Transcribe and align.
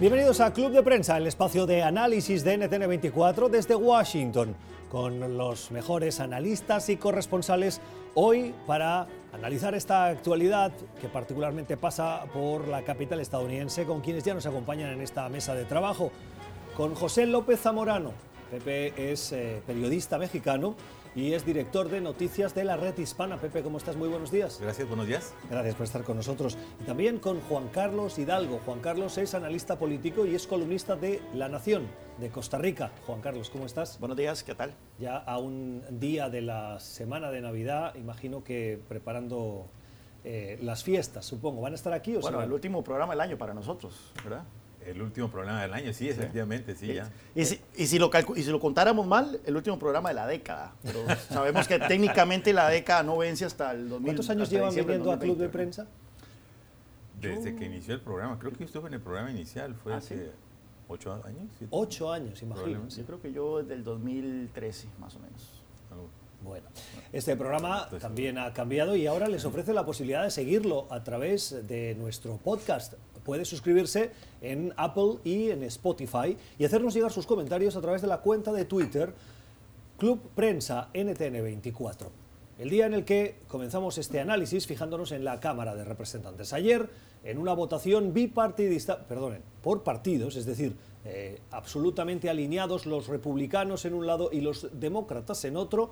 Bienvenidos 0.00 0.40
a 0.40 0.54
Club 0.54 0.72
de 0.72 0.82
Prensa, 0.82 1.18
el 1.18 1.26
espacio 1.26 1.66
de 1.66 1.82
análisis 1.82 2.42
de 2.42 2.58
NTN24 2.58 3.50
desde 3.50 3.74
Washington, 3.74 4.56
con 4.90 5.36
los 5.36 5.70
mejores 5.72 6.20
analistas 6.20 6.88
y 6.88 6.96
corresponsales 6.96 7.82
hoy 8.14 8.54
para 8.66 9.06
analizar 9.34 9.74
esta 9.74 10.06
actualidad 10.06 10.72
que 11.02 11.10
particularmente 11.10 11.76
pasa 11.76 12.24
por 12.32 12.66
la 12.66 12.80
capital 12.80 13.20
estadounidense, 13.20 13.84
con 13.84 14.00
quienes 14.00 14.24
ya 14.24 14.32
nos 14.32 14.46
acompañan 14.46 14.88
en 14.88 15.02
esta 15.02 15.28
mesa 15.28 15.54
de 15.54 15.66
trabajo. 15.66 16.10
Con 16.78 16.94
José 16.94 17.26
López 17.26 17.60
Zamorano, 17.60 18.12
Pepe 18.50 19.12
es 19.12 19.32
eh, 19.32 19.60
periodista 19.66 20.16
mexicano 20.16 20.76
y 21.14 21.32
es 21.32 21.44
director 21.44 21.88
de 21.88 22.00
noticias 22.00 22.54
de 22.54 22.64
la 22.64 22.76
red 22.76 22.96
hispana. 22.98 23.36
Pepe, 23.36 23.62
¿cómo 23.62 23.78
estás? 23.78 23.96
Muy 23.96 24.08
buenos 24.08 24.30
días. 24.30 24.58
Gracias, 24.60 24.86
buenos 24.86 25.06
días. 25.06 25.34
Gracias 25.50 25.74
por 25.74 25.84
estar 25.84 26.04
con 26.04 26.16
nosotros. 26.16 26.56
Y 26.80 26.84
también 26.84 27.18
con 27.18 27.40
Juan 27.42 27.68
Carlos 27.68 28.18
Hidalgo. 28.18 28.60
Juan 28.64 28.80
Carlos 28.80 29.18
es 29.18 29.34
analista 29.34 29.78
político 29.78 30.24
y 30.26 30.34
es 30.34 30.46
columnista 30.46 30.96
de 30.96 31.20
La 31.34 31.48
Nación 31.48 31.88
de 32.18 32.30
Costa 32.30 32.58
Rica. 32.58 32.92
Juan 33.06 33.20
Carlos, 33.20 33.50
¿cómo 33.50 33.66
estás? 33.66 33.98
Buenos 33.98 34.16
días, 34.16 34.44
¿qué 34.44 34.54
tal? 34.54 34.74
Ya 34.98 35.16
a 35.16 35.38
un 35.38 35.82
día 35.90 36.28
de 36.28 36.42
la 36.42 36.78
semana 36.78 37.30
de 37.30 37.40
Navidad, 37.40 37.94
imagino 37.96 38.44
que 38.44 38.80
preparando 38.88 39.66
eh, 40.22 40.58
las 40.62 40.84
fiestas, 40.84 41.24
supongo. 41.24 41.62
¿Van 41.62 41.72
a 41.72 41.76
estar 41.76 41.92
aquí 41.92 42.14
o 42.14 42.20
Bueno, 42.20 42.42
el 42.42 42.52
último 42.52 42.84
programa 42.84 43.14
del 43.14 43.20
año 43.22 43.38
para 43.38 43.54
nosotros, 43.54 44.12
¿verdad? 44.22 44.44
El 44.86 45.02
último 45.02 45.30
programa 45.30 45.62
del 45.62 45.74
año, 45.74 45.92
sí, 45.92 46.08
efectivamente, 46.08 46.74
sí, 46.74 46.94
ya. 46.94 47.10
Y 47.34 47.44
si, 47.44 47.60
y 47.76 47.86
si, 47.86 47.98
lo 47.98 48.10
y 48.34 48.42
si 48.42 48.50
lo 48.50 48.58
contáramos 48.58 49.06
mal, 49.06 49.38
el 49.44 49.56
último 49.56 49.78
programa 49.78 50.08
de 50.08 50.14
la 50.14 50.26
década. 50.26 50.74
Pero 50.82 51.04
sabemos 51.28 51.68
que 51.68 51.78
técnicamente 51.78 52.52
la 52.52 52.68
década 52.68 53.02
no 53.02 53.18
vence 53.18 53.44
hasta 53.44 53.72
el 53.72 53.88
2000. 53.88 54.06
¿Cuántos 54.06 54.30
años 54.30 54.50
llevan 54.50 54.74
viniendo 54.74 55.12
a 55.12 55.18
Club 55.18 55.36
de 55.36 55.48
Prensa? 55.48 55.86
Desde 57.20 57.54
que 57.54 57.66
inició 57.66 57.94
el 57.94 58.00
programa. 58.00 58.38
Creo 58.38 58.52
que 58.52 58.60
yo 58.60 58.64
estuve 58.64 58.88
en 58.88 58.94
el 58.94 59.00
programa 59.00 59.30
inicial, 59.30 59.74
fue 59.74 59.92
¿Ah, 59.92 59.98
hace 59.98 60.30
ocho 60.88 61.12
años. 61.12 61.48
Ocho 61.70 62.12
años, 62.12 62.42
imagínense. 62.42 63.00
Yo 63.00 63.06
creo 63.06 63.20
que 63.20 63.32
yo 63.32 63.58
desde 63.62 63.74
el 63.74 63.84
2013, 63.84 64.88
más 64.98 65.14
o 65.16 65.18
menos. 65.18 65.60
Bueno, 66.42 66.66
este 67.12 67.36
programa 67.36 67.86
también 68.00 68.38
ha 68.38 68.54
cambiado 68.54 68.96
y 68.96 69.06
ahora 69.06 69.28
les 69.28 69.44
ofrece 69.44 69.74
la 69.74 69.84
posibilidad 69.84 70.22
de 70.22 70.30
seguirlo 70.30 70.86
a 70.88 71.04
través 71.04 71.66
de 71.68 71.94
nuestro 71.96 72.38
podcast 72.38 72.94
puede 73.24 73.44
suscribirse 73.44 74.10
en 74.40 74.72
Apple 74.76 75.18
y 75.24 75.50
en 75.50 75.62
Spotify 75.64 76.36
y 76.58 76.64
hacernos 76.64 76.94
llegar 76.94 77.12
sus 77.12 77.26
comentarios 77.26 77.76
a 77.76 77.80
través 77.80 78.02
de 78.02 78.08
la 78.08 78.18
cuenta 78.18 78.52
de 78.52 78.64
Twitter 78.64 79.12
Club 79.98 80.20
Prensa 80.34 80.88
NTN24. 80.94 82.08
El 82.58 82.68
día 82.68 82.86
en 82.86 82.94
el 82.94 83.04
que 83.04 83.36
comenzamos 83.48 83.96
este 83.96 84.20
análisis 84.20 84.66
fijándonos 84.66 85.12
en 85.12 85.24
la 85.24 85.40
Cámara 85.40 85.74
de 85.74 85.84
Representantes. 85.84 86.52
Ayer, 86.52 86.90
en 87.24 87.38
una 87.38 87.54
votación 87.54 88.12
bipartidista, 88.12 89.06
perdonen, 89.06 89.42
por 89.62 89.82
partidos, 89.82 90.36
es 90.36 90.44
decir, 90.44 90.76
eh, 91.06 91.40
absolutamente 91.50 92.28
alineados 92.28 92.84
los 92.84 93.08
republicanos 93.08 93.86
en 93.86 93.94
un 93.94 94.06
lado 94.06 94.28
y 94.30 94.42
los 94.42 94.68
demócratas 94.78 95.42
en 95.46 95.56
otro, 95.56 95.90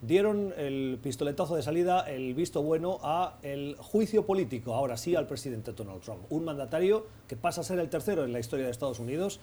dieron 0.00 0.52
el 0.56 0.98
pistoletazo 1.02 1.56
de 1.56 1.62
salida, 1.62 2.00
el 2.00 2.34
visto 2.34 2.62
bueno 2.62 2.98
a 3.02 3.38
el 3.42 3.76
juicio 3.78 4.26
político, 4.26 4.74
ahora 4.74 4.96
sí 4.96 5.14
al 5.14 5.26
presidente 5.26 5.72
Donald 5.72 6.02
Trump, 6.02 6.20
un 6.30 6.44
mandatario 6.44 7.06
que 7.26 7.36
pasa 7.36 7.62
a 7.62 7.64
ser 7.64 7.78
el 7.78 7.88
tercero 7.88 8.24
en 8.24 8.32
la 8.32 8.38
historia 8.38 8.66
de 8.66 8.70
Estados 8.70 9.00
Unidos 9.00 9.40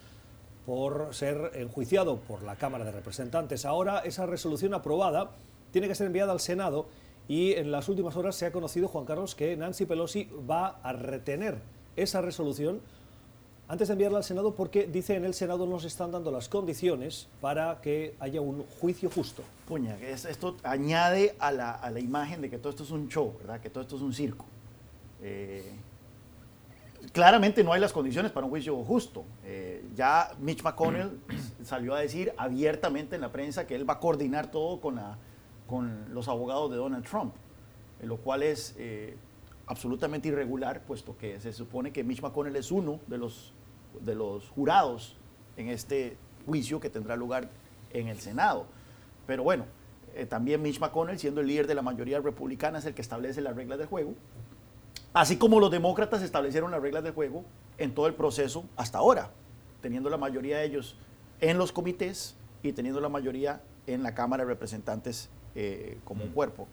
por 0.66 1.14
ser 1.14 1.52
enjuiciado 1.56 2.18
por 2.18 2.44
la 2.44 2.56
Cámara 2.56 2.86
de 2.86 2.92
Representantes. 2.92 3.66
Ahora 3.66 4.00
esa 4.00 4.26
resolución 4.26 4.73
aprobada 4.73 5.32
tiene 5.72 5.88
que 5.88 5.95
ser 5.95 6.08
enviada 6.08 6.32
al 6.32 6.40
Senado 6.40 6.88
y 7.28 7.54
en 7.54 7.72
las 7.72 7.90
últimas 7.90 8.16
horas 8.16 8.36
se 8.36 8.45
ha 8.45 8.52
conocido, 8.52 8.88
Juan 8.88 9.06
Carlos, 9.06 9.36
que 9.36 9.56
Nancy 9.58 9.86
Pelosi 9.86 10.30
va 10.50 10.80
a 10.83 10.94
retener 10.94 11.58
esa 11.95 12.22
resolución 12.22 12.82
antes 13.68 13.88
de 13.88 13.94
enviarla 13.94 14.18
al 14.20 14.24
Senado 14.24 14.54
porque 14.56 14.88
dice 14.88 15.16
en 15.16 15.26
el 15.26 15.34
Senado 15.34 15.66
no 15.66 15.80
se 15.80 15.88
están 15.88 16.12
dando 16.12 16.32
las 16.32 16.50
condiciones 16.50 17.28
para 17.42 17.80
que 17.82 18.16
haya 18.20 18.42
un 18.42 18.64
juicio 18.80 19.10
justo. 19.10 19.44
Puña, 19.68 19.98
esto 20.00 20.58
añade 20.64 21.36
a 21.40 21.52
la, 21.52 21.72
a 21.72 21.90
la, 21.90 22.00
imagen 22.00 22.42
de 22.42 22.50
que 22.50 22.58
todo 22.58 22.70
esto 22.70 22.84
es 22.84 22.92
un 22.92 23.08
show, 23.08 23.34
¿verdad? 23.40 23.62
que 23.62 23.70
todo 23.70 23.84
esto 23.84 23.96
es 23.96 24.02
un 24.02 24.14
circo. 24.14 24.46
Eh, 25.22 25.72
claramente 27.14 27.64
no 27.64 27.74
hay 27.74 27.80
las 27.80 27.94
condiciones 27.94 28.32
para 28.32 28.46
un 28.46 28.52
juicio 28.52 28.76
justo. 28.84 29.24
Eh, 29.46 29.84
ya 29.95 30.32
Mitch 30.40 30.62
McConnell 30.64 31.20
salió 31.64 31.95
a 31.95 32.00
decir 32.00 32.34
abiertamente 32.38 33.16
en 33.16 33.22
la 33.22 33.32
prensa 33.32 33.66
que 33.66 33.76
él 33.76 33.90
va 33.90 33.95
a 33.95 34.00
coordinar 34.00 34.52
todo 34.52 34.80
con, 34.82 34.95
la, 34.95 35.18
con 35.68 36.14
los 36.14 36.28
abogados 36.28 36.70
de 36.72 36.78
Donald 36.78 37.06
Trump, 37.06 37.34
lo 38.02 38.18
cual 38.18 38.44
es 38.44 38.76
eh, 38.78 39.16
absolutamente 39.68 40.28
irregular, 40.28 40.82
puesto 40.82 41.18
que 41.18 41.40
se 41.40 41.54
supone 41.54 41.92
que 41.92 42.04
Mitch 42.04 42.22
McConnell 42.22 42.56
es 42.56 42.72
uno 42.72 43.00
de 43.08 43.18
los, 43.18 43.54
de 44.02 44.16
los 44.16 44.50
jurados 44.50 45.16
en 45.58 45.70
este 45.70 46.18
juicio 46.46 46.80
que 46.80 46.90
tendrá 46.90 47.16
lugar 47.16 47.50
en 47.92 48.08
el 48.08 48.20
Senado. 48.20 48.66
Pero 49.26 49.44
bueno, 49.44 49.66
eh, 50.16 50.26
también 50.26 50.62
Mitch 50.62 50.80
McConnell, 50.80 51.18
siendo 51.18 51.42
el 51.42 51.48
líder 51.48 51.68
de 51.68 51.76
la 51.76 51.82
mayoría 51.82 52.20
republicana, 52.20 52.80
es 52.80 52.86
el 52.86 52.94
que 52.94 53.02
establece 53.02 53.42
las 53.42 53.56
reglas 53.56 53.80
del 53.80 53.88
juego, 53.88 54.14
así 55.14 55.38
como 55.38 55.60
los 55.60 55.72
demócratas 55.72 56.22
establecieron 56.22 56.72
las 56.72 56.82
reglas 56.82 57.04
del 57.04 57.14
juego 57.14 57.44
en 57.78 57.94
todo 57.94 58.08
el 58.08 58.14
proceso 58.14 58.66
hasta 58.76 58.98
ahora, 58.98 59.32
teniendo 59.82 60.10
la 60.10 60.18
mayoría 60.18 60.58
de 60.58 60.66
ellos 60.66 60.98
en 61.40 61.58
los 61.58 61.72
comités 61.72 62.36
y 62.62 62.74
teniendo 62.74 63.02
la 63.02 63.10
mayoría 63.10 63.62
en 63.88 64.04
la 64.04 64.14
Cámara 64.14 64.44
de 64.44 64.50
Representantes 64.50 65.30
eh, 65.56 65.98
como 66.04 66.24
un 66.24 66.32
mm. 66.32 66.34
cuerpo. 66.34 66.68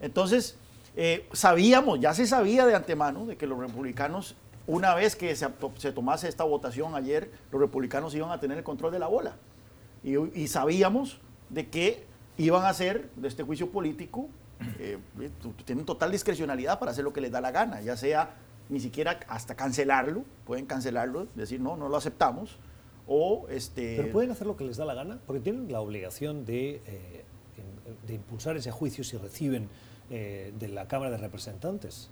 Entonces, 0.00 0.58
eh, 0.98 1.28
sabíamos, 1.32 2.00
ya 2.00 2.14
se 2.14 2.26
sabía 2.26 2.64
de 2.64 2.74
antemano 2.74 3.26
de 3.26 3.36
que 3.36 3.46
los 3.46 3.58
republicanos, 3.58 4.34
una 4.66 4.94
vez 4.94 5.14
que 5.14 5.36
se, 5.36 5.92
tomase 5.92 6.26
esta 6.26 6.42
votación 6.42 6.94
ayer, 6.94 7.30
los 7.52 7.60
republicanos 7.60 8.14
iban 8.14 8.30
a 8.30 8.40
tener 8.40 8.56
el 8.56 8.64
control 8.64 8.92
de 8.92 8.98
la 8.98 9.06
bola. 9.06 9.36
Y, 10.02 10.48
sabíamos 10.48 11.20
de 11.50 11.68
que 11.68 12.04
iban 12.38 12.64
a 12.64 12.70
hacer 12.70 13.10
de 13.16 13.28
este 13.28 13.42
juicio 13.42 13.70
político, 13.70 14.28
eh, 14.78 14.98
eh, 15.20 15.30
tienen 15.66 15.84
total 15.84 16.12
discrecionalidad 16.12 16.78
para 16.78 16.92
hacer 16.92 17.04
lo 17.04 17.12
que 17.12 17.20
les 17.20 17.30
da 17.30 17.42
la 17.42 17.50
gana, 17.50 17.82
ya 17.82 17.96
sea 17.96 18.34
ni 18.70 18.80
siquiera 18.80 19.20
hasta 19.28 19.54
cancelarlo, 19.54 20.24
pueden 20.46 20.64
cancelarlo, 20.64 21.26
decir 21.34 21.60
no, 21.60 21.76
no 21.76 21.88
lo 21.88 21.96
aceptamos, 21.96 22.58
este... 23.50 23.96
Pero 23.96 24.12
pueden 24.12 24.30
hacer 24.30 24.46
lo 24.46 24.56
que 24.56 24.64
les 24.64 24.76
da 24.76 24.84
la 24.84 24.94
gana, 24.94 25.18
porque 25.26 25.40
tienen 25.40 25.70
la 25.70 25.80
obligación 25.80 26.46
de 26.46 26.80
impulsar 28.08 28.56
ese 28.56 28.70
juicio 28.70 29.04
si 29.04 29.16
reciben 29.18 29.68
eh, 30.10 30.52
de 30.58 30.68
la 30.68 30.88
Cámara 30.88 31.10
de 31.10 31.18
Representantes 31.18 32.10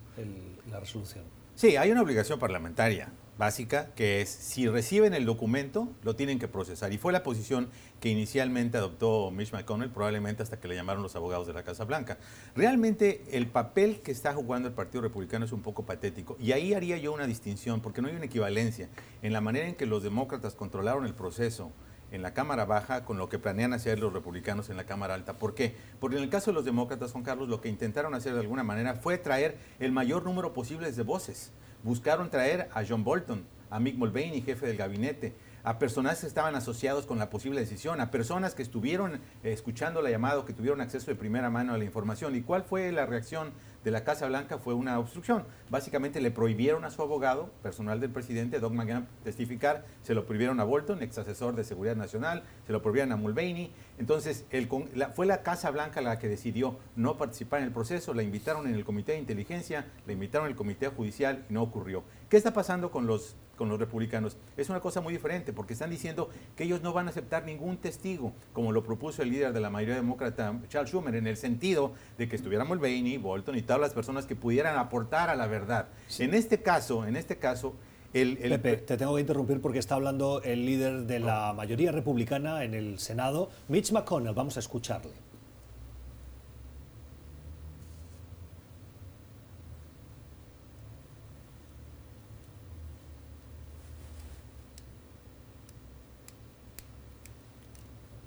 la 0.70 0.80
resolución. 0.80 1.24
Sí, 1.54 1.76
hay 1.76 1.90
una 1.90 2.02
obligación 2.02 2.38
parlamentaria 2.38 3.12
básica 3.38 3.90
que 3.94 4.20
es 4.20 4.28
si 4.28 4.68
reciben 4.68 5.12
el 5.12 5.24
documento 5.24 5.88
lo 6.02 6.14
tienen 6.14 6.38
que 6.38 6.46
procesar 6.46 6.92
y 6.92 6.98
fue 6.98 7.12
la 7.12 7.22
posición 7.22 7.68
que 8.00 8.08
inicialmente 8.08 8.78
adoptó 8.78 9.30
Mitch 9.30 9.52
McConnell 9.52 9.90
probablemente 9.90 10.42
hasta 10.42 10.60
que 10.60 10.68
le 10.68 10.76
llamaron 10.76 11.02
los 11.02 11.16
abogados 11.16 11.46
de 11.46 11.52
la 11.52 11.64
Casa 11.64 11.84
Blanca. 11.84 12.18
Realmente 12.54 13.24
el 13.32 13.48
papel 13.48 14.00
que 14.02 14.12
está 14.12 14.34
jugando 14.34 14.68
el 14.68 14.74
Partido 14.74 15.02
Republicano 15.02 15.44
es 15.44 15.52
un 15.52 15.62
poco 15.62 15.84
patético 15.84 16.36
y 16.40 16.52
ahí 16.52 16.74
haría 16.74 16.96
yo 16.98 17.12
una 17.12 17.26
distinción 17.26 17.80
porque 17.80 18.02
no 18.02 18.08
hay 18.08 18.14
una 18.14 18.26
equivalencia 18.26 18.88
en 19.22 19.32
la 19.32 19.40
manera 19.40 19.66
en 19.66 19.74
que 19.74 19.86
los 19.86 20.02
demócratas 20.02 20.54
controlaron 20.54 21.04
el 21.06 21.14
proceso 21.14 21.72
en 22.14 22.22
la 22.22 22.32
Cámara 22.32 22.64
Baja 22.64 23.04
con 23.04 23.18
lo 23.18 23.28
que 23.28 23.40
planean 23.40 23.72
hacer 23.72 23.98
los 23.98 24.12
republicanos 24.12 24.70
en 24.70 24.76
la 24.76 24.84
Cámara 24.84 25.14
Alta. 25.14 25.32
¿Por 25.32 25.54
qué? 25.54 25.74
Porque 25.98 26.16
en 26.16 26.22
el 26.22 26.30
caso 26.30 26.52
de 26.52 26.54
los 26.54 26.64
demócratas, 26.64 27.10
Juan 27.10 27.24
Carlos, 27.24 27.48
lo 27.48 27.60
que 27.60 27.68
intentaron 27.68 28.14
hacer 28.14 28.34
de 28.34 28.40
alguna 28.40 28.62
manera 28.62 28.94
fue 28.94 29.18
traer 29.18 29.58
el 29.80 29.90
mayor 29.90 30.24
número 30.24 30.52
posible 30.52 30.92
de 30.92 31.02
voces. 31.02 31.50
Buscaron 31.82 32.30
traer 32.30 32.68
a 32.72 32.84
John 32.88 33.02
Bolton, 33.02 33.44
a 33.68 33.80
Mick 33.80 33.96
Mulvaney, 33.96 34.42
jefe 34.42 34.64
del 34.64 34.76
gabinete, 34.76 35.34
a 35.64 35.80
personas 35.80 36.20
que 36.20 36.28
estaban 36.28 36.54
asociados 36.54 37.04
con 37.04 37.18
la 37.18 37.30
posible 37.30 37.58
decisión, 37.58 38.00
a 38.00 38.12
personas 38.12 38.54
que 38.54 38.62
estuvieron 38.62 39.14
eh, 39.14 39.52
escuchando 39.52 40.00
la 40.00 40.10
llamada 40.10 40.44
que 40.44 40.52
tuvieron 40.52 40.80
acceso 40.80 41.06
de 41.06 41.16
primera 41.16 41.50
mano 41.50 41.74
a 41.74 41.78
la 41.78 41.84
información. 41.84 42.36
¿Y 42.36 42.42
cuál 42.42 42.62
fue 42.62 42.92
la 42.92 43.06
reacción 43.06 43.52
de 43.84 43.90
la 43.90 44.02
Casa 44.02 44.26
Blanca? 44.26 44.58
Fue 44.58 44.74
una 44.74 44.98
obstrucción. 44.98 45.44
Básicamente 45.70 46.20
le 46.20 46.30
prohibieron 46.30 46.84
a 46.84 46.90
su 46.90 47.02
abogado, 47.02 47.50
personal 47.62 48.00
del 48.00 48.10
presidente, 48.10 48.58
Doug 48.58 48.72
McGahn, 48.72 49.06
testificar, 49.22 49.84
se 50.02 50.14
lo 50.14 50.24
prohibieron 50.24 50.58
a 50.58 50.64
Bolton, 50.64 51.02
ex 51.02 51.18
asesor 51.18 51.54
de 51.54 51.64
Seguridad 51.64 51.94
Nacional, 51.94 52.42
se 52.66 52.72
lo 52.72 52.82
prohibieron 52.82 53.12
a 53.12 53.16
Mulvaney. 53.16 53.72
Entonces, 53.98 54.44
el, 54.50 54.68
fue 55.14 55.26
la 55.26 55.42
Casa 55.42 55.70
Blanca 55.70 56.00
la 56.00 56.18
que 56.18 56.28
decidió 56.28 56.76
no 56.96 57.16
participar 57.16 57.60
en 57.60 57.66
el 57.66 57.72
proceso, 57.72 58.14
la 58.14 58.22
invitaron 58.22 58.66
en 58.66 58.74
el 58.74 58.84
Comité 58.84 59.12
de 59.12 59.18
Inteligencia, 59.18 59.86
la 60.06 60.12
invitaron 60.12 60.46
en 60.46 60.52
el 60.52 60.56
Comité 60.56 60.88
Judicial 60.88 61.44
y 61.48 61.52
no 61.52 61.62
ocurrió. 61.62 62.02
¿Qué 62.28 62.36
está 62.36 62.52
pasando 62.52 62.90
con 62.90 63.06
los 63.06 63.36
con 63.56 63.68
los 63.68 63.78
republicanos. 63.78 64.36
Es 64.56 64.68
una 64.68 64.80
cosa 64.80 65.00
muy 65.00 65.12
diferente 65.12 65.52
porque 65.52 65.72
están 65.72 65.90
diciendo 65.90 66.28
que 66.56 66.64
ellos 66.64 66.82
no 66.82 66.92
van 66.92 67.06
a 67.06 67.10
aceptar 67.10 67.44
ningún 67.44 67.76
testigo, 67.76 68.32
como 68.52 68.72
lo 68.72 68.82
propuso 68.82 69.22
el 69.22 69.30
líder 69.30 69.52
de 69.52 69.60
la 69.60 69.70
mayoría 69.70 69.96
demócrata, 69.96 70.60
Charles 70.68 70.90
Schumer, 70.90 71.14
en 71.14 71.26
el 71.26 71.36
sentido 71.36 71.94
de 72.18 72.28
que 72.28 72.36
estuviera 72.36 72.64
Mulvaney, 72.64 73.18
Bolton 73.18 73.56
y 73.56 73.62
todas 73.62 73.80
las 73.80 73.92
personas 73.92 74.26
que 74.26 74.36
pudieran 74.36 74.76
aportar 74.76 75.30
a 75.30 75.36
la 75.36 75.46
verdad. 75.46 75.88
En 76.18 76.34
este 76.34 76.62
caso, 76.62 77.06
en 77.06 77.16
este 77.16 77.36
caso, 77.36 77.74
Pepe, 78.14 78.76
te 78.76 78.96
tengo 78.96 79.16
que 79.16 79.22
interrumpir 79.22 79.60
porque 79.60 79.80
está 79.80 79.96
hablando 79.96 80.40
el 80.44 80.64
líder 80.64 81.02
de 81.02 81.18
la 81.18 81.52
mayoría 81.52 81.90
republicana 81.90 82.62
en 82.62 82.72
el 82.72 83.00
Senado, 83.00 83.50
Mitch 83.66 83.90
McConnell. 83.90 84.34
Vamos 84.34 84.56
a 84.56 84.60
escucharle. 84.60 85.10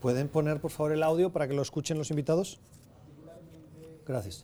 ¿Pueden 0.01 0.27
poner, 0.27 0.59
por 0.59 0.71
favor, 0.71 0.91
el 0.91 1.01
audio 1.01 1.31
para 1.31 1.47
que 1.47 1.53
lo 1.53 1.61
escuchen 1.61 1.97
los 1.97 2.09
invitados? 2.09 2.59
Gracias. 4.05 4.43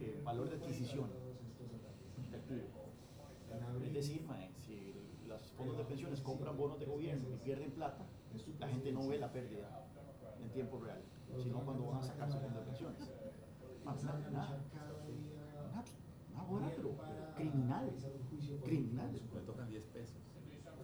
eh, 0.00 0.20
valor 0.24 0.48
de 0.50 0.56
adquisición 0.56 1.10
Es 3.84 3.92
decir, 3.92 4.26
si 4.64 5.26
los 5.26 5.52
fondos 5.52 5.78
de 5.78 5.84
pensiones 5.84 6.20
compran 6.20 6.56
bonos 6.56 6.78
de 6.78 6.86
gobierno 6.86 7.28
y 7.30 7.36
pierden 7.38 7.70
plata, 7.72 8.04
la 8.58 8.68
gente 8.68 8.92
no 8.92 9.08
ve 9.08 9.18
la 9.18 9.32
pérdida 9.32 9.86
en 10.42 10.50
tiempo 10.50 10.78
real, 10.78 11.00
sino 11.42 11.60
cuando 11.60 11.86
van 11.86 11.98
a 11.98 12.02
sacar 12.02 12.30
su 12.30 12.38
fondo 12.38 12.60
de 12.60 12.66
pensiones 12.66 13.10
una, 16.48 16.70
pero, 16.70 16.90
criminal. 17.36 17.90
Criminal. 18.64 19.12
Le 19.12 19.40
tocan 19.40 19.68
10 19.68 19.84
pesos. 19.86 20.16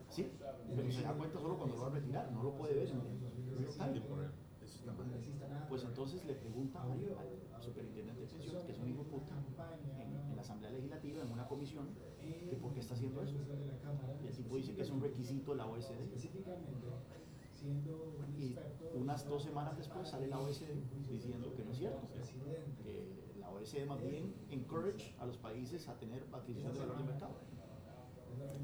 Sí, 0.09 0.31
pero 0.77 0.93
se 0.93 1.03
da 1.03 1.13
cuenta 1.15 1.39
solo 1.39 1.57
cuando 1.57 1.77
lo 1.77 1.83
va 1.83 1.89
a 1.89 1.91
retirar, 1.93 2.31
no 2.33 2.43
lo 2.43 2.55
puede 2.55 2.75
ver 2.75 2.89
en 2.89 3.01
Pues 5.69 5.85
entonces 5.85 6.25
le 6.27 6.35
pregunta 6.35 6.83
al, 6.83 7.01
superintendente 7.63 8.21
de 8.21 8.27
pensiones, 8.27 8.63
que 8.65 8.73
es 8.73 8.79
un 8.79 8.89
hijo 8.89 9.03
puta, 9.05 9.35
en, 9.99 10.37
la 10.37 10.43
Asamblea 10.43 10.71
Legislativa, 10.73 11.23
en 11.23 11.31
una 11.31 11.47
comisión, 11.47 11.89
que 12.21 12.57
por 12.57 12.73
qué 12.73 12.81
está 12.81 12.95
haciendo 12.95 13.23
eso. 13.23 13.37
Y 14.23 14.27
el 14.27 14.35
tipo 14.35 14.57
dice 14.57 14.75
que 14.75 14.83
es 14.83 14.91
un 14.91 15.01
requisito 15.01 15.53
de 15.53 15.57
la 15.59 15.67
OSD. 15.67 15.93
Y 18.37 18.57
unas 18.95 19.29
dos 19.29 19.43
semanas 19.45 19.77
después 19.77 20.09
sale 20.09 20.27
la 20.27 20.41
OECD 20.41 20.75
diciendo 21.09 21.55
que 21.55 21.65
no 21.65 21.71
es 21.71 21.79
cierto, 21.79 22.01
que 22.83 23.39
la 23.39 23.51
OECD 23.51 23.87
más 23.87 24.03
bien 24.03 24.35
encourage 24.51 25.15
a 25.21 25.27
los 25.27 25.39
países 25.39 25.89
a 25.89 25.95
tener 25.99 26.27
adquisición 26.33 26.73
de 26.73 26.81
valor 26.81 26.99
de 26.99 27.05
mercado. 27.05 27.35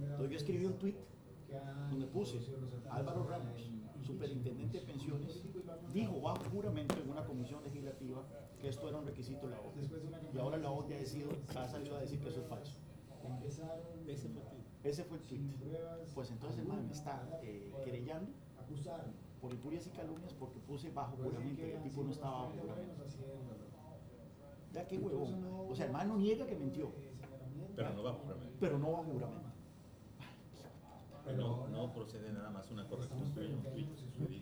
Entonces 0.03 0.31
yo 0.31 0.37
escribí 0.37 0.67
un 0.67 0.79
tweet 0.79 0.97
donde 1.91 2.07
puse 2.07 2.41
Álvaro 2.91 3.25
Ramos, 3.25 3.71
superintendente 4.05 4.81
de 4.81 4.87
pensiones, 4.87 5.43
dijo 5.93 6.21
bajo 6.21 6.45
juramento 6.51 6.97
en 7.03 7.11
una 7.11 7.25
comisión 7.25 7.63
legislativa 7.63 8.25
que 8.59 8.69
esto 8.69 8.89
era 8.89 8.99
un 8.99 9.07
requisito 9.07 9.47
de 9.47 9.55
la 9.55 9.61
OCDE. 9.61 10.35
Y 10.35 10.39
ahora 10.39 10.57
la 10.59 10.71
OCDE 10.71 10.97
ha, 10.97 10.99
decidido, 10.99 11.31
ha 11.57 11.69
salido 11.69 11.97
a 11.97 12.01
decir 12.01 12.21
que 12.21 12.29
eso 12.29 12.41
es 12.41 12.47
falso. 12.47 12.77
Ese 14.85 15.05
fue 15.05 15.19
el 15.19 15.23
tweet. 15.25 15.41
Pues 16.15 16.31
entonces 16.31 16.59
el 16.61 16.67
man 16.67 16.87
me 16.87 16.93
está 16.93 17.29
eh, 17.43 17.73
querellando 17.85 18.31
por 19.41 19.53
injurias 19.53 19.87
y 19.87 19.91
calumnias 19.91 20.35
porque 20.35 20.59
puse 20.61 20.91
bajo 20.91 21.17
juramento 21.17 21.63
y 21.63 21.71
el 21.71 21.83
tipo 21.83 22.03
no 22.03 22.11
estaba 22.11 22.43
bajo 22.43 22.53
juramento. 22.61 23.05
Ya 24.73 24.87
qué 24.87 24.99
huevón. 24.99 25.45
O 25.71 25.75
sea, 25.75 25.87
el 25.87 25.93
man 25.93 26.09
no 26.09 26.17
niega 26.17 26.47
que 26.47 26.57
mintió. 26.57 26.91
Pero 27.77 27.95
no 27.95 28.03
bajo 28.03 28.19
juramento. 28.19 28.57
Pero 28.61 28.79
no 28.79 28.93
bajo 28.93 29.05
juramento. 29.05 29.49
No, 31.37 31.69
no 31.69 31.93
procede 31.93 32.33
nada 32.33 32.51
más 32.51 32.71
una 32.71 32.87
corrección 32.87 33.21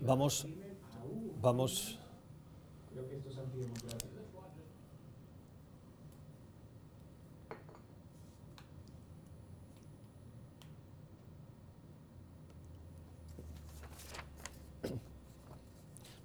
Vamos, 0.02 0.46
vamos. 1.40 1.98
Creo 2.96 3.08
que 3.10 3.16
esto 3.16 3.28
es 3.28 4.15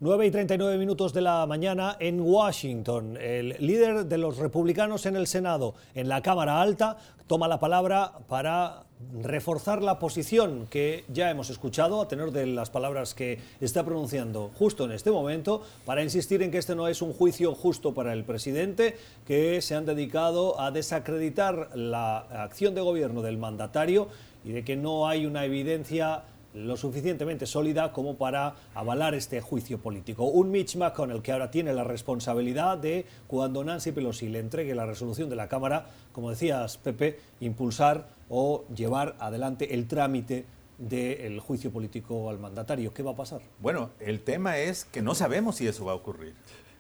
9 0.04 0.26
y 0.26 0.32
39 0.32 0.80
minutos 0.80 1.14
de 1.14 1.22
la 1.22 1.46
mañana 1.46 1.96
en 2.00 2.22
Washington. 2.22 3.18
El 3.22 3.56
líder 3.60 4.08
de 4.08 4.18
los 4.18 4.38
republicanos 4.38 5.06
en 5.06 5.16
el 5.16 5.28
Senado, 5.28 5.76
en 5.94 6.10
la 6.10 6.24
Cámara 6.24 6.60
Alta, 6.60 6.98
toma 7.28 7.48
la 7.48 7.60
palabra 7.60 8.14
para 8.28 8.86
reforzar 9.22 9.84
la 9.84 10.00
posición 10.00 10.66
que 10.72 11.06
ya 11.14 11.30
hemos 11.30 11.52
escuchado 11.52 12.02
a 12.02 12.08
tenor 12.08 12.32
de 12.32 12.48
las 12.48 12.72
palabras 12.72 13.14
que 13.14 13.38
está 13.60 13.86
pronunciando 13.86 14.50
justo 14.56 14.86
en 14.86 14.92
este 14.94 15.12
momento, 15.12 15.62
para 15.86 16.02
insistir 16.02 16.42
en 16.42 16.50
que 16.50 16.58
este 16.58 16.74
no 16.74 16.88
es 16.88 17.04
un 17.04 17.14
juicio 17.14 17.54
justo 17.54 17.94
para 17.94 18.14
el 18.14 18.24
presidente, 18.24 18.98
que 19.28 19.62
se 19.62 19.76
han 19.76 19.86
dedicado 19.86 20.60
a 20.60 20.72
desacreditar 20.72 21.78
la 21.78 22.18
acción 22.18 22.74
de 22.74 22.82
gobierno 22.82 23.22
del 23.22 23.38
mandatario 23.38 24.08
y 24.44 24.52
de 24.52 24.64
que 24.66 24.76
no 24.76 25.08
hay 25.08 25.28
una 25.28 25.46
evidencia 25.46 26.24
lo 26.54 26.78
suficientemente 26.78 27.46
sólida 27.46 27.92
como 27.94 28.18
para 28.18 28.56
avalar 28.74 29.14
este 29.14 29.42
juicio 29.42 29.78
político. 29.80 30.26
Un 30.26 30.52
Mitch 30.52 30.76
McConnell 30.76 31.22
que 31.22 31.32
ahora 31.32 31.52
tiene 31.52 31.74
la 31.74 31.84
responsabilidad 31.84 32.78
de, 32.78 33.06
cuando 33.28 33.64
Nancy 33.64 33.92
Pelosi 33.92 34.30
le 34.30 34.40
entregue 34.40 34.76
la 34.76 34.86
resolución 34.86 35.30
de 35.30 35.36
la 35.36 35.48
Cámara, 35.48 35.88
como 36.12 36.30
decías, 36.30 36.78
Pepe, 36.78 37.20
impulsar 37.40 38.08
o 38.30 38.66
llevar 38.76 39.16
adelante 39.20 39.74
el 39.74 39.88
trámite 39.88 40.46
del 40.78 41.40
juicio 41.40 41.72
político 41.72 42.30
al 42.30 42.40
mandatario. 42.40 42.94
¿Qué 42.94 43.04
va 43.04 43.12
a 43.12 43.16
pasar? 43.16 43.42
Bueno, 43.60 43.92
el 44.00 44.22
tema 44.22 44.58
es 44.58 44.86
que 44.86 45.02
no 45.02 45.16
sabemos 45.16 45.58
si 45.58 45.68
eso 45.68 45.86
va 45.86 45.92
a 45.92 45.96
ocurrir. 45.96 46.34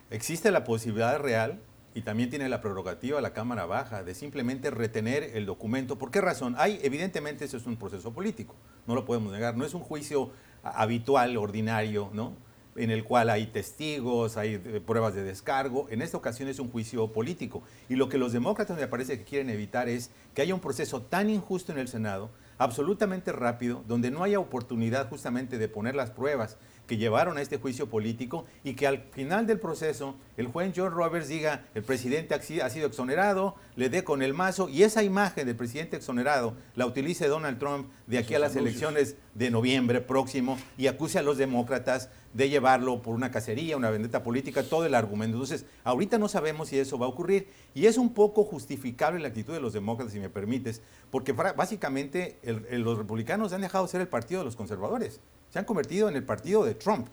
Existe 0.09 0.51
la 0.51 0.63
posibilidad 0.63 1.19
real 1.19 1.59
y 1.93 2.01
también 2.01 2.29
tiene 2.29 2.49
la 2.49 2.61
prerrogativa 2.61 3.21
la 3.21 3.33
Cámara 3.33 3.65
Baja 3.65 4.03
de 4.03 4.15
simplemente 4.15 4.71
retener 4.71 5.23
el 5.35 5.45
documento. 5.45 5.97
¿Por 5.97 6.11
qué 6.11 6.21
razón? 6.21 6.55
Hay, 6.57 6.79
evidentemente, 6.83 7.45
eso 7.45 7.57
es 7.57 7.65
un 7.65 7.77
proceso 7.77 8.11
político, 8.11 8.55
no 8.87 8.95
lo 8.95 9.05
podemos 9.05 9.31
negar, 9.31 9.55
no 9.55 9.65
es 9.65 9.73
un 9.73 9.81
juicio 9.81 10.31
habitual, 10.63 11.37
ordinario, 11.37 12.09
¿no? 12.13 12.33
en 12.75 12.89
el 12.89 13.03
cual 13.03 13.29
hay 13.29 13.47
testigos, 13.47 14.37
hay 14.37 14.53
eh, 14.53 14.81
pruebas 14.85 15.13
de 15.13 15.23
descargo. 15.23 15.87
En 15.89 16.01
esta 16.01 16.17
ocasión 16.17 16.47
es 16.47 16.59
un 16.59 16.69
juicio 16.69 17.11
político. 17.11 17.63
Y 17.89 17.95
lo 17.95 18.09
que 18.09 18.17
los 18.17 18.31
demócratas 18.31 18.77
me 18.77 18.87
parece 18.87 19.17
que 19.17 19.25
quieren 19.25 19.49
evitar 19.49 19.89
es 19.89 20.11
que 20.33 20.41
haya 20.41 20.53
un 20.53 20.61
proceso 20.61 21.01
tan 21.01 21.29
injusto 21.29 21.71
en 21.71 21.79
el 21.79 21.87
Senado, 21.87 22.29
absolutamente 22.57 23.31
rápido, 23.31 23.83
donde 23.87 24.11
no 24.11 24.23
haya 24.23 24.39
oportunidad 24.39 25.09
justamente 25.09 25.57
de 25.57 25.67
poner 25.67 25.95
las 25.95 26.11
pruebas 26.11 26.57
que 26.91 26.97
llevaron 26.97 27.37
a 27.37 27.41
este 27.41 27.55
juicio 27.55 27.89
político 27.89 28.43
y 28.65 28.73
que 28.73 28.85
al 28.85 29.03
final 29.13 29.47
del 29.47 29.61
proceso 29.61 30.15
el 30.35 30.47
juez 30.47 30.73
John 30.75 30.91
Roberts 30.91 31.29
diga 31.29 31.63
el 31.73 31.83
presidente 31.83 32.33
ha 32.33 32.69
sido 32.69 32.85
exonerado, 32.85 33.55
le 33.77 33.87
dé 33.87 34.03
con 34.03 34.21
el 34.21 34.33
mazo 34.33 34.67
y 34.67 34.83
esa 34.83 35.01
imagen 35.01 35.45
del 35.45 35.55
presidente 35.55 35.95
exonerado 35.95 36.53
la 36.75 36.85
utilice 36.85 37.29
Donald 37.29 37.59
Trump 37.59 37.87
de 38.07 38.17
aquí 38.17 38.35
a 38.35 38.39
las 38.39 38.57
elecciones 38.57 39.15
de 39.35 39.51
noviembre 39.51 40.01
próximo 40.01 40.59
y 40.77 40.87
acuse 40.87 41.17
a 41.17 41.21
los 41.21 41.37
demócratas 41.37 42.09
de 42.33 42.49
llevarlo 42.49 43.01
por 43.01 43.15
una 43.15 43.31
cacería, 43.31 43.77
una 43.77 43.89
vendetta 43.89 44.21
política, 44.21 44.61
todo 44.63 44.85
el 44.85 44.93
argumento. 44.93 45.37
Entonces, 45.37 45.65
ahorita 45.85 46.17
no 46.17 46.27
sabemos 46.27 46.67
si 46.67 46.77
eso 46.77 46.99
va 46.99 47.05
a 47.05 47.09
ocurrir 47.09 47.47
y 47.73 47.85
es 47.85 47.97
un 47.97 48.13
poco 48.13 48.43
justificable 48.43 49.21
la 49.21 49.29
actitud 49.29 49.53
de 49.53 49.61
los 49.61 49.71
demócratas, 49.71 50.11
si 50.11 50.19
me 50.19 50.29
permites, 50.29 50.81
porque 51.09 51.31
básicamente 51.31 52.37
los 52.43 52.97
republicanos 52.97 53.53
han 53.53 53.61
dejado 53.61 53.85
de 53.85 53.91
ser 53.91 54.01
el 54.01 54.09
partido 54.09 54.41
de 54.41 54.45
los 54.45 54.57
conservadores 54.57 55.21
se 55.51 55.59
han 55.59 55.65
convertido 55.65 56.09
en 56.09 56.15
el 56.15 56.23
partido 56.23 56.65
de 56.65 56.73
Trump. 56.73 57.07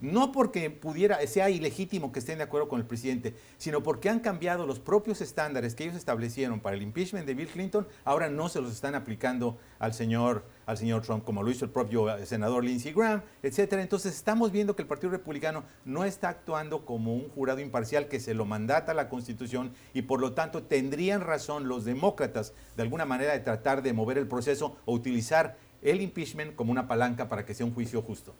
no 0.00 0.32
porque 0.32 0.70
pudiera, 0.70 1.24
sea 1.26 1.48
ilegítimo 1.48 2.12
que 2.12 2.18
estén 2.18 2.38
de 2.38 2.44
acuerdo 2.44 2.68
con 2.68 2.78
el 2.78 2.86
presidente, 2.86 3.34
sino 3.56 3.82
porque 3.82 4.10
han 4.10 4.20
cambiado 4.20 4.66
los 4.66 4.78
propios 4.78 5.20
estándares 5.20 5.74
que 5.74 5.84
ellos 5.84 5.96
establecieron 5.96 6.60
para 6.60 6.76
el 6.76 6.82
impeachment 6.82 7.26
de 7.26 7.34
Bill 7.34 7.48
Clinton, 7.48 7.86
ahora 8.04 8.28
no 8.28 8.48
se 8.48 8.60
los 8.60 8.72
están 8.72 8.94
aplicando 8.94 9.56
al 9.78 9.94
señor, 9.94 10.44
al 10.66 10.76
señor 10.76 11.02
Trump, 11.02 11.24
como 11.24 11.42
lo 11.42 11.50
hizo 11.50 11.64
el 11.64 11.70
propio 11.70 12.14
eh, 12.14 12.26
senador 12.26 12.64
Lindsey 12.64 12.92
Graham, 12.92 13.22
etcétera. 13.42 13.82
Entonces 13.82 14.14
estamos 14.14 14.52
viendo 14.52 14.76
que 14.76 14.82
el 14.82 14.88
Partido 14.88 15.10
Republicano 15.10 15.64
no 15.84 16.04
está 16.04 16.28
actuando 16.28 16.84
como 16.84 17.14
un 17.14 17.28
jurado 17.30 17.60
imparcial 17.60 18.08
que 18.08 18.20
se 18.20 18.34
lo 18.34 18.44
mandata 18.44 18.94
la 18.94 19.08
Constitución 19.08 19.72
y 19.94 20.02
por 20.02 20.20
lo 20.20 20.34
tanto 20.34 20.64
tendrían 20.64 21.20
razón 21.22 21.68
los 21.68 21.84
demócratas 21.84 22.52
de 22.76 22.82
alguna 22.82 23.04
manera 23.06 23.32
de 23.32 23.40
tratar 23.40 23.82
de 23.82 23.92
mover 23.92 24.18
el 24.18 24.28
proceso 24.28 24.76
o 24.84 24.92
utilizar 24.92 25.56
el 25.84 26.00
impeachment 26.00 26.56
como 26.56 26.72
una 26.72 26.88
palanca 26.88 27.28
para 27.28 27.46
que 27.46 27.54
sea 27.54 27.64
un 27.64 27.74
juicio 27.74 28.02
justo. 28.02 28.34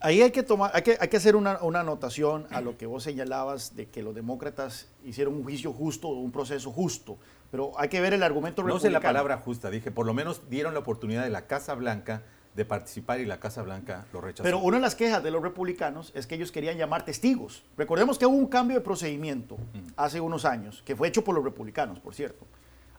Ahí 0.00 0.22
hay 0.22 0.30
que, 0.30 0.44
tomar, 0.44 0.70
hay 0.74 0.82
que, 0.82 0.96
hay 1.00 1.08
que 1.08 1.16
hacer 1.16 1.34
una, 1.34 1.60
una, 1.60 1.80
anotación 1.80 2.46
a 2.50 2.60
lo 2.60 2.78
que 2.78 2.86
vos 2.86 3.02
señalabas 3.02 3.74
de 3.74 3.86
que 3.86 4.00
los 4.00 4.14
demócratas 4.14 4.86
hicieron 5.04 5.34
un 5.34 5.42
juicio 5.42 5.72
justo, 5.72 6.08
un 6.08 6.30
proceso 6.30 6.70
justo, 6.70 7.18
pero 7.50 7.72
hay 7.76 7.88
que 7.88 8.00
ver 8.00 8.14
el 8.14 8.22
argumento 8.22 8.62
No 8.62 8.78
sé 8.78 8.90
la 8.90 9.00
palabra 9.00 9.38
justa, 9.38 9.70
dije, 9.70 9.90
por 9.90 10.06
lo 10.06 10.14
menos 10.14 10.48
dieron 10.48 10.72
la 10.72 10.80
oportunidad 10.80 11.24
de 11.24 11.30
la 11.30 11.46
Casa 11.46 11.74
Blanca 11.74 12.22
de 12.54 12.64
participar 12.64 13.20
y 13.20 13.24
la 13.24 13.40
Casa 13.40 13.62
Blanca 13.62 14.06
lo 14.12 14.20
rechazó. 14.20 14.42
Pero 14.42 14.58
una 14.58 14.76
de 14.76 14.82
las 14.82 14.94
quejas 14.94 15.22
de 15.22 15.30
los 15.30 15.42
republicanos 15.42 16.12
es 16.14 16.26
que 16.26 16.34
ellos 16.34 16.52
querían 16.52 16.76
llamar 16.76 17.04
testigos. 17.04 17.64
Recordemos 17.76 18.18
que 18.18 18.26
hubo 18.26 18.36
un 18.36 18.48
cambio 18.48 18.78
de 18.78 18.84
procedimiento 18.84 19.56
hace 19.96 20.20
unos 20.20 20.44
años, 20.44 20.82
que 20.84 20.96
fue 20.96 21.08
hecho 21.08 21.24
por 21.24 21.34
los 21.34 21.44
republicanos, 21.44 22.00
por 22.00 22.14
cierto. 22.14 22.46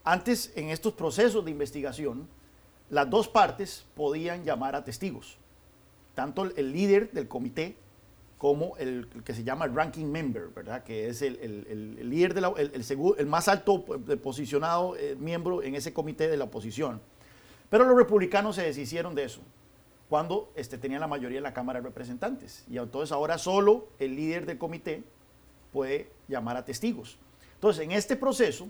Antes, 0.03 0.53
en 0.55 0.69
estos 0.69 0.93
procesos 0.93 1.43
de 1.45 1.51
investigación, 1.51 2.27
las 2.89 3.09
dos 3.09 3.27
partes 3.27 3.85
podían 3.95 4.43
llamar 4.43 4.75
a 4.75 4.83
testigos 4.83 5.37
tanto 6.19 6.43
el, 6.43 6.73
líder 6.73 7.11
del 7.13 7.29
comité 7.29 7.77
como 8.37 8.75
el, 8.75 9.07
que 9.23 9.33
se 9.33 9.45
llama 9.45 9.67
ranking 9.67 10.05
member, 10.05 10.49
¿verdad? 10.53 10.83
que 10.83 11.07
es 11.07 11.21
el, 11.21 11.37
líder, 12.09 12.33
de 12.33 12.41
el, 13.17 13.25
más 13.25 13.47
alto 13.47 13.85
posicionado 14.21 14.97
eh, 14.97 15.15
miembro 15.17 15.63
en 15.63 15.75
ese 15.75 15.93
comité 15.93 16.27
de 16.27 16.35
la 16.35 16.43
oposición. 16.43 16.99
Pero 17.69 17.85
los 17.85 17.95
republicanos 17.95 18.57
se 18.57 18.63
deshicieron 18.63 19.15
de 19.15 19.23
eso 19.23 19.39
cuando 20.09 20.51
este, 20.57 20.77
tenían 20.77 20.99
la 20.99 21.07
mayoría 21.07 21.37
en 21.37 21.43
la 21.43 21.53
Cámara 21.53 21.79
de 21.79 21.85
Representantes. 21.85 22.65
Y 22.69 22.79
entonces 22.79 23.13
ahora 23.13 23.37
solo 23.37 23.87
el 23.97 24.17
líder 24.17 24.45
del 24.45 24.57
comité 24.57 25.03
puede 25.71 26.09
llamar 26.27 26.57
a 26.57 26.65
testigos. 26.65 27.17
Entonces, 27.53 27.85
en 27.85 27.93
este 27.93 28.17
proceso, 28.17 28.67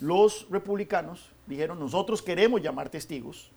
los 0.00 0.46
republicanos 0.50 1.30
dijeron, 1.46 1.78
nosotros 1.78 2.22
queremos 2.22 2.62
llamar 2.62 2.88
testigos, 2.88 3.50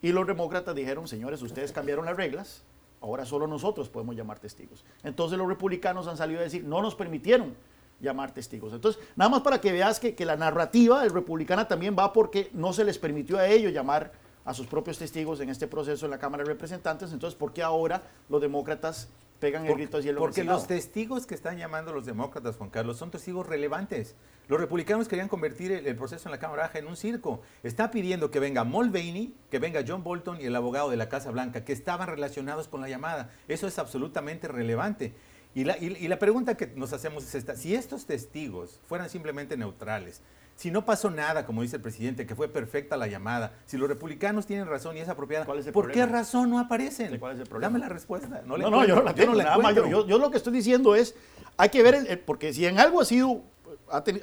y 0.00 0.12
los 0.12 0.26
demócratas 0.26 0.74
dijeron, 0.74 1.08
señores, 1.08 1.42
ustedes 1.42 1.72
cambiaron 1.72 2.04
las 2.04 2.16
reglas, 2.16 2.62
Ahora 3.00 3.24
solo 3.24 3.46
nosotros 3.46 3.88
podemos 3.88 4.16
llamar 4.16 4.38
testigos. 4.38 4.84
Entonces 5.04 5.38
los 5.38 5.48
republicanos 5.48 6.08
han 6.08 6.16
salido 6.16 6.40
a 6.40 6.44
decir, 6.44 6.64
no 6.64 6.82
nos 6.82 6.94
permitieron 6.94 7.54
llamar 8.00 8.32
testigos. 8.32 8.72
Entonces, 8.72 9.02
nada 9.16 9.30
más 9.30 9.42
para 9.42 9.60
que 9.60 9.72
veas 9.72 10.00
que, 10.00 10.14
la 10.24 10.36
narrativa 10.36 11.04
republicana 11.04 11.68
también 11.68 11.96
va 11.98 12.12
porque 12.12 12.50
no 12.52 12.72
se 12.72 12.84
les 12.84 12.98
permitió 12.98 13.38
a 13.38 13.46
ellos 13.46 13.72
llamar 13.72 14.12
a 14.48 14.54
sus 14.54 14.66
propios 14.66 14.96
testigos 14.96 15.40
en 15.40 15.50
este 15.50 15.66
proceso 15.66 16.06
en 16.06 16.10
la 16.10 16.18
Cámara 16.18 16.42
de 16.42 16.48
Representantes. 16.48 17.12
Entonces, 17.12 17.38
¿por 17.38 17.52
qué 17.52 17.62
ahora 17.62 18.02
los 18.30 18.40
demócratas 18.40 19.10
pegan 19.40 19.66
el 19.66 19.74
grito 19.74 19.98
hacia 19.98 20.10
el 20.10 20.16
Porque 20.16 20.42
los 20.42 20.66
testigos 20.66 21.26
que 21.26 21.34
están 21.34 21.58
llamando 21.58 21.92
los 21.92 22.06
demócratas, 22.06 22.56
Juan 22.56 22.70
Carlos, 22.70 22.96
son 22.96 23.10
testigos 23.10 23.46
relevantes. 23.46 24.14
Los 24.48 24.58
republicanos 24.58 25.06
querían 25.06 25.28
convertir 25.28 25.70
el, 25.70 25.96
proceso 25.96 26.28
en 26.28 26.32
la 26.32 26.38
Cámara 26.38 26.62
Baja 26.62 26.78
en 26.78 26.86
un 26.86 26.96
circo. 26.96 27.42
Está 27.62 27.90
pidiendo 27.90 28.30
que 28.30 28.40
venga 28.40 28.64
Mulvaney, 28.64 29.34
que 29.50 29.58
venga 29.58 29.84
John 29.86 30.02
Bolton 30.02 30.40
y 30.40 30.46
el 30.46 30.56
abogado 30.56 30.88
de 30.88 30.96
la 30.96 31.10
Casa 31.10 31.30
Blanca, 31.30 31.66
que 31.66 31.74
estaban 31.74 32.08
relacionados 32.08 32.68
con 32.68 32.80
la 32.80 32.88
llamada. 32.88 33.30
Eso 33.48 33.66
es 33.66 33.78
absolutamente 33.78 34.48
relevante. 34.48 35.12
Y 35.54 35.64
la, 35.64 35.76
y 35.76 36.08
la 36.08 36.18
pregunta 36.18 36.56
que 36.56 36.68
nos 36.68 36.94
hacemos 36.94 37.24
es 37.24 37.34
esta, 37.34 37.54
si 37.54 37.74
estos 37.74 38.06
testigos 38.06 38.80
fueran 38.86 39.10
simplemente 39.10 39.58
neutrales, 39.58 40.22
si 40.58 40.72
no 40.72 40.84
pasó 40.84 41.08
nada, 41.08 41.46
como 41.46 41.62
dice 41.62 41.76
el 41.76 41.82
presidente, 41.82 42.26
que 42.26 42.34
fue 42.34 42.48
perfecta 42.48 42.96
la 42.96 43.06
llamada, 43.06 43.52
si 43.64 43.76
los 43.76 43.88
republicanos 43.88 44.44
tienen 44.44 44.66
razón 44.66 44.96
y 44.96 45.00
es 45.00 45.08
apropiada, 45.08 45.46
¿por 45.46 45.92
qué 45.92 46.04
razón 46.04 46.50
no 46.50 46.58
aparecen? 46.58 47.16
¿Cuál 47.20 47.36
es 47.36 47.42
el 47.42 47.46
problema? 47.46 47.74
Dame 47.74 47.78
la 47.78 47.88
respuesta. 47.88 48.42
No, 48.44 48.58
no, 48.58 48.84
yo 48.84 48.96
no 48.96 49.02
la 49.04 49.14
tengo. 49.14 50.04
yo, 50.04 50.18
lo 50.18 50.32
que 50.32 50.36
estoy 50.36 50.52
diciendo 50.52 50.96
es, 50.96 51.14
hay 51.56 51.68
que 51.68 51.80
ver, 51.84 52.24
porque 52.24 52.52
si 52.52 52.66
en 52.66 52.80
algo 52.80 53.00
ha 53.00 53.04
sido, 53.04 53.40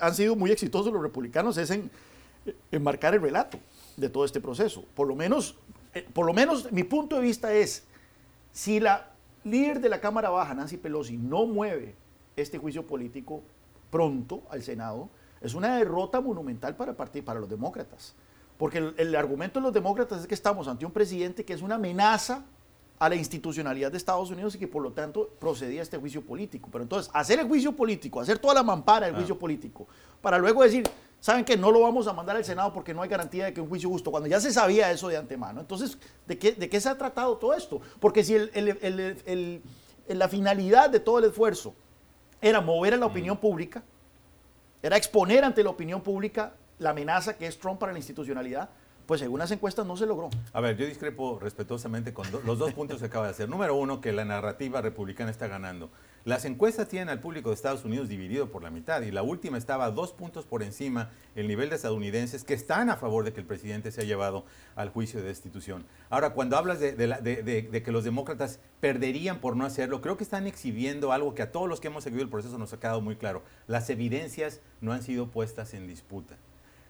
han 0.02 0.14
sido 0.14 0.36
muy 0.36 0.52
exitosos 0.52 0.92
los 0.92 1.02
republicanos 1.02 1.58
es 1.58 1.72
en, 1.72 1.90
marcar 2.82 3.14
el 3.14 3.22
relato 3.22 3.58
de 3.96 4.10
todo 4.10 4.26
este 4.26 4.42
proceso. 4.42 4.84
Por 4.94 5.08
lo 5.08 5.16
menos, 5.16 5.56
eh, 5.94 6.06
por 6.12 6.26
lo 6.26 6.34
menos 6.34 6.70
mi 6.70 6.84
punto 6.84 7.16
de 7.16 7.22
vista 7.22 7.54
es, 7.54 7.86
si 8.52 8.82
la 8.82 9.08
líder 9.46 9.80
de 9.80 9.88
la 9.88 10.02
Cámara 10.02 10.32
Baja, 10.32 10.54
Nancy 10.54 10.76
Pelosi, 10.76 11.16
no 11.16 11.46
mueve 11.46 11.96
este 12.36 12.58
juicio 12.58 12.86
político 12.86 13.42
pronto 13.90 14.44
al 14.50 14.64
Senado, 14.64 15.10
es 15.46 15.54
una 15.54 15.78
derrota 15.78 16.20
monumental 16.22 16.76
para, 16.76 16.96
para 16.96 17.40
los 17.40 17.50
demócratas. 17.50 18.16
Porque 18.58 18.94
el, 18.98 19.16
argumento 19.16 19.60
de 19.60 19.66
los 19.66 19.74
demócratas 19.74 20.22
es 20.22 20.28
que 20.28 20.34
estamos 20.34 20.68
ante 20.68 20.86
un 20.86 20.92
presidente 20.92 21.44
que 21.44 21.54
es 21.54 21.62
una 21.62 21.76
amenaza 21.76 22.44
a 22.98 23.10
la 23.10 23.16
institucionalidad 23.16 23.92
de 23.92 23.98
Estados 23.98 24.32
Unidos 24.32 24.56
y 24.56 24.60
que 24.60 24.68
por 24.68 24.82
lo 24.82 24.94
tanto 24.94 25.30
procedía 25.40 25.82
a 25.82 25.84
este 25.84 25.98
juicio 25.98 26.26
político. 26.26 26.70
Pero 26.72 26.84
entonces, 26.84 27.12
hacer 27.14 27.40
el 27.40 27.48
juicio 27.48 27.74
político, 27.74 28.22
hacer 28.22 28.40
toda 28.40 28.54
la 28.54 28.64
mampara 28.64 29.08
del 29.08 29.16
ah. 29.16 29.18
juicio 29.18 29.38
político, 29.38 29.88
para 30.22 30.38
luego 30.38 30.64
decir, 30.64 30.90
¿saben 31.20 31.44
que 31.44 31.58
No 31.58 31.72
lo 31.72 31.82
vamos 31.82 32.08
a 32.08 32.14
mandar 32.14 32.38
al 32.38 32.46
Senado 32.46 32.72
porque 32.72 32.94
no 32.94 33.02
hay 33.02 33.10
garantía 33.10 33.46
de 33.46 33.54
que 33.54 33.60
un 33.60 33.68
juicio 33.68 33.90
justo, 33.90 34.10
cuando 34.12 34.30
ya 34.30 34.40
se 34.40 34.54
sabía 34.54 34.90
eso 34.90 35.10
de 35.10 35.18
antemano. 35.18 35.60
Entonces, 35.60 35.98
¿de 36.26 36.40
qué, 36.40 36.54
de 36.54 36.70
qué 36.70 36.80
se 36.80 36.88
ha 36.88 36.98
tratado 36.98 37.36
todo 37.36 37.54
esto? 37.54 37.82
Porque 38.00 38.24
si 38.24 38.38
la 40.08 40.30
finalidad 40.30 40.90
de 40.90 41.02
todo 41.02 41.20
el 41.20 41.26
esfuerzo 41.26 41.76
era 42.42 42.62
mover 42.62 42.94
a 42.94 42.98
la 42.98 43.08
mm. 43.08 43.12
opinión 43.12 43.38
pública, 43.38 43.84
era 44.86 44.98
exponer 44.98 45.44
ante 45.44 45.64
la 45.64 45.72
opinión 45.72 46.02
pública 46.02 46.54
la 46.78 46.92
amenaza 46.92 47.36
que 47.36 47.48
es 47.48 47.58
Trump 47.58 47.80
para 47.80 47.92
la 47.92 47.98
institucionalidad, 47.98 48.70
pues 49.06 49.20
según 49.20 49.40
las 49.40 49.52
encuestas 49.52 49.86
no 49.86 49.98
se 49.98 50.06
logró. 50.06 50.30
A 50.54 50.62
ver, 50.62 50.78
yo 50.78 50.86
discrepo 50.86 51.40
respetuosamente 51.40 52.14
con 52.14 52.28
los 52.46 52.58
dos 52.58 52.74
puntos 52.74 53.00
que 53.00 53.06
acaba 53.06 53.26
de 53.26 53.32
hacer. 53.32 53.50
Número 53.50 53.76
uno, 53.76 54.02
que 54.02 54.12
la 54.12 54.26
narrativa 54.26 54.82
republicana 54.82 55.32
está 55.32 55.48
ganando. 55.48 55.90
Las 56.26 56.44
encuestas 56.46 56.88
tienen 56.88 57.10
al 57.10 57.20
público 57.20 57.50
de 57.50 57.56
Estados 57.56 57.86
Unidos 57.86 58.10
dividido 58.10 58.50
por 58.50 58.64
la 58.64 58.72
mitad 58.72 59.04
y 59.04 59.12
la 59.12 59.22
última 59.22 59.60
estaba 59.60 59.92
dos 59.92 60.12
puntos 60.12 60.48
por 60.48 60.64
encima 60.64 61.12
el 61.36 61.48
nivel 61.48 61.70
de 61.70 61.76
estadounidenses 61.76 62.44
que 62.44 62.56
están 62.56 62.90
a 62.90 62.96
favor 62.96 63.24
de 63.24 63.32
que 63.32 63.42
el 63.42 63.46
presidente 63.46 63.92
sea 63.92 64.06
llevado 64.06 64.44
al 64.76 64.90
juicio 64.90 65.22
de 65.22 65.28
destitución. 65.28 65.86
Ahora, 66.10 66.32
cuando 66.32 66.58
hablas 66.58 66.80
de, 66.80 67.82
que 67.86 67.92
los 67.92 68.04
demócratas 68.04 68.60
perderían 68.80 69.40
por 69.40 69.56
no 69.56 69.66
hacerlo, 69.66 70.02
creo 70.02 70.18
que 70.18 70.24
están 70.24 70.48
exhibiendo 70.48 71.12
algo 71.12 71.36
que 71.36 71.44
a 71.44 71.52
todos 71.52 71.70
los 71.70 71.80
que 71.80 71.90
hemos 71.90 72.04
seguido 72.04 72.24
el 72.24 72.30
proceso 72.30 72.58
nos 72.58 72.74
ha 72.74 72.80
quedado 72.80 73.02
muy 73.02 73.18
claro. 73.18 73.44
Las 73.68 73.92
evidencias 73.92 74.62
no 74.82 74.94
han 74.94 75.04
sido 75.04 75.28
puestas 75.28 75.76
en 75.76 75.86
disputa. 75.86 76.38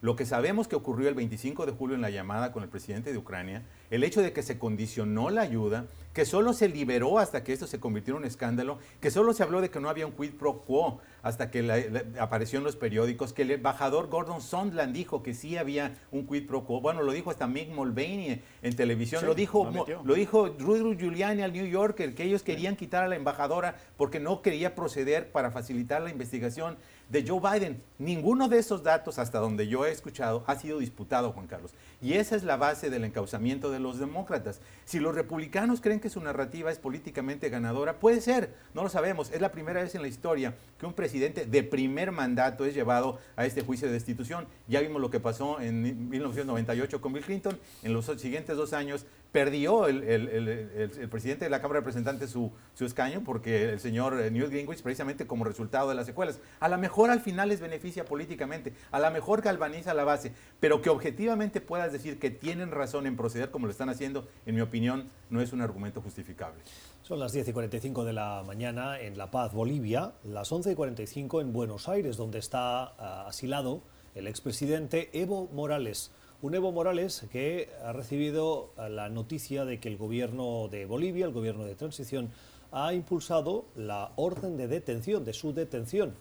Lo 0.05 0.15
que 0.15 0.27
sabemos 0.27 0.67
que 0.67 0.75
ocurrió 0.75 1.09
el 1.09 1.15
25 1.15 1.65
de 1.65 1.71
julio 1.71 1.95
en 1.95 2.01
la 2.03 2.11
llamada 2.11 2.51
con 2.51 2.61
el 2.61 2.69
presidente 2.69 3.11
de 3.11 3.17
Ucrania, 3.17 3.63
el 3.89 4.03
hecho 4.03 4.21
de 4.21 4.33
que 4.33 4.43
se 4.43 4.59
condicionó 4.59 5.31
la 5.31 5.41
ayuda, 5.41 5.87
que 6.13 6.25
solo 6.25 6.53
se 6.53 6.69
liberó 6.69 7.17
hasta 7.17 7.43
que 7.43 7.53
esto 7.53 7.65
se 7.65 7.79
convirtió 7.79 8.13
en 8.13 8.19
un 8.19 8.25
escándalo, 8.25 8.77
que 9.01 9.09
solo 9.09 9.33
se 9.33 9.41
habló 9.41 9.61
de 9.61 9.71
que 9.71 9.79
no 9.79 9.89
había 9.89 10.05
un 10.05 10.13
quid 10.13 10.33
pro 10.33 10.61
quo 10.61 10.99
hasta 11.23 11.49
que 11.49 12.03
apareció 12.19 12.59
en 12.59 12.65
los 12.65 12.75
periódicos, 12.75 13.33
que 13.33 13.41
el 13.41 13.49
embajador 13.49 14.07
Gordon 14.07 14.41
Sondland 14.41 14.93
dijo 14.93 15.23
que 15.23 15.33
sí 15.33 15.57
había 15.57 15.95
un 16.11 16.27
quid 16.27 16.45
pro 16.45 16.65
quo. 16.65 16.81
Bueno, 16.81 17.01
lo 17.01 17.11
dijo 17.11 17.31
hasta 17.31 17.47
Mick 17.47 17.69
Mulvaney 17.71 18.43
en 18.61 18.75
televisión, 18.75 19.25
lo, 19.25 19.33
dijo, 19.33 19.71
lo, 20.03 20.13
dijo 20.13 20.49
Rudy 20.59 20.97
Giuliani 20.97 21.41
al 21.41 21.51
New 21.51 21.65
Yorker, 21.65 22.13
que 22.13 22.25
ellos 22.25 22.43
querían 22.43 22.75
quitar 22.75 23.03
a 23.03 23.07
la 23.07 23.15
embajadora 23.15 23.75
porque 23.97 24.19
no 24.19 24.43
quería 24.43 24.75
proceder 24.75 25.31
para 25.31 25.49
facilitar 25.49 26.03
la 26.03 26.11
investigación 26.11 26.77
de 27.09 27.25
Joe 27.27 27.39
Biden. 27.39 27.81
Ninguno 27.97 28.49
de 28.49 28.59
esos 28.59 28.83
datos, 28.83 29.19
hasta 29.19 29.39
donde 29.39 29.67
yo 29.67 29.85
he 29.85 29.91
escuchado, 29.91 30.43
ha 30.47 30.55
sido 30.55 30.79
disputado, 30.79 31.31
Juan 31.31 31.47
Carlos. 31.47 31.71
Y 32.01 32.13
esa 32.13 32.35
es 32.35 32.43
la 32.43 32.57
base 32.57 32.89
del 32.89 33.05
encauzamiento 33.05 33.71
de 33.71 33.79
los 33.79 33.99
demócratas. 33.99 34.59
Si 34.83 34.99
los 34.99 35.15
republicanos 35.15 35.81
creen 35.81 35.99
que 35.99 36.09
su 36.09 36.19
narrativa 36.19 36.71
es 36.71 36.77
políticamente 36.77 37.49
ganadora, 37.49 37.99
puede 37.99 38.21
ser, 38.21 38.53
no 38.73 38.83
lo 38.83 38.89
sabemos. 38.89 39.31
Es 39.31 39.41
la 39.41 39.51
primera 39.51 39.81
vez 39.81 39.95
en 39.95 40.01
la 40.01 40.07
historia 40.07 40.55
que 40.77 40.85
un 40.85 40.93
presidente 40.93 41.45
de 41.45 41.63
primer 41.63 42.11
mandato 42.11 42.65
es 42.65 42.73
llevado 42.73 43.19
a 43.35 43.45
este 43.45 43.61
juicio 43.61 43.87
de 43.87 43.93
destitución. 43.93 44.45
Ya 44.67 44.81
vimos 44.81 45.01
lo 45.01 45.09
que 45.09 45.19
pasó 45.19 45.61
en 45.61 46.09
1998 46.09 47.01
con 47.01 47.13
Bill 47.13 47.23
Clinton. 47.23 47.57
En 47.83 47.93
los 47.93 48.05
siguientes 48.05 48.57
dos 48.57 48.73
años 48.73 49.05
perdió 49.31 49.87
el, 49.87 51.07
presidente 51.09 51.45
de 51.45 51.49
la 51.49 51.61
Cámara 51.61 51.79
de 51.79 51.81
Representantes 51.81 52.29
su, 52.29 52.51
escaño 52.79 53.21
porque 53.25 53.71
el 53.73 53.79
señor 53.79 54.19
eh, 54.19 54.31
Newt 54.31 54.51
Gingrich, 54.51 54.81
precisamente 54.81 55.27
como 55.27 55.43
resultado 55.43 55.89
de 55.89 55.95
las 55.95 56.05
secuelas, 56.05 56.39
a 56.59 56.69
lo 56.69 56.77
mejor 56.77 57.09
al 57.09 57.19
final 57.19 57.49
les 57.49 57.59
beneficia 57.59 58.05
políticamente, 58.05 58.73
a 58.91 58.99
lo 58.99 59.11
mejor 59.11 59.41
galvaniza 59.41 59.93
la 59.93 60.03
base, 60.03 60.31
pero 60.59 60.81
que 60.81 60.89
objetivamente 60.89 61.61
puedas 61.61 61.91
decir 61.91 62.19
que 62.19 62.29
tienen 62.29 62.71
razón 62.71 63.07
en 63.07 63.17
proceder 63.17 63.51
como 63.51 63.65
lo 63.65 63.71
están 63.71 63.89
haciendo, 63.89 64.27
en 64.45 64.55
mi 64.55 64.61
opinión, 64.61 65.09
no 65.29 65.41
es 65.41 65.53
un 65.53 65.61
argumento 65.61 66.01
justificable. 66.01 66.61
Son 67.01 67.19
las 67.19 67.33
10 67.33 67.49
y 67.49 67.53
45 67.53 68.03
de 68.03 68.13
la 68.13 68.43
mañana 68.47 68.99
en 68.99 69.17
La 69.17 69.29
Paz, 69.29 69.53
Bolivia, 69.53 70.13
las 70.23 70.51
11 70.51 70.71
y 70.71 70.75
45 70.75 71.41
en 71.41 71.53
Buenos 71.53 71.87
Aires, 71.87 72.17
donde 72.17 72.39
está 72.39 72.83
ah, 72.83 73.25
asilado 73.27 73.83
el 74.15 74.27
expresidente 74.27 75.09
Evo 75.13 75.47
Morales. 75.53 76.11
Un 76.45 76.53
Evo 76.53 76.71
Morales 76.71 77.25
que 77.31 77.69
ha 77.83 77.91
recibido 77.91 78.69
la 78.77 79.09
noticia 79.09 79.65
de 79.65 79.79
que 79.79 79.89
el 79.89 79.97
gobierno 79.97 80.67
de 80.69 80.85
Bolivia, 80.85 81.25
el 81.25 81.31
gobierno 81.31 81.65
de 81.65 81.73
transición, 81.73 82.29
ha 82.71 82.93
impulsado 82.93 83.65
la 83.75 84.11
orden 84.15 84.55
de 84.55 84.67
detención, 84.67 85.25
de 85.25 85.33
su 85.33 85.55
detención. 85.55 86.13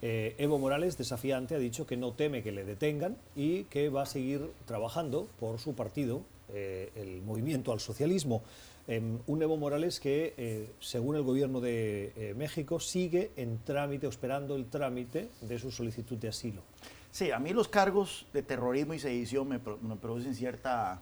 Eh, 0.00 0.34
Evo 0.38 0.58
Morales, 0.58 0.96
desafiante, 0.96 1.54
ha 1.54 1.58
dicho 1.58 1.86
que 1.86 1.98
no 1.98 2.14
teme 2.14 2.42
que 2.42 2.52
le 2.52 2.64
detengan 2.64 3.18
y 3.34 3.64
que 3.64 3.90
va 3.90 4.04
a 4.04 4.06
seguir 4.06 4.50
trabajando 4.64 5.28
por 5.38 5.58
su 5.58 5.74
partido, 5.74 6.22
eh, 6.54 6.90
el 6.96 7.20
Movimiento 7.20 7.70
al 7.70 7.80
Socialismo. 7.80 8.40
Em, 8.88 9.18
un 9.26 9.42
Evo 9.42 9.58
Morales 9.58 10.00
que, 10.00 10.32
eh, 10.38 10.70
según 10.80 11.16
el 11.16 11.22
gobierno 11.22 11.60
de 11.60 12.32
México, 12.34 12.80
sigue 12.80 13.30
en 13.36 13.58
trámite, 13.58 14.06
esperando 14.06 14.56
el 14.56 14.70
trámite 14.70 15.28
de 15.42 15.58
su 15.58 15.70
solicitud 15.70 16.16
de 16.16 16.28
asilo. 16.28 16.62
Sí, 17.10 17.30
a 17.30 17.38
mí 17.38 17.52
los 17.52 17.68
cargos 17.68 18.26
de 18.32 18.42
terrorismo 18.42 18.94
y 18.94 18.98
sedición 18.98 19.48
me, 19.48 19.58
producen 19.58 20.34
cierta, 20.34 21.00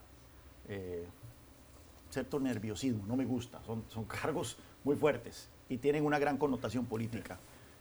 cierto 2.11 2.39
nerviosismo, 2.39 3.05
no 3.07 3.17
me 3.17 3.25
gusta, 3.25 3.61
son, 3.67 3.85
son 3.89 4.05
cargos 4.23 4.57
muy 4.85 4.97
fuertes 4.97 5.49
y 5.69 5.79
tienen 5.79 6.05
una 6.05 6.19
gran 6.19 6.37
connotación 6.37 6.87
política. 6.87 7.39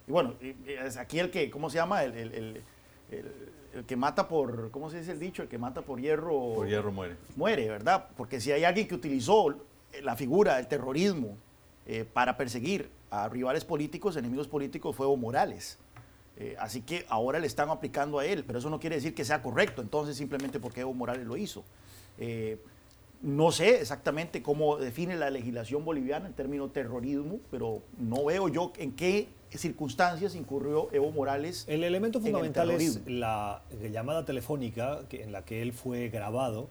Y 0.07 0.11
bueno, 0.11 0.33
es 0.65 0.97
aquí 0.97 1.19
el 1.19 1.31
que, 1.31 1.49
¿cómo 1.49 1.69
se 1.69 1.77
llama? 1.77 2.03
El, 2.03 2.17
el, 2.17 2.61
el, 3.11 3.85
que 3.85 3.95
mata 3.95 4.27
por, 4.27 4.69
¿cómo 4.71 4.89
se 4.89 4.99
dice 4.99 5.11
el 5.11 5.19
dicho? 5.19 5.41
El 5.41 5.47
que 5.47 5.57
mata 5.57 5.81
por 5.81 5.99
hierro. 5.99 6.53
Por 6.55 6.67
hierro 6.67 6.91
muere. 6.91 7.15
Muere, 7.35 7.69
¿verdad? 7.69 8.07
Porque 8.15 8.39
si 8.39 8.51
hay 8.51 8.63
alguien 8.63 8.87
que 8.87 8.95
utilizó 8.95 9.55
la 10.03 10.15
figura 10.15 10.57
del 10.57 10.67
terrorismo 10.67 11.37
eh, 11.85 12.05
para 12.11 12.37
perseguir 12.37 12.89
a 13.09 13.27
rivales 13.29 13.65
políticos, 13.65 14.15
enemigos 14.15 14.47
políticos, 14.47 14.95
fue 14.95 15.05
Evo 15.05 15.17
Morales. 15.17 15.77
Eh, 16.37 16.55
así 16.59 16.81
que 16.81 17.05
ahora 17.09 17.39
le 17.39 17.47
están 17.47 17.69
aplicando 17.69 18.19
a 18.19 18.25
él, 18.25 18.43
pero 18.45 18.59
eso 18.59 18.69
no 18.69 18.79
quiere 18.79 18.95
decir 18.95 19.13
que 19.13 19.23
sea 19.23 19.41
correcto, 19.41 19.81
entonces 19.81 20.17
simplemente 20.17 20.59
porque 20.59 20.81
Evo 20.81 20.93
Morales 20.93 21.25
lo 21.25 21.37
hizo. 21.37 21.63
Eh, 22.17 22.57
no 23.21 23.51
sé 23.51 23.79
exactamente 23.79 24.43
cómo 24.43 24.77
define 24.77 25.15
la 25.15 25.29
legislación 25.29 25.85
boliviana 25.85 26.27
en 26.27 26.33
términos 26.33 26.67
de 26.67 26.73
terrorismo, 26.73 27.39
pero 27.49 27.81
no 27.97 28.25
veo 28.25 28.49
yo 28.49 28.73
en 28.77 28.91
qué 28.91 29.29
circunstancias 29.57 30.35
incurrió 30.35 30.89
Evo 30.91 31.11
Morales. 31.11 31.63
El 31.69 31.85
elemento 31.85 32.19
fundamental 32.19 32.69
es 32.71 32.99
la 33.07 33.61
llamada 33.91 34.25
telefónica 34.25 35.01
en 35.11 35.31
la 35.31 35.45
que 35.45 35.61
él 35.61 35.71
fue 35.71 36.09
grabado, 36.09 36.69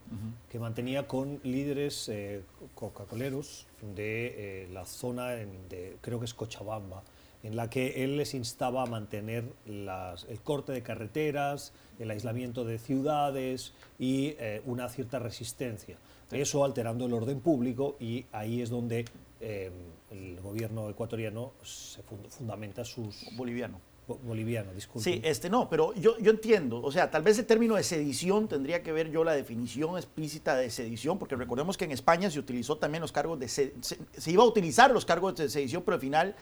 que 0.50 0.58
mantenía 0.58 1.06
con 1.06 1.40
líderes 1.42 2.08
eh, 2.10 2.42
coca-coleros 2.74 3.66
de 3.94 4.64
eh, 4.64 4.68
la 4.72 4.84
zona, 4.84 5.28
de, 5.28 5.96
creo 6.02 6.18
que 6.18 6.26
es 6.26 6.34
Cochabamba, 6.34 7.02
en 7.42 7.56
la 7.56 7.68
que 7.68 8.04
él 8.04 8.16
les 8.16 8.34
instaba 8.34 8.82
a 8.82 8.86
mantener 8.86 9.44
el 9.66 10.40
corte 10.44 10.72
de 10.72 10.82
carreteras, 10.82 11.72
el 11.98 12.10
aislamiento 12.10 12.64
de 12.64 12.78
ciudades 12.78 13.74
y 13.98 14.34
eh, 14.38 14.62
una 14.64 14.88
cierta 14.88 15.18
resistencia 15.18 15.96
eso 16.32 16.64
alterando 16.64 17.06
el 17.06 17.12
orden 17.12 17.40
público 17.40 17.96
y 18.00 18.24
ahí 18.32 18.62
es 18.62 18.70
donde 18.70 19.04
em, 19.40 19.72
el 20.10 20.40
gobierno 20.40 20.88
ecuatoriano 20.88 21.52
se 21.62 22.02
fundamenta 22.02 22.84
sus... 22.84 23.26
Boliviano. 23.36 23.80
boliviano, 24.06 24.72
disculpe. 24.72 25.04
Sí, 25.04 25.20
este 25.24 25.50
no, 25.50 25.68
pero 25.68 25.94
yo, 25.94 26.18
yo 26.18 26.30
entiendo, 26.30 26.80
o 26.82 26.90
sea, 26.90 27.10
tal 27.10 27.22
vez 27.22 27.38
el 27.38 27.46
término 27.46 27.76
de 27.76 27.82
sedición 27.82 28.48
tendría 28.48 28.82
que 28.82 28.92
ver 28.92 29.10
yo 29.10 29.24
la 29.24 29.32
definición 29.32 29.96
explícita 29.96 30.56
de 30.56 30.70
sedición, 30.70 31.18
porque 31.18 31.36
recordemos 31.36 31.76
que 31.76 31.84
en 31.84 31.92
España 31.92 32.30
se 32.30 32.38
utilizó 32.38 32.78
también 32.78 33.02
los 33.02 33.12
cargos 33.12 33.38
de... 33.38 33.48
Se, 33.48 33.74
se, 33.80 34.30
iba 34.30 34.42
a 34.42 34.46
utilizar 34.46 34.90
los 34.90 35.04
cargos 35.04 35.36
de 35.36 35.48
sedición, 35.48 35.82
pero 35.82 35.96
al 35.96 36.00
final 36.00 36.36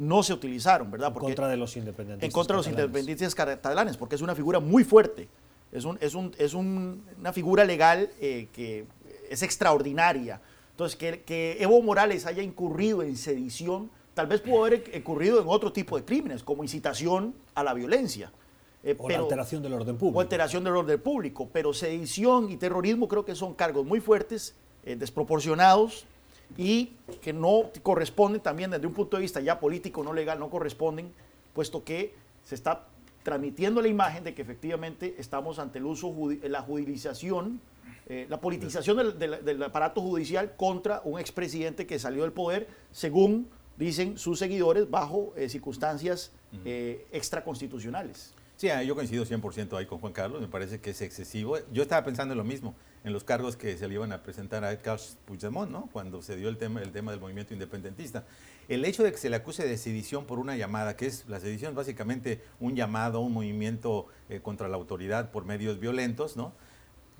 no 0.00 0.22
se 0.22 0.32
utilizaron, 0.32 0.90
¿verdad? 0.90 1.12
Porque, 1.12 1.26
en 1.26 1.32
contra 1.32 1.48
de 1.48 1.58
los 1.58 1.76
independentistas. 1.76 2.26
En 2.26 2.32
contra 2.32 2.54
de 2.54 2.58
los 2.60 2.66
independentistas 2.66 3.34
catalanes, 3.34 3.98
porque 3.98 4.14
es 4.14 4.22
una 4.22 4.34
figura 4.34 4.58
muy 4.58 4.82
fuerte. 4.82 5.28
Es, 5.70 5.84
un, 5.84 5.98
es, 6.00 6.14
un, 6.14 6.34
es 6.38 6.54
un, 6.54 7.04
una 7.18 7.34
figura 7.34 7.64
legal 7.64 8.08
eh, 8.18 8.48
que 8.50 8.86
es 9.28 9.42
extraordinaria. 9.42 10.40
Entonces, 10.70 10.96
que, 10.96 11.58
Evo 11.60 11.82
Morales 11.82 12.24
haya 12.24 12.42
incurrido 12.42 13.02
en 13.02 13.14
sedición, 13.14 13.90
tal 14.14 14.26
vez 14.26 14.40
pudo 14.40 14.64
haber 14.64 14.90
incurrido 14.94 15.38
en 15.42 15.46
otro 15.46 15.70
tipo 15.70 15.98
de 15.98 16.04
crímenes, 16.06 16.42
como 16.42 16.62
incitación 16.62 17.34
a 17.54 17.62
la 17.62 17.74
violencia. 17.74 18.32
Eh, 18.82 18.96
o 18.98 19.06
alteración 19.06 19.62
del 19.62 19.74
orden 19.74 19.98
público. 19.98 20.16
O 20.16 20.22
alteración 20.22 20.64
del 20.64 20.76
orden 20.76 20.98
público. 20.98 21.50
Pero 21.52 21.74
sedición 21.74 22.50
y 22.50 22.56
terrorismo 22.56 23.06
creo 23.06 23.26
que 23.26 23.34
son 23.34 23.52
cargos 23.52 23.84
muy 23.84 24.00
fuertes, 24.00 24.54
eh, 24.82 24.96
desproporcionados 24.96 26.06
y 26.56 26.96
que 27.22 27.32
no 27.32 27.70
corresponden 27.82 28.40
también 28.40 28.70
desde 28.70 28.86
un 28.86 28.94
punto 28.94 29.16
de 29.16 29.22
vista 29.22 29.40
ya 29.40 29.60
político, 29.60 30.02
no 30.02 30.12
legal, 30.12 30.38
no 30.38 30.50
corresponden, 30.50 31.12
puesto 31.54 31.84
que 31.84 32.14
se 32.44 32.54
está 32.54 32.86
transmitiendo 33.22 33.82
la 33.82 33.88
imagen 33.88 34.24
de 34.24 34.34
que 34.34 34.42
efectivamente 34.42 35.14
estamos 35.18 35.58
ante 35.58 35.78
el 35.78 35.84
uso, 35.84 36.14
la 36.42 36.62
judicialización 36.62 37.60
eh, 38.12 38.26
la 38.28 38.40
politización 38.40 39.16
del, 39.20 39.62
aparato 39.62 40.00
judicial 40.00 40.56
contra 40.56 41.00
un 41.04 41.20
expresidente 41.20 41.86
que 41.86 41.96
salió 42.00 42.22
del 42.22 42.32
poder, 42.32 42.66
según 42.90 43.48
dicen 43.76 44.18
sus 44.18 44.40
seguidores, 44.40 44.90
bajo 44.90 45.32
eh, 45.36 45.48
circunstancias 45.48 46.32
eh, 46.64 47.06
extraconstitucionales. 47.12 48.34
Sí, 48.56 48.68
ah, 48.68 48.82
yo 48.82 48.96
coincido 48.96 49.24
100% 49.24 49.78
ahí 49.78 49.86
con 49.86 50.00
Juan 50.00 50.12
Carlos, 50.12 50.40
me 50.40 50.48
parece 50.48 50.80
que 50.80 50.90
es 50.90 51.00
excesivo. 51.02 51.58
Yo 51.72 51.82
estaba 51.82 52.04
pensando 52.04 52.32
en 52.32 52.38
lo 52.38 52.44
mismo, 52.44 52.74
en 53.04 53.12
los 53.12 53.24
cargos 53.24 53.56
que 53.56 53.76
se 53.76 53.88
le 53.88 53.94
iban 53.94 54.12
a 54.12 54.22
presentar 54.22 54.64
a 54.64 54.76
Carlos 54.78 55.16
Puigdemont, 55.24 55.70
¿no? 55.70 55.88
cuando 55.92 56.22
se 56.22 56.36
dio 56.36 56.48
el 56.48 56.58
tema, 56.58 56.82
el 56.82 56.92
tema 56.92 57.12
del 57.12 57.20
movimiento 57.20 57.54
independentista. 57.54 58.24
El 58.68 58.84
hecho 58.84 59.02
de 59.02 59.10
que 59.10 59.18
se 59.18 59.30
le 59.30 59.36
acuse 59.36 59.66
de 59.66 59.76
sedición 59.78 60.26
por 60.26 60.38
una 60.38 60.56
llamada, 60.56 60.96
que 60.96 61.06
es 61.06 61.24
la 61.28 61.40
sedición 61.40 61.74
básicamente 61.74 62.42
un 62.60 62.76
llamado, 62.76 63.20
un 63.20 63.32
movimiento 63.32 64.06
contra 64.42 64.68
la 64.68 64.76
autoridad 64.76 65.30
por 65.30 65.44
medios 65.44 65.80
violentos, 65.80 66.36
¿no? 66.36 66.52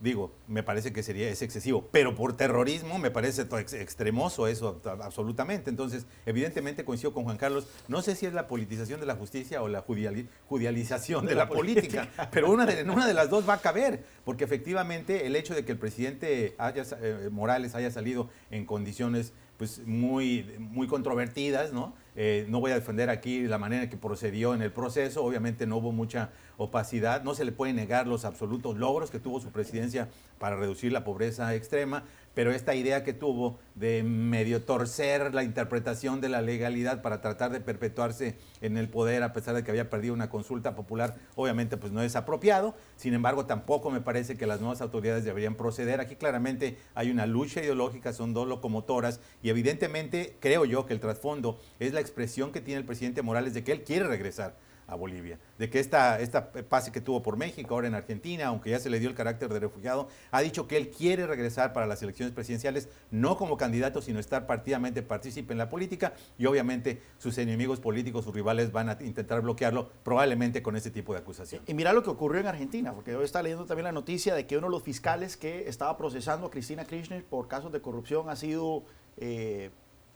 Digo, 0.01 0.33
me 0.49 0.63
parece 0.63 0.93
que 0.93 1.03
sería 1.03 1.29
es 1.29 1.43
excesivo, 1.43 1.89
pero 1.93 2.15
por 2.15 2.37
terrorismo 2.37 2.99
me 2.99 3.11
parece 3.11 3.43
extremoso 3.43 4.47
eso 4.47 4.81
absolutamente. 5.03 5.71
Entonces, 5.71 6.07
evidentemente 6.27 6.85
coincido 6.85 7.13
con 7.13 7.25
Juan 7.25 7.37
Carlos, 7.37 7.67
no 7.87 8.03
sé 8.03 8.17
si 8.17 8.27
es 8.27 8.33
la 8.33 8.49
politización 8.49 8.99
de 8.99 9.07
la 9.07 9.15
justicia 9.15 9.63
o 9.63 9.69
la 9.69 9.83
judialización 9.83 11.27
de, 11.27 11.35
la, 11.35 11.49
política, 11.49 12.09
pero 12.33 12.51
una 12.51 12.67
de, 12.67 12.83
una 12.83 13.07
de 13.07 13.15
las 13.15 13.29
dos 13.29 13.49
va 13.49 13.55
a 13.55 13.61
caber, 13.61 14.05
porque 14.25 14.45
efectivamente 14.45 15.27
el 15.27 15.37
hecho 15.37 15.55
de 15.55 15.65
que 15.65 15.73
el 15.73 15.79
presidente 15.79 16.57
eh, 16.59 17.29
Morales 17.31 17.75
haya 17.75 17.91
salido 17.91 18.31
en 18.51 18.65
condiciones 18.65 19.35
pues 19.61 19.83
muy, 19.85 20.57
muy 20.59 20.87
controvertidas, 20.87 21.75
¿no? 21.75 21.93
Eh, 22.17 22.47
no 22.49 22.61
voy 22.61 22.71
a 22.71 22.77
defender 22.77 23.11
aquí 23.11 23.43
la 23.43 23.59
manera 23.59 23.83
en 23.83 23.91
que 23.91 23.99
procedió 23.99 24.55
en 24.55 24.63
el 24.63 24.73
proceso, 24.73 25.23
obviamente 25.23 25.67
no 25.67 25.77
hubo 25.77 25.93
mucha 25.93 26.31
opacidad, 26.57 27.23
no 27.25 27.35
se 27.35 27.45
le 27.45 27.53
puede 27.53 27.75
negar 27.75 28.07
los 28.07 28.25
absolutos 28.25 28.79
logros 28.79 29.11
que 29.11 29.19
tuvo 29.19 29.39
su 29.39 29.51
presidencia 29.51 30.09
para 30.39 30.57
reducir 30.57 30.93
la 30.93 31.05
pobreza 31.05 31.55
extrema, 31.55 32.05
pero 32.35 32.53
esta 32.53 32.75
idea 32.75 33.05
que 33.05 33.13
tuvo 33.13 33.59
de 33.75 34.03
medio 34.03 34.63
torcer 34.63 35.35
la 35.35 35.43
interpretación 35.43 36.21
de 36.21 36.29
la 36.29 36.43
legalidad 36.43 37.03
para 37.03 37.21
tratar 37.21 37.51
de 37.51 37.61
perpetuarse 37.61 38.37
en 38.61 38.77
el 38.77 38.89
poder 38.89 39.23
a 39.23 39.33
pesar 39.33 39.55
de 39.55 39.65
que 39.65 39.71
había 39.71 39.91
perdido 39.91 40.15
una 40.15 40.31
consulta 40.31 40.75
popular, 40.75 41.17
obviamente 41.35 41.77
pues 41.77 41.93
no 41.93 42.03
es 42.03 42.17
apropiado. 42.17 42.75
Sin 42.97 43.15
embargo, 43.15 43.47
tampoco 43.47 43.91
me 43.91 44.01
parece 44.01 44.37
que 44.37 44.47
las 44.47 44.61
nuevas 44.61 44.81
autoridades 44.81 45.25
deberían 45.25 45.55
proceder. 45.55 46.01
Aquí 46.01 46.17
claramente 46.17 46.79
hay 46.95 47.11
una 47.11 47.27
lucha 47.27 47.63
ideológica, 47.63 48.13
son 48.13 48.33
dos 48.33 48.47
locomotoras 48.47 49.21
y 49.43 49.51
evidentemente 49.51 50.37
creo 50.41 50.65
yo 50.65 50.87
que 50.87 50.95
el 50.95 51.01
trasfondo 51.01 51.61
es 51.79 51.93
la 51.93 52.01
expresión 52.01 52.53
que 52.53 52.61
tiene 52.61 52.81
el 52.81 52.87
presidente 52.87 53.23
Morales 53.23 53.55
de 53.55 53.65
que 53.65 53.73
él 53.73 53.83
quiere 53.83 54.07
regresar 54.07 54.57
a 54.91 54.97
Bolivia, 54.97 55.39
de 55.57 55.71
que 55.71 55.79
esta, 55.79 56.21
esta 56.21 56.51
pase 56.51 56.91
que 56.91 57.01
tuvo 57.01 57.23
por 57.23 57.37
México, 57.37 57.75
ahora 57.75 57.87
en 57.87 57.95
Argentina, 57.95 58.47
aunque 58.47 58.71
ya 58.71 58.81
se 58.81 58.91
le 58.91 58.99
dio 58.99 59.09
el 59.09 59.15
carácter 59.15 59.49
de 59.49 59.61
refugiado, 59.61 60.09
ha 60.33 60.41
dicho 60.41 60.67
que 60.67 60.77
él 60.77 60.91
quiere 60.91 61.27
regresar 61.27 61.73
para 61.73 61.87
las 61.87 62.03
elecciones 62.03 62.35
presidenciales, 62.35 62.89
no 63.11 63.37
como 63.37 63.57
candidato, 63.57 64.03
sino 64.03 64.19
estar 64.19 64.47
partidamente 64.47 65.03
partícipe 65.03 65.53
en 65.53 65.59
la 65.59 65.69
política 65.69 66.13
y 66.39 66.47
obviamente 66.47 67.01
sus 67.19 67.39
enemigos 67.39 67.79
políticos, 67.79 68.25
sus 68.25 68.35
rivales 68.35 68.73
van 68.73 68.89
a 68.89 68.99
intentar 69.01 69.41
bloquearlo, 69.43 69.89
probablemente 70.03 70.63
con 70.63 70.75
este 70.75 70.91
tipo 70.91 71.13
de 71.13 71.21
acusación. 71.21 71.63
Y 71.69 71.75
mira 71.75 71.93
lo 71.93 72.03
que 72.03 72.11
ocurrió 72.11 72.41
en 72.41 72.49
Argentina, 72.49 72.93
porque 72.93 73.15
hoy 73.15 73.25
está 73.25 73.43
leyendo 73.43 73.65
también 73.67 73.85
la 73.85 73.93
noticia 73.93 74.35
de 74.35 74.47
que 74.47 74.59
uno 74.59 74.67
de 74.67 74.73
los 74.73 74.83
fiscales 74.83 75.37
que 75.37 75.69
estaba 75.69 75.97
procesando 75.97 76.49
a 76.49 76.51
Cristina 76.51 76.85
Kirchner 76.85 77.25
por 77.25 77.47
casos 77.47 77.71
de 77.73 77.81
corrupción 77.81 78.29
ha 78.29 78.37
sido... 78.37 78.83
Eh, 79.19 79.71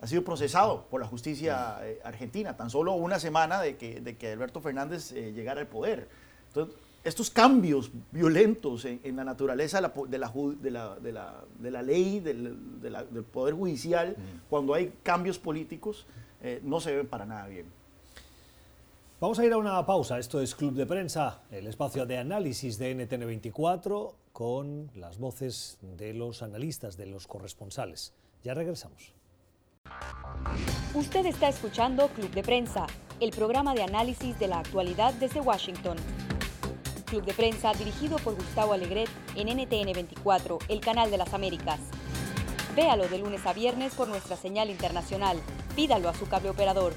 ha 0.04 0.06
sido 0.06 0.22
procesado 0.22 0.84
por 0.90 1.00
la 1.00 1.06
justicia 1.06 1.78
eh, 1.80 1.98
argentina, 2.04 2.58
tan 2.58 2.68
solo 2.68 2.92
una 2.92 3.18
semana 3.18 3.58
de 3.62 3.78
que, 3.78 4.02
de 4.02 4.18
que 4.18 4.32
Alberto 4.32 4.60
Fernández 4.60 5.12
eh, 5.12 5.32
llegara 5.32 5.62
al 5.62 5.66
poder. 5.66 6.08
Entonces, 6.48 6.76
estos 7.02 7.30
cambios 7.30 7.90
violentos 8.12 8.84
en, 8.84 9.16
la 9.16 9.24
naturaleza 9.24 9.78
de 9.78 9.82
la, 9.82 9.94
de 9.98 10.18
la, 10.70 10.94
de 10.96 11.12
la, 11.12 11.44
de 11.58 11.70
la 11.70 11.82
ley, 11.82 12.20
del, 12.20 12.82
del, 12.82 13.24
poder 13.24 13.54
judicial, 13.54 14.14
cuando 14.50 14.74
hay 14.74 14.92
cambios 15.02 15.38
políticos, 15.38 16.06
eh, 16.42 16.60
no 16.62 16.80
se 16.80 16.94
ven 16.94 17.06
para 17.06 17.24
nada 17.24 17.46
bien. 17.46 17.64
Vamos 19.20 19.38
a 19.38 19.46
ir 19.46 19.54
a 19.54 19.56
una 19.56 19.86
pausa. 19.86 20.18
Esto 20.18 20.38
es 20.42 20.54
Club 20.54 20.74
de 20.74 20.84
Prensa, 20.84 21.40
el 21.50 21.66
espacio 21.66 22.04
de 22.04 22.18
análisis 22.18 22.76
de 22.76 22.94
NTN24 22.94 24.12
con 24.34 24.90
las 24.96 25.16
voces 25.18 25.78
de 25.80 26.12
los 26.12 26.42
analistas, 26.42 26.98
de 26.98 27.06
los 27.06 27.26
corresponsales. 27.26 28.12
Ya 28.42 28.52
regresamos. 28.52 29.14
Usted 30.94 31.26
está 31.26 31.48
escuchando 31.48 32.08
Club 32.08 32.30
de 32.30 32.42
Prensa, 32.42 32.86
el 33.18 33.30
programa 33.30 33.74
de 33.74 33.82
análisis 33.82 34.38
de 34.38 34.46
la 34.46 34.60
actualidad 34.60 35.12
desde 35.14 35.40
Washington. 35.40 35.96
Club 37.06 37.24
de 37.24 37.34
Prensa 37.34 37.72
dirigido 37.72 38.16
por 38.18 38.34
Gustavo 38.34 38.72
Alegret 38.72 39.08
en 39.34 39.48
NTN 39.48 39.92
24, 39.92 40.58
el 40.68 40.80
canal 40.80 41.10
de 41.10 41.18
las 41.18 41.34
Américas. 41.34 41.80
Véalo 42.76 43.08
de 43.08 43.18
lunes 43.18 43.44
a 43.44 43.52
viernes 43.52 43.94
por 43.94 44.08
nuestra 44.08 44.36
señal 44.36 44.70
internacional 44.70 45.38
Pídalo 45.74 46.08
a 46.08 46.14
su 46.14 46.28
cable 46.28 46.50
operador. 46.50 46.92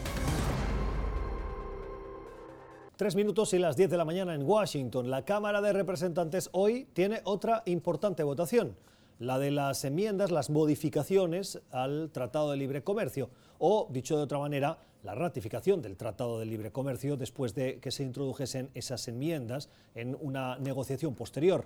Tres 2.95 3.15
minutos 3.15 3.53
y 3.53 3.59
las 3.59 3.75
10 3.75 3.89
de 3.89 3.97
la 3.97 4.05
mañana 4.05 4.35
en 4.35 4.43
Washington. 4.43 5.09
La 5.09 5.25
Cámara 5.25 5.61
de 5.61 5.73
Representantes 5.73 6.49
hoy 6.51 6.87
tiene 6.93 7.21
otra 7.23 7.63
importante 7.65 8.21
votación, 8.21 8.75
la 9.19 9.39
de 9.39 9.51
las 9.51 9.83
enmiendas, 9.83 10.31
las 10.31 10.49
modificaciones 10.49 11.61
al 11.71 12.09
Tratado 12.11 12.51
de 12.51 12.57
Libre 12.57 12.83
Comercio, 12.83 13.29
o, 13.59 13.87
dicho 13.91 14.17
de 14.17 14.23
otra 14.23 14.39
manera, 14.39 14.79
la 15.03 15.15
ratificación 15.15 15.81
del 15.81 15.97
Tratado 15.97 16.39
de 16.39 16.45
Libre 16.45 16.71
Comercio 16.71 17.17
después 17.17 17.55
de 17.55 17.79
que 17.79 17.91
se 17.91 18.03
introdujesen 18.03 18.69
esas 18.73 19.07
enmiendas 19.07 19.69
en 19.95 20.17
una 20.19 20.57
negociación 20.59 21.15
posterior. 21.15 21.65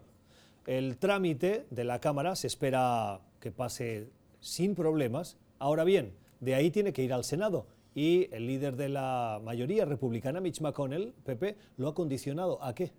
El 0.65 0.97
trámite 0.97 1.65
de 1.71 1.83
la 1.83 1.99
Cámara 1.99 2.35
se 2.35 2.47
espera 2.47 3.19
que 3.39 3.51
pase 3.51 4.09
sin 4.39 4.75
problemas. 4.75 5.37
Ahora 5.59 5.83
bien, 5.83 6.13
de 6.39 6.55
ahí 6.55 6.71
tiene 6.71 6.93
que 6.93 7.03
ir 7.03 7.13
al 7.13 7.23
Senado 7.23 7.65
y 7.95 8.29
el 8.31 8.47
líder 8.47 8.75
de 8.75 8.89
la 8.89 9.41
mayoría 9.43 9.85
republicana, 9.85 10.39
Mitch 10.39 10.61
McConnell, 10.61 11.13
Pepe, 11.25 11.57
lo 11.77 11.89
ha 11.89 11.93
condicionado 11.95 12.63
a 12.63 12.73
qué? 12.73 12.91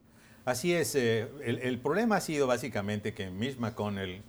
Así 0.44 0.74
es, 0.74 0.94
eh, 0.96 1.28
el, 1.44 1.58
el, 1.58 1.78
problema 1.78 2.16
ha 2.16 2.20
sido 2.20 2.48
básicamente 2.48 3.14
que 3.14 3.30
Mitch 3.30 3.58
McConnell, 3.58 4.22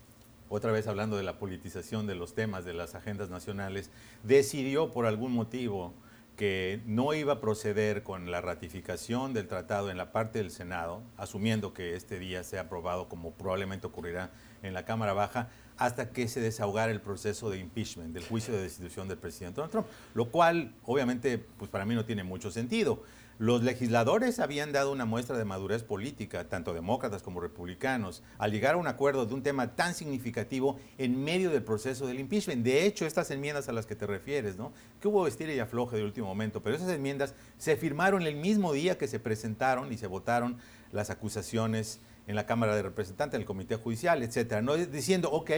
otra 0.50 0.72
vez 0.72 0.88
hablando 0.88 1.18
de 1.18 1.24
la 1.24 1.40
politización 1.40 2.08
de 2.08 2.16
los 2.16 2.36
temas 2.36 2.66
de 2.66 2.74
las 2.74 2.96
agendas 2.96 3.30
nacionales, 3.30 3.90
decidió 4.24 4.92
por 4.92 5.06
algún 5.06 5.34
motivo 5.34 5.94
que 6.36 6.82
no 6.86 7.14
iba 7.14 7.34
a 7.34 7.42
proceder 7.42 8.02
con 8.02 8.32
la 8.32 8.42
ratificación 8.42 9.34
del 9.34 9.48
tratado 9.48 9.92
en 9.92 9.98
la 9.98 10.12
parte 10.12 10.40
del 10.40 10.50
Senado, 10.50 11.04
asumiendo 11.16 11.74
que 11.74 11.96
este 11.96 12.18
día 12.18 12.44
sea 12.44 12.62
aprobado 12.62 13.08
como 13.08 13.32
probablemente 13.34 13.86
ocurrirá 13.86 14.32
en 14.64 14.74
la 14.74 14.84
Cámara 14.84 15.14
Baja, 15.14 15.50
hasta 15.78 16.10
que 16.10 16.28
se 16.28 16.40
desahogara 16.40 16.92
el 16.92 17.02
proceso 17.02 17.50
de 17.50 17.60
impeachment, 17.60 18.14
del 18.14 18.26
juicio 18.26 18.54
de 18.54 18.62
destitución 18.62 19.08
del 19.08 19.18
presidente 19.18 19.58
Donald 19.58 19.72
Trump, 19.72 19.88
lo 20.16 20.30
cual 20.30 20.74
obviamente 20.84 21.38
pues 21.38 21.70
para 21.70 21.86
mí 21.86 21.94
no 21.96 22.06
tiene 22.06 22.24
mucho 22.24 22.52
sentido. 22.52 23.04
Los 23.40 23.64
legisladores 23.64 24.40
habían 24.40 24.72
dado 24.72 24.92
una 24.92 25.06
muestra 25.06 25.38
de 25.38 25.44
madurez 25.44 25.84
política, 25.84 26.48
tanto 26.50 26.74
demócratas 26.74 27.24
como 27.24 27.40
republicanos, 27.40 28.22
al 28.38 28.52
llegar 28.52 28.76
a 28.76 28.78
un 28.78 28.88
acuerdo 28.88 29.26
de 29.26 29.34
un 29.34 29.42
tema 29.42 29.76
tan 29.76 29.96
significativo 29.96 30.78
en 31.00 31.24
medio 31.24 31.50
del 31.50 31.64
proceso 31.64 32.06
del 32.06 32.20
impeachment. 32.20 32.64
De 32.64 32.86
hecho, 32.86 33.08
estas 33.08 33.32
enmiendas 33.32 33.70
a 33.70 33.74
las 33.74 33.88
que 33.88 33.96
te 33.96 34.06
refieres, 34.06 34.56
¿no? 34.56 34.72
Que 35.02 35.08
hubo 35.08 35.26
estira 35.26 35.52
y 35.52 35.60
afloje 35.60 35.98
de 35.98 36.04
último 36.04 36.28
momento, 36.28 36.62
pero 36.62 36.76
esas 36.76 36.92
enmiendas 36.92 37.34
se 37.58 37.76
firmaron 37.76 38.22
el 38.22 38.36
mismo 38.36 38.72
día 38.72 39.00
que 39.00 39.08
se 39.08 39.20
presentaron 39.20 39.92
y 39.92 39.98
se 39.98 40.08
votaron 40.08 40.58
las 40.92 41.10
acusaciones 41.10 42.00
en 42.28 42.36
la 42.36 42.46
Cámara 42.46 42.76
de 42.76 42.84
Representantes, 42.84 43.36
en 43.36 43.42
el 43.42 43.48
Comité 43.48 43.78
Judicial, 43.78 44.22
etcétera, 44.22 44.62
no 44.62 44.76
diciendo, 44.78 45.32
ok, 45.32 45.52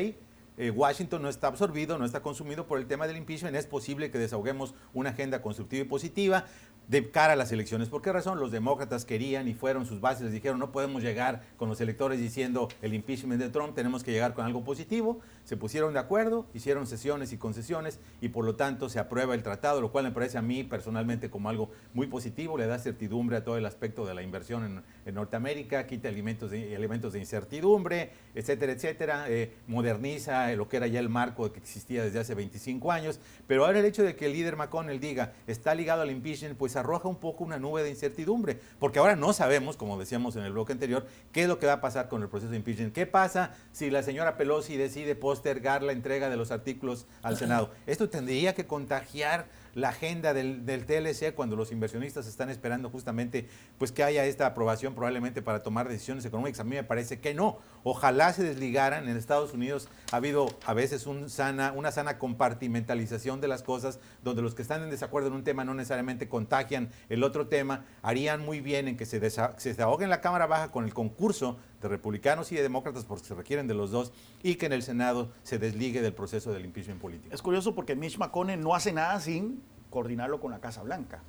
eh, 0.57 0.71
Washington 0.71 1.21
no 1.21 1.27
está 1.27 1.47
absorbido, 1.47 1.97
no 1.97 2.05
está 2.05 2.21
consumido 2.21 2.65
por 2.65 2.79
el 2.79 2.87
tema 2.87 3.07
del 3.07 3.17
impeachment, 3.17 3.55
es 3.57 3.67
posible 3.67 4.09
que 4.09 4.17
desahoguemos 4.17 4.73
una 4.93 5.09
agenda 5.09 5.41
constructiva 5.41 5.83
y 5.83 5.87
positiva 5.87 6.45
de 6.87 7.09
cara 7.11 7.33
a 7.33 7.35
las 7.35 7.51
elecciones. 7.51 7.89
¿Por 7.89 8.01
qué 8.01 8.11
razón? 8.11 8.39
Los 8.39 8.51
demócratas 8.51 9.05
querían 9.05 9.47
y 9.47 9.53
fueron 9.53 9.85
sus 9.85 10.01
bases, 10.01 10.23
les 10.23 10.33
dijeron, 10.33 10.59
no 10.59 10.71
podemos 10.71 11.03
llegar 11.03 11.43
con 11.57 11.69
los 11.69 11.81
electores 11.81 12.19
diciendo 12.19 12.67
el 12.81 12.93
impeachment 12.93 13.41
de 13.41 13.49
Trump, 13.49 13.75
tenemos 13.75 14.03
que 14.03 14.11
llegar 14.11 14.33
con 14.33 14.45
algo 14.45 14.63
positivo. 14.63 15.19
Se 15.43 15.57
pusieron 15.57 15.93
de 15.93 15.99
acuerdo, 15.99 16.45
hicieron 16.53 16.87
sesiones 16.87 17.33
y 17.33 17.37
concesiones 17.37 17.99
y 18.21 18.29
por 18.29 18.45
lo 18.45 18.55
tanto 18.55 18.89
se 18.89 18.99
aprueba 18.99 19.33
el 19.33 19.43
tratado, 19.43 19.81
lo 19.81 19.91
cual 19.91 20.05
me 20.05 20.11
parece 20.11 20.37
a 20.37 20.41
mí 20.41 20.63
personalmente 20.63 21.29
como 21.29 21.49
algo 21.49 21.69
muy 21.93 22.07
positivo, 22.07 22.57
le 22.57 22.67
da 22.67 22.79
certidumbre 22.79 23.37
a 23.37 23.43
todo 23.43 23.57
el 23.57 23.65
aspecto 23.65 24.05
de 24.05 24.13
la 24.13 24.21
inversión 24.21 24.63
en, 24.63 24.83
en 25.05 25.15
Norteamérica, 25.15 25.85
quita 25.87 26.09
elementos 26.09 26.51
de, 26.51 26.75
elementos 26.75 27.13
de 27.13 27.19
incertidumbre, 27.19 28.11
etcétera, 28.33 28.71
etcétera, 28.71 29.25
eh, 29.29 29.53
moderniza 29.67 30.51
lo 30.53 30.67
que 30.67 30.77
era 30.77 30.87
ya 30.87 30.99
el 30.99 31.09
marco 31.09 31.51
que 31.51 31.59
existía 31.59 32.03
desde 32.03 32.19
hace 32.19 32.35
25 32.35 32.91
años, 32.91 33.19
pero 33.47 33.65
ahora 33.65 33.79
el 33.79 33.85
hecho 33.85 34.03
de 34.03 34.15
que 34.15 34.25
el 34.25 34.33
líder 34.33 34.55
McConnell 34.55 34.99
diga 34.99 35.33
está 35.47 35.75
ligado 35.75 36.01
al 36.01 36.11
impeachment, 36.11 36.57
pues 36.57 36.74
arroja 36.75 37.07
un 37.07 37.17
poco 37.17 37.43
una 37.43 37.59
nube 37.59 37.83
de 37.83 37.89
incertidumbre, 37.89 38.59
porque 38.79 38.99
ahora 38.99 39.15
no 39.15 39.33
sabemos, 39.33 39.77
como 39.77 39.97
decíamos 39.97 40.35
en 40.35 40.43
el 40.43 40.53
bloque 40.53 40.73
anterior, 40.73 41.05
qué 41.31 41.43
es 41.43 41.47
lo 41.47 41.59
que 41.59 41.67
va 41.67 41.73
a 41.73 41.81
pasar 41.81 42.09
con 42.09 42.21
el 42.21 42.29
proceso 42.29 42.51
de 42.51 42.57
impeachment. 42.57 42.93
¿Qué 42.93 43.05
pasa 43.05 43.55
si 43.71 43.89
la 43.89 44.03
señora 44.03 44.37
Pelosi 44.37 44.77
decide 44.77 45.15
postergar 45.15 45.83
la 45.83 45.91
entrega 45.91 46.29
de 46.29 46.37
los 46.37 46.51
artículos 46.51 47.05
al 47.21 47.37
Senado? 47.37 47.71
Esto 47.87 48.09
tendría 48.09 48.55
que 48.55 48.65
contagiar 48.65 49.45
la 49.75 49.89
agenda 49.89 50.33
del, 50.33 50.65
TLC 50.65 51.35
cuando 51.35 51.55
los 51.55 51.71
inversionistas 51.71 52.27
están 52.27 52.49
esperando 52.49 52.89
justamente 52.89 53.47
pues 53.77 53.91
que 53.91 54.03
haya 54.03 54.25
esta 54.25 54.47
aprobación 54.47 54.95
probablemente 54.95 55.41
para 55.41 55.61
tomar 55.61 55.89
decisiones 55.89 56.25
económicas. 56.25 56.61
A 56.61 56.63
mí 56.63 56.75
me 56.75 56.83
parece 56.83 57.19
que 57.19 57.33
no. 57.33 57.59
Ojalá 57.83 58.33
se 58.33 58.43
desligaran. 58.43 59.07
En 59.07 59.17
Estados 59.17 59.53
Unidos 59.53 59.89
ha 60.11 60.15
habido 60.15 60.47
a 60.65 60.73
veces 60.73 61.05
una 61.05 61.27
sana 61.29 62.17
compartimentalización 62.17 63.41
de 63.41 63.49
las 63.49 63.63
cosas, 63.63 63.99
donde 64.23 64.41
los 64.41 64.55
que 64.55 64.61
están 64.61 64.81
en 64.81 64.89
desacuerdo 64.89 65.27
en 65.27 65.33
un 65.33 65.43
tema 65.43 65.65
no 65.65 65.73
necesariamente 65.73 66.29
contagian 66.29 66.89
el 67.09 67.23
otro 67.23 67.47
tema. 67.47 67.85
Harían 68.01 68.43
muy 68.43 68.61
bien 68.61 68.87
en 68.87 68.95
que 68.95 69.05
se, 69.05 69.29
se 69.29 69.69
desahoguen 69.69 70.09
la 70.09 70.21
Cámara 70.21 70.47
Baja 70.47 70.71
con 70.71 70.85
el 70.85 70.93
concurso 70.93 71.59
de 71.81 71.87
republicanos 71.87 72.51
y 72.51 72.55
de 72.55 72.63
demócratas 72.63 73.05
porque 73.05 73.25
se 73.25 73.35
requieren 73.35 73.67
de 73.67 73.73
los 73.73 73.91
dos 73.91 74.11
y 74.43 74.55
que 74.55 74.65
en 74.65 74.73
el 74.73 74.83
Senado 74.83 75.31
se 75.43 75.59
desligue 75.59 76.01
del 76.01 76.13
proceso 76.13 76.53
del 76.53 76.65
impeachment 76.65 77.01
político. 77.01 77.33
Es 77.33 77.41
curioso 77.41 77.75
porque 77.75 77.95
Mitch 77.95 78.17
McConnell 78.17 78.61
no 78.61 78.75
hace 78.75 78.91
nada 78.91 79.19
sin 79.19 79.61
coordinarlo 79.89 80.39
con 80.39 80.51
la 80.51 80.59
Casa 80.59 80.83
Blanca. 80.83 81.21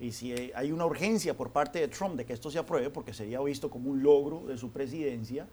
Y 0.00 0.12
si 0.12 0.32
hay 0.54 0.72
una 0.72 0.86
urgencia 0.86 1.36
por 1.36 1.50
parte 1.50 1.80
de 1.80 1.88
Trump 1.88 2.16
de 2.16 2.24
que 2.24 2.32
esto 2.32 2.50
se 2.50 2.58
apruebe, 2.58 2.90
porque 2.90 3.12
sería 3.12 3.40
visto 3.40 3.70
como 3.70 3.90
un 3.90 4.02
logro 4.02 4.44
de 4.46 4.58
su 4.58 4.70
presidencia, 4.70 5.46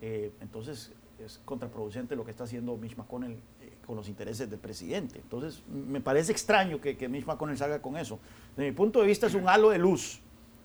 eh, 0.00 0.32
entonces 0.40 0.92
es 1.18 1.40
contraproducente 1.44 2.16
lo 2.16 2.24
que 2.24 2.30
está 2.30 2.44
haciendo 2.44 2.76
Mitch 2.76 2.96
McConnell 2.96 3.32
eh, 3.32 3.76
con 3.86 3.96
los 3.96 4.08
intereses 4.08 4.48
del 4.48 4.58
presidente. 4.58 5.20
Entonces 5.20 5.62
me 5.68 6.00
parece 6.00 6.32
extraño 6.32 6.80
que, 6.80 6.96
que 6.96 7.08
Mitch 7.08 7.26
McConnell 7.26 7.58
salga 7.58 7.82
con 7.82 7.96
eso. 7.96 8.18
Desde 8.56 8.70
mi 8.70 8.76
punto 8.76 9.00
de 9.00 9.06
vista 9.06 9.26
es 9.26 9.34
un 9.34 9.48
halo 9.48 9.70
de 9.70 9.78
luz 9.78 10.20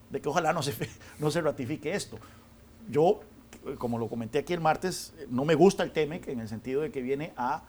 de 0.10 0.22
que 0.22 0.30
ojalá 0.30 0.54
no 0.54 0.64
se, 0.64 0.74
no 1.20 1.32
se 1.32 1.42
ratifique 1.42 1.94
esto. 1.94 2.18
Yo, 2.90 3.22
como 3.78 3.98
lo 3.98 4.08
comenté 4.08 4.40
aquí 4.40 4.54
el 4.54 4.62
martes, 4.62 5.14
no 5.30 5.46
me 5.46 5.56
gusta 5.56 5.84
el 5.84 5.92
TEMEC 5.92 6.28
en 6.28 6.40
el 6.40 6.48
sentido 6.48 6.82
de 6.82 6.92
que 6.92 7.02
viene 7.02 7.34
a 7.38 7.64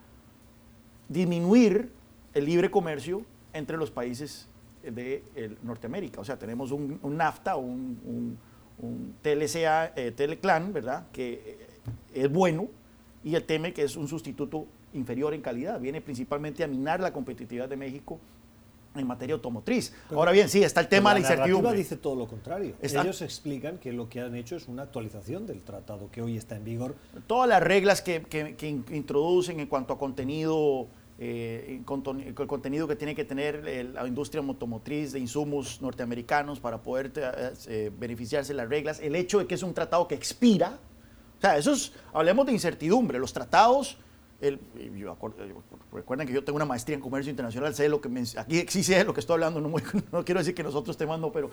disminuir 1.09 1.91
el 2.35 2.45
libre 2.45 2.71
comercio 2.71 3.23
entre 3.53 3.77
los 3.77 3.91
países 3.91 4.49
de 4.83 5.23
Norteamérica. 5.63 6.21
O 6.21 6.25
sea, 6.25 6.39
tenemos 6.39 6.71
un, 6.71 7.01
NAFTA, 7.03 7.57
un, 7.57 7.99
un, 8.05 8.39
un 8.79 9.15
TLCA, 9.23 9.93
eh, 9.97 10.13
Teleclan, 10.15 10.73
¿verdad? 10.73 11.07
Que 11.13 11.59
es 12.15 12.31
bueno, 12.31 12.69
y 13.25 13.35
el 13.35 13.45
TEMEC 13.45 13.79
es 13.79 13.97
un 13.97 14.09
sustituto 14.09 14.67
inferior 14.93 15.35
en 15.35 15.41
calidad. 15.41 15.81
Viene 15.81 16.01
principalmente 16.01 16.63
a 16.63 16.69
minar 16.69 17.01
la 17.01 17.13
competitividad 17.13 17.69
de 17.69 17.77
México 17.77 18.21
en 18.99 19.07
materia 19.07 19.35
automotriz. 19.35 19.93
Pero, 20.09 20.21
Ahora 20.21 20.33
bien, 20.33 20.49
sí, 20.49 20.63
está 20.63 20.81
el 20.81 20.89
tema 20.89 21.15
de 21.15 21.21
la, 21.21 21.29
la 21.29 21.35
incertidumbre. 21.35 21.77
dice 21.77 21.97
todo 21.97 22.15
lo 22.15 22.27
contrario. 22.27 22.75
Está, 22.81 23.03
Ellos 23.03 23.23
explican 23.23 23.79
que 23.79 23.93
lo 23.93 24.09
que 24.09 24.21
han 24.21 24.35
hecho 24.35 24.57
es 24.57 24.69
una 24.69 24.83
actualización 24.83 25.47
del 25.47 25.63
tratado 25.63 26.11
que 26.11 26.23
hoy 26.23 26.37
está 26.37 26.57
en 26.57 26.65
vigor. 26.65 26.95
Todas 27.27 27.49
las 27.49 27.63
reglas 27.63 28.03
que, 28.03 28.23
que, 28.23 28.57
que 28.57 28.69
introducen 28.69 29.61
en 29.61 29.67
cuanto 29.67 29.93
a 29.93 29.99
contenido, 29.99 30.89
eh, 31.19 31.81
el 31.81 32.47
contenido 32.47 32.87
que 32.87 32.97
tiene 32.97 33.15
que 33.15 33.25
tener 33.25 33.67
el, 33.67 33.95
la 33.95 34.07
industria 34.07 34.43
automotriz 34.43 35.13
de 35.13 35.19
insumos 35.19 35.81
norteamericanos 35.81 36.61
para 36.61 36.83
poder 36.83 37.13
eh, 37.67 37.91
beneficiarse 37.99 38.53
de 38.53 38.57
las 38.59 38.69
reglas, 38.69 39.01
el 39.01 39.17
hecho 39.17 39.39
de 39.39 39.47
que 39.47 39.55
es 39.55 39.63
un 39.63 39.73
tratado 39.73 40.07
que 40.07 40.15
expira, 40.15 40.79
o 41.39 41.41
sea, 41.41 41.57
eso 41.57 41.73
es, 41.73 41.93
hablemos 42.13 42.47
de 42.47 42.53
incertidumbre, 42.53 43.19
los 43.19 43.33
tratados 43.33 43.99
el, 44.41 44.61
yo, 44.95 45.17
recuerden 45.93 46.27
que 46.27 46.33
yo 46.33 46.45
tengo 46.45 46.57
una 46.57 46.65
maestría 46.65 46.95
en 46.95 47.01
comercio 47.01 47.31
internacional, 47.31 47.75
sé 47.75 47.89
lo 47.89 48.01
que 48.01 48.09
me, 48.09 48.23
aquí 48.37 48.65
sí 48.69 48.83
sé 48.83 49.03
lo 49.05 49.15
que 49.15 49.21
estoy 49.21 49.35
hablando, 49.35 49.61
no, 49.61 49.73
no 50.13 50.25
quiero 50.25 50.41
decir 50.41 50.55
que 50.55 50.63
nosotros 50.63 50.97
temas 50.97 51.19
no, 51.19 51.33
pero 51.33 51.51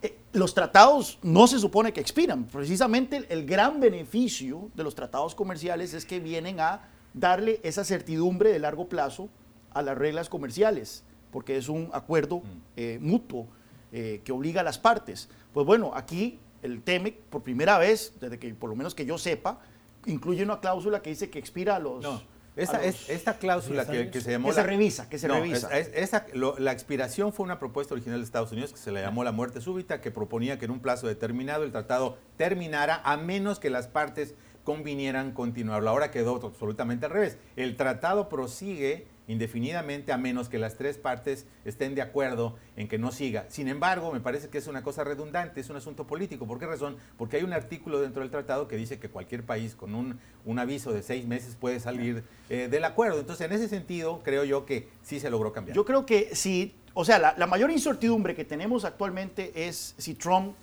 eh, 0.00 0.16
los 0.32 0.54
tratados 0.54 1.18
no 1.22 1.46
se 1.46 1.58
supone 1.58 1.92
que 1.92 2.00
expiran. 2.00 2.44
Precisamente 2.44 3.16
el, 3.16 3.26
el, 3.28 3.46
gran 3.46 3.80
beneficio 3.80 4.70
de 4.74 4.84
los 4.84 4.94
tratados 4.94 5.34
comerciales 5.34 5.94
es 5.94 6.06
que 6.06 6.20
vienen 6.20 6.60
a 6.60 6.88
darle 7.14 7.60
esa 7.62 7.84
certidumbre 7.84 8.50
de 8.50 8.58
largo 8.58 8.88
plazo 8.88 9.28
a 9.74 9.82
las 9.82 9.96
reglas 9.96 10.28
comerciales, 10.28 11.04
porque 11.30 11.56
es 11.56 11.68
un 11.68 11.90
acuerdo 11.92 12.42
eh, 12.76 12.98
mutuo 13.00 13.46
eh, 13.92 14.20
que 14.24 14.32
obliga 14.32 14.60
a 14.60 14.64
las 14.64 14.78
partes. 14.78 15.28
Pues 15.52 15.66
bueno, 15.66 15.92
aquí 15.94 16.38
el 16.62 16.82
TEMEC, 16.82 17.20
por 17.24 17.42
primera 17.42 17.78
vez, 17.78 18.14
desde 18.20 18.38
que 18.38 18.54
por 18.54 18.70
lo 18.70 18.76
menos 18.76 18.94
que 18.94 19.04
yo 19.04 19.18
sepa, 19.18 19.60
incluye 20.06 20.42
una 20.42 20.60
cláusula 20.60 21.02
que 21.02 21.10
dice 21.10 21.30
que 21.30 21.38
expira 21.38 21.76
a 21.76 21.78
los... 21.78 22.02
No. 22.02 22.22
Esta, 22.54 22.76
a 22.76 22.80
los 22.84 22.88
es, 22.88 23.08
esta 23.08 23.38
cláusula 23.38 23.86
que, 23.86 24.10
que, 24.10 24.20
se 24.20 24.32
llamó... 24.32 24.48
Que 24.48 24.54
la, 24.56 24.62
se 24.62 24.66
revisa, 24.68 25.08
que 25.08 25.18
se 25.18 25.26
no, 25.26 25.34
revisa. 25.34 25.76
Es, 25.78 25.90
esa, 25.94 26.26
lo, 26.34 26.58
la 26.58 26.72
expiración 26.72 27.32
fue 27.32 27.44
una 27.44 27.58
propuesta 27.58 27.94
original 27.94 28.18
de 28.18 28.24
Estados 28.24 28.52
Unidos 28.52 28.72
que 28.72 28.78
se 28.78 28.92
le 28.92 29.00
llamó 29.00 29.24
la 29.24 29.32
muerte 29.32 29.60
súbita, 29.60 30.00
que 30.00 30.10
proponía 30.10 30.58
que 30.58 30.66
en 30.66 30.70
un 30.70 30.80
plazo 30.80 31.06
determinado 31.06 31.64
el 31.64 31.72
tratado 31.72 32.18
terminara 32.36 33.00
a 33.04 33.16
menos 33.16 33.58
que 33.58 33.70
las 33.70 33.86
partes 33.86 34.34
convinieran 34.64 35.32
continuarlo. 35.32 35.90
Ahora 35.90 36.10
quedó 36.10 36.36
absolutamente 36.44 37.06
al 37.06 37.12
revés. 37.12 37.38
El 37.56 37.76
tratado 37.76 38.28
prosigue 38.28 39.06
indefinidamente 39.28 40.12
a 40.12 40.18
menos 40.18 40.48
que 40.48 40.58
las 40.58 40.76
tres 40.76 40.98
partes 40.98 41.46
estén 41.64 41.94
de 41.94 42.02
acuerdo 42.02 42.56
en 42.76 42.88
que 42.88 42.98
no 42.98 43.12
siga. 43.12 43.46
Sin 43.48 43.68
embargo, 43.68 44.12
me 44.12 44.20
parece 44.20 44.48
que 44.48 44.58
es 44.58 44.66
una 44.66 44.82
cosa 44.82 45.04
redundante, 45.04 45.60
es 45.60 45.70
un 45.70 45.76
asunto 45.76 46.06
político. 46.06 46.46
¿Por 46.46 46.58
qué 46.58 46.66
razón? 46.66 46.96
Porque 47.16 47.36
hay 47.36 47.42
un 47.42 47.52
artículo 47.52 48.00
dentro 48.00 48.22
del 48.22 48.30
tratado 48.30 48.68
que 48.68 48.76
dice 48.76 48.98
que 48.98 49.08
cualquier 49.08 49.44
país 49.44 49.74
con 49.74 49.94
un, 49.94 50.18
un 50.44 50.58
aviso 50.58 50.92
de 50.92 51.02
seis 51.02 51.26
meses 51.26 51.56
puede 51.56 51.80
salir 51.80 52.24
eh, 52.50 52.68
del 52.70 52.84
acuerdo. 52.84 53.20
Entonces, 53.20 53.46
en 53.46 53.52
ese 53.52 53.68
sentido, 53.68 54.22
creo 54.24 54.44
yo 54.44 54.66
que 54.66 54.88
sí 55.02 55.20
se 55.20 55.30
logró 55.30 55.52
cambiar. 55.52 55.76
Yo 55.76 55.84
creo 55.84 56.04
que 56.04 56.34
si, 56.34 56.74
o 56.94 57.04
sea, 57.04 57.18
la, 57.18 57.34
la 57.36 57.46
mayor 57.46 57.70
incertidumbre 57.70 58.34
que 58.34 58.44
tenemos 58.44 58.84
actualmente 58.84 59.52
es 59.54 59.94
si 59.98 60.14
Trump 60.14 60.54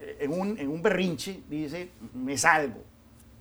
eh, 0.00 0.18
en, 0.20 0.32
un, 0.32 0.58
en 0.58 0.68
un 0.68 0.82
berrinche 0.82 1.40
dice, 1.48 1.90
me 2.14 2.36
salgo 2.36 2.82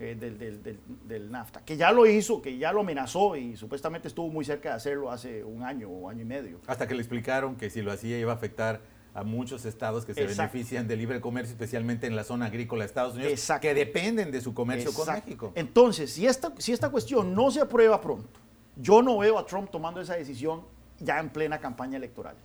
eh, 0.01 0.15
del, 0.15 0.37
del, 0.39 0.63
del, 0.63 0.79
del, 1.07 1.31
NAFTA, 1.31 1.63
que 1.63 1.77
ya 1.77 1.91
lo 1.91 2.07
hizo, 2.07 2.41
que 2.41 2.57
ya 2.57 2.73
lo 2.73 2.79
amenazó 2.79 3.35
y 3.35 3.55
supuestamente 3.55 4.07
estuvo 4.07 4.29
muy 4.29 4.43
cerca 4.43 4.69
de 4.69 4.75
hacerlo 4.75 5.11
hace 5.11 5.43
un 5.43 5.61
año 5.61 5.89
o 5.89 6.09
año 6.09 6.23
y 6.23 6.25
medio. 6.25 6.59
Hasta 6.65 6.87
que 6.87 6.95
le 6.95 7.01
explicaron 7.01 7.55
que 7.55 7.69
si 7.69 7.83
lo 7.83 7.91
hacía 7.91 8.17
iba 8.17 8.31
a 8.31 8.35
afectar 8.35 8.81
a 9.13 9.23
muchos 9.23 9.63
estados 9.65 10.03
que 10.05 10.15
se 10.15 10.23
Exacto. 10.23 10.53
benefician 10.53 10.87
del 10.87 10.97
libre 10.97 11.21
comercio, 11.21 11.51
especialmente 11.51 12.07
en 12.07 12.15
la 12.15 12.23
zona 12.23 12.47
agrícola 12.47 12.83
de 12.83 12.87
Estados 12.87 13.13
Unidos, 13.13 13.31
Exacto. 13.33 13.61
que 13.67 13.73
dependen 13.75 14.31
de 14.31 14.41
su 14.41 14.55
comercio 14.55 14.89
Exacto. 14.89 15.11
con 15.11 15.23
México. 15.23 15.51
Entonces, 15.53 16.11
si 16.11 16.25
esta, 16.25 16.51
si 16.57 16.71
esta 16.71 16.89
cuestión 16.89 17.35
no 17.35 17.51
se 17.51 17.61
aprueba 17.61 18.01
pronto, 18.01 18.39
yo 18.77 19.03
no 19.03 19.19
veo 19.19 19.37
a 19.37 19.45
Trump 19.45 19.69
tomando 19.69 20.01
esa 20.01 20.15
decisión 20.15 20.63
ya 20.99 21.19
en 21.19 21.29
plena 21.29 21.59
campaña 21.59 21.97
electoral, 21.97 22.35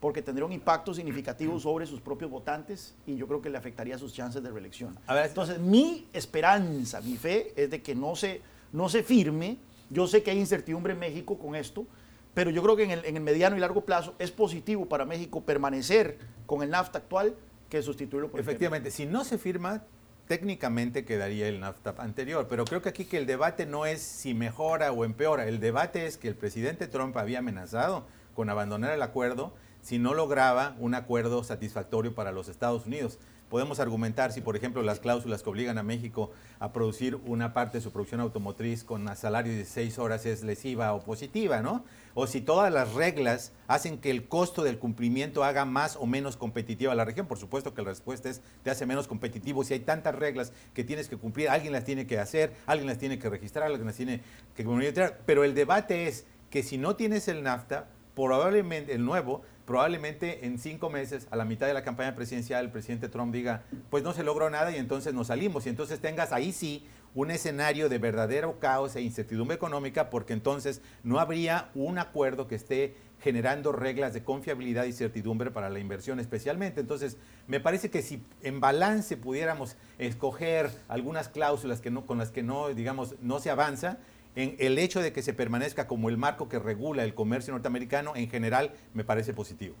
porque 0.00 0.22
tendría 0.22 0.46
un 0.46 0.52
impacto 0.52 0.94
significativo 0.94 1.60
sobre 1.60 1.86
sus 1.86 2.00
propios 2.00 2.30
votantes 2.30 2.94
y 3.06 3.16
yo 3.16 3.28
creo 3.28 3.42
que 3.42 3.50
le 3.50 3.58
afectaría 3.58 3.98
sus 3.98 4.14
chances 4.14 4.42
de 4.42 4.50
reelección. 4.50 4.98
A 5.06 5.14
ver, 5.14 5.26
Entonces, 5.26 5.58
mi 5.58 6.08
esperanza, 6.12 7.02
mi 7.02 7.16
fe 7.16 7.52
es 7.54 7.70
de 7.70 7.82
que 7.82 7.94
no 7.94 8.16
se, 8.16 8.40
no 8.72 8.88
se 8.88 9.02
firme. 9.02 9.58
Yo 9.90 10.06
sé 10.06 10.22
que 10.22 10.30
hay 10.30 10.38
incertidumbre 10.38 10.94
en 10.94 10.98
México 10.98 11.38
con 11.38 11.54
esto, 11.54 11.86
pero 12.32 12.50
yo 12.50 12.62
creo 12.62 12.76
que 12.76 12.84
en 12.84 12.92
el, 12.92 13.04
en 13.04 13.16
el 13.16 13.22
mediano 13.22 13.56
y 13.56 13.60
largo 13.60 13.84
plazo 13.84 14.14
es 14.18 14.30
positivo 14.30 14.86
para 14.86 15.04
México 15.04 15.42
permanecer 15.42 16.18
con 16.46 16.62
el 16.62 16.70
NAFTA 16.70 16.98
actual 16.98 17.34
que 17.68 17.82
sustituirlo 17.82 18.30
por 18.30 18.40
el 18.40 18.46
Efectivamente, 18.46 18.90
si 18.90 19.04
no 19.04 19.24
se 19.24 19.36
firma, 19.36 19.82
técnicamente 20.28 21.04
quedaría 21.04 21.46
el 21.48 21.60
NAFTA 21.60 21.94
anterior, 21.98 22.46
pero 22.48 22.64
creo 22.64 22.80
que 22.80 22.88
aquí 22.88 23.04
que 23.04 23.18
el 23.18 23.26
debate 23.26 23.66
no 23.66 23.84
es 23.84 24.00
si 24.00 24.32
mejora 24.32 24.92
o 24.92 25.04
empeora, 25.04 25.46
el 25.46 25.60
debate 25.60 26.06
es 26.06 26.16
que 26.16 26.28
el 26.28 26.36
presidente 26.36 26.86
Trump 26.86 27.16
había 27.16 27.40
amenazado 27.40 28.06
con 28.34 28.48
abandonar 28.48 28.92
el 28.92 29.02
acuerdo 29.02 29.52
si 29.82 29.98
no 29.98 30.14
lograba 30.14 30.76
un 30.78 30.94
acuerdo 30.94 31.44
satisfactorio 31.44 32.14
para 32.14 32.32
los 32.32 32.48
Estados 32.48 32.86
Unidos. 32.86 33.18
Podemos 33.50 33.80
argumentar 33.80 34.30
si, 34.30 34.40
por 34.40 34.54
ejemplo, 34.54 34.80
las 34.80 35.00
cláusulas 35.00 35.42
que 35.42 35.50
obligan 35.50 35.76
a 35.76 35.82
México 35.82 36.30
a 36.60 36.72
producir 36.72 37.16
una 37.26 37.52
parte 37.52 37.78
de 37.78 37.82
su 37.82 37.90
producción 37.90 38.20
automotriz 38.20 38.84
con 38.84 39.16
salario 39.16 39.52
de 39.52 39.64
seis 39.64 39.98
horas 39.98 40.24
es 40.24 40.44
lesiva 40.44 40.92
o 40.92 41.02
positiva, 41.02 41.60
¿no? 41.60 41.84
O 42.14 42.28
si 42.28 42.40
todas 42.40 42.72
las 42.72 42.94
reglas 42.94 43.50
hacen 43.66 43.98
que 43.98 44.12
el 44.12 44.28
costo 44.28 44.62
del 44.62 44.78
cumplimiento 44.78 45.42
haga 45.42 45.64
más 45.64 45.96
o 45.96 46.06
menos 46.06 46.36
competitiva 46.36 46.94
la 46.94 47.04
región. 47.04 47.26
Por 47.26 47.38
supuesto 47.38 47.74
que 47.74 47.82
la 47.82 47.88
respuesta 47.88 48.28
es, 48.28 48.40
te 48.62 48.70
hace 48.70 48.86
menos 48.86 49.08
competitivo. 49.08 49.64
Si 49.64 49.74
hay 49.74 49.80
tantas 49.80 50.14
reglas 50.14 50.52
que 50.72 50.84
tienes 50.84 51.08
que 51.08 51.16
cumplir, 51.16 51.48
alguien 51.48 51.72
las 51.72 51.84
tiene 51.84 52.06
que 52.06 52.20
hacer, 52.20 52.52
alguien 52.66 52.86
las 52.86 52.98
tiene 52.98 53.18
que 53.18 53.28
registrar, 53.28 53.66
alguien 53.66 53.86
las 53.86 53.96
tiene 53.96 54.20
que 54.54 54.62
monitorear. 54.62 55.22
Pero 55.26 55.42
el 55.42 55.54
debate 55.54 56.06
es 56.06 56.24
que 56.50 56.62
si 56.62 56.78
no 56.78 56.94
tienes 56.94 57.26
el 57.26 57.42
NAFTA, 57.42 57.88
probablemente 58.14 58.92
el 58.92 59.04
nuevo, 59.04 59.42
probablemente 59.70 60.46
en 60.46 60.58
cinco 60.58 60.90
meses, 60.90 61.28
a 61.30 61.36
la 61.36 61.44
mitad 61.44 61.68
de 61.68 61.74
la 61.74 61.84
campaña 61.84 62.16
presidencial, 62.16 62.64
el 62.64 62.72
presidente 62.72 63.08
Trump 63.08 63.32
diga, 63.32 63.62
pues 63.88 64.02
no 64.02 64.12
se 64.12 64.24
logró 64.24 64.50
nada 64.50 64.72
y 64.72 64.78
entonces 64.78 65.14
nos 65.14 65.28
salimos. 65.28 65.64
Y 65.64 65.68
entonces 65.68 66.00
tengas 66.00 66.32
ahí 66.32 66.50
sí 66.50 66.84
un 67.14 67.30
escenario 67.30 67.88
de 67.88 67.98
verdadero 67.98 68.58
caos 68.58 68.96
e 68.96 69.00
incertidumbre 69.00 69.54
económica, 69.54 70.10
porque 70.10 70.32
entonces 70.32 70.82
no 71.04 71.20
habría 71.20 71.70
un 71.76 71.98
acuerdo 71.98 72.48
que 72.48 72.56
esté 72.56 72.96
generando 73.20 73.70
reglas 73.70 74.12
de 74.12 74.24
confiabilidad 74.24 74.86
y 74.86 74.92
certidumbre 74.92 75.52
para 75.52 75.70
la 75.70 75.78
inversión 75.78 76.18
especialmente. 76.18 76.80
Entonces, 76.80 77.16
me 77.46 77.60
parece 77.60 77.90
que 77.90 78.02
si 78.02 78.24
en 78.42 78.58
balance 78.58 79.16
pudiéramos 79.16 79.76
escoger 79.98 80.68
algunas 80.88 81.28
cláusulas 81.28 81.80
que 81.80 81.92
no, 81.92 82.06
con 82.06 82.18
las 82.18 82.32
que 82.32 82.42
no, 82.42 82.70
digamos, 82.70 83.14
no 83.20 83.38
se 83.38 83.50
avanza, 83.50 83.98
en 84.36 84.56
el 84.58 84.78
hecho 84.78 85.00
de 85.00 85.12
que 85.12 85.22
se 85.22 85.34
permanezca 85.34 85.86
como 85.86 86.08
el 86.08 86.16
marco 86.16 86.48
que 86.48 86.58
regula 86.58 87.04
el 87.04 87.14
comercio 87.14 87.52
norteamericano, 87.52 88.14
en 88.16 88.30
general, 88.30 88.72
me 88.94 89.04
parece 89.04 89.34
positivo. 89.34 89.74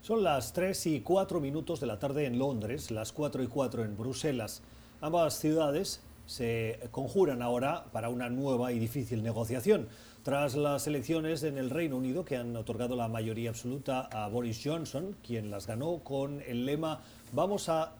Son 0.00 0.22
las 0.22 0.52
3 0.52 0.86
y 0.86 1.00
4 1.00 1.40
minutos 1.40 1.80
de 1.80 1.86
la 1.86 1.98
tarde 1.98 2.26
en 2.26 2.38
Londres, 2.38 2.90
las 2.90 3.12
4 3.12 3.42
y 3.42 3.46
4 3.48 3.84
en 3.84 3.96
Bruselas. 3.96 4.62
Ambas 5.00 5.38
ciudades 5.38 6.00
se 6.26 6.78
conjuran 6.90 7.42
ahora 7.42 7.86
para 7.92 8.08
una 8.08 8.28
nueva 8.28 8.72
y 8.72 8.78
difícil 8.78 9.22
negociación. 9.22 9.88
Tras 10.22 10.56
las 10.56 10.86
elecciones 10.86 11.42
en 11.44 11.56
el 11.56 11.70
Reino 11.70 11.96
Unido, 11.96 12.24
que 12.24 12.36
han 12.36 12.56
otorgado 12.56 12.96
la 12.96 13.08
mayoría 13.08 13.50
absoluta 13.50 14.08
a 14.12 14.28
Boris 14.28 14.60
Johnson, 14.64 15.16
quien 15.24 15.50
las 15.50 15.66
ganó 15.66 15.98
con 15.98 16.42
el 16.46 16.66
lema 16.66 17.00
Vamos 17.32 17.68
a 17.68 17.92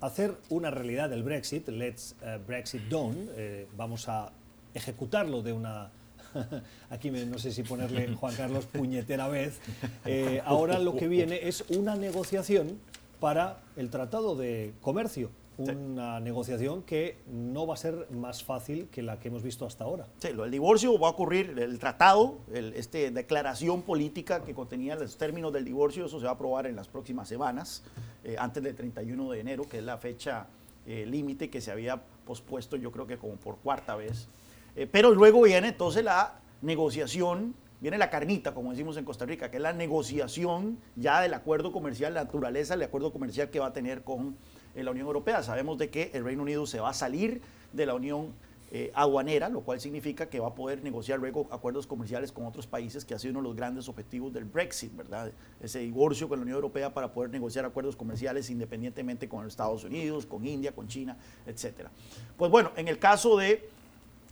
hacer 0.00 0.36
una 0.50 0.70
realidad 0.70 1.08
del 1.08 1.22
Brexit, 1.22 1.68
Let's 1.68 2.16
uh, 2.22 2.44
Brexit 2.44 2.82
Done, 2.88 3.28
eh, 3.36 3.66
vamos 3.76 4.08
a 4.08 4.32
ejecutarlo 4.74 5.42
de 5.42 5.52
una 5.52 5.90
aquí 6.90 7.10
me, 7.10 7.24
no 7.26 7.38
sé 7.38 7.52
si 7.52 7.62
ponerle 7.62 8.12
Juan 8.14 8.34
Carlos 8.34 8.66
puñetera 8.66 9.28
vez, 9.28 9.60
eh, 10.04 10.42
ahora 10.44 10.78
lo 10.78 10.96
que 10.96 11.08
viene 11.08 11.46
es 11.48 11.64
una 11.68 11.94
negociación 11.96 12.78
para 13.20 13.60
el 13.76 13.90
Tratado 13.90 14.36
de 14.36 14.74
Comercio, 14.80 15.30
una 15.56 16.18
negociación 16.18 16.82
que 16.82 17.18
no 17.30 17.66
va 17.66 17.74
a 17.74 17.76
ser 17.76 18.08
más 18.10 18.42
fácil 18.42 18.88
que 18.88 19.02
la 19.02 19.20
que 19.20 19.28
hemos 19.28 19.44
visto 19.44 19.64
hasta 19.64 19.84
ahora. 19.84 20.08
Sí, 20.18 20.32
lo 20.32 20.42
del 20.42 20.50
divorcio 20.50 20.98
va 20.98 21.08
a 21.08 21.10
ocurrir, 21.12 21.56
el 21.58 21.78
tratado, 21.78 22.38
el, 22.52 22.74
este, 22.74 23.12
declaración 23.12 23.82
política 23.82 24.42
que 24.42 24.52
contenía 24.52 24.96
los 24.96 25.16
términos 25.16 25.52
del 25.52 25.64
divorcio, 25.64 26.06
eso 26.06 26.18
se 26.18 26.24
va 26.24 26.32
a 26.32 26.34
aprobar 26.34 26.66
en 26.66 26.74
las 26.74 26.88
próximas 26.88 27.28
semanas, 27.28 27.84
eh, 28.24 28.34
antes 28.36 28.62
del 28.64 28.74
31 28.74 29.30
de 29.30 29.40
enero, 29.40 29.68
que 29.68 29.78
es 29.78 29.84
la 29.84 29.96
fecha 29.96 30.48
eh, 30.86 31.06
límite 31.06 31.48
que 31.48 31.60
se 31.60 31.70
había 31.70 32.02
pospuesto 32.26 32.76
yo 32.76 32.90
creo 32.90 33.06
que 33.06 33.16
como 33.16 33.36
por 33.36 33.56
cuarta 33.58 33.94
vez. 33.94 34.28
Eh, 34.76 34.86
pero 34.90 35.14
luego 35.14 35.42
viene 35.42 35.68
entonces 35.68 36.04
la 36.04 36.40
negociación, 36.62 37.54
viene 37.80 37.98
la 37.98 38.10
carnita, 38.10 38.54
como 38.54 38.70
decimos 38.70 38.96
en 38.96 39.04
Costa 39.04 39.24
Rica, 39.24 39.50
que 39.50 39.58
es 39.58 39.62
la 39.62 39.72
negociación 39.72 40.78
ya 40.96 41.20
del 41.20 41.34
acuerdo 41.34 41.72
comercial, 41.72 42.14
la 42.14 42.24
naturaleza 42.24 42.74
del 42.74 42.84
acuerdo 42.84 43.12
comercial 43.12 43.50
que 43.50 43.60
va 43.60 43.66
a 43.66 43.72
tener 43.72 44.02
con 44.02 44.36
eh, 44.74 44.82
la 44.82 44.90
Unión 44.90 45.06
Europea. 45.06 45.42
Sabemos 45.42 45.78
de 45.78 45.90
que 45.90 46.10
el 46.14 46.24
Reino 46.24 46.42
Unido 46.42 46.66
se 46.66 46.80
va 46.80 46.90
a 46.90 46.94
salir 46.94 47.40
de 47.72 47.86
la 47.86 47.94
Unión 47.94 48.32
eh, 48.76 48.90
aduanera, 48.94 49.48
lo 49.48 49.60
cual 49.60 49.80
significa 49.80 50.26
que 50.26 50.40
va 50.40 50.48
a 50.48 50.54
poder 50.56 50.82
negociar 50.82 51.20
luego 51.20 51.46
acuerdos 51.52 51.86
comerciales 51.86 52.32
con 52.32 52.44
otros 52.44 52.66
países, 52.66 53.04
que 53.04 53.14
ha 53.14 53.20
sido 53.20 53.30
uno 53.30 53.40
de 53.40 53.44
los 53.44 53.56
grandes 53.56 53.88
objetivos 53.88 54.32
del 54.32 54.46
Brexit, 54.46 54.96
¿verdad? 54.96 55.30
Ese 55.60 55.78
divorcio 55.78 56.28
con 56.28 56.40
la 56.40 56.42
Unión 56.42 56.56
Europea 56.56 56.92
para 56.92 57.12
poder 57.12 57.30
negociar 57.30 57.64
acuerdos 57.64 57.94
comerciales 57.94 58.50
independientemente 58.50 59.28
con 59.28 59.46
Estados 59.46 59.84
Unidos, 59.84 60.26
con 60.26 60.44
India, 60.44 60.72
con 60.72 60.88
China, 60.88 61.16
etcétera. 61.46 61.92
Pues 62.36 62.50
bueno, 62.50 62.72
en 62.74 62.88
el 62.88 62.98
caso 62.98 63.36
de 63.36 63.68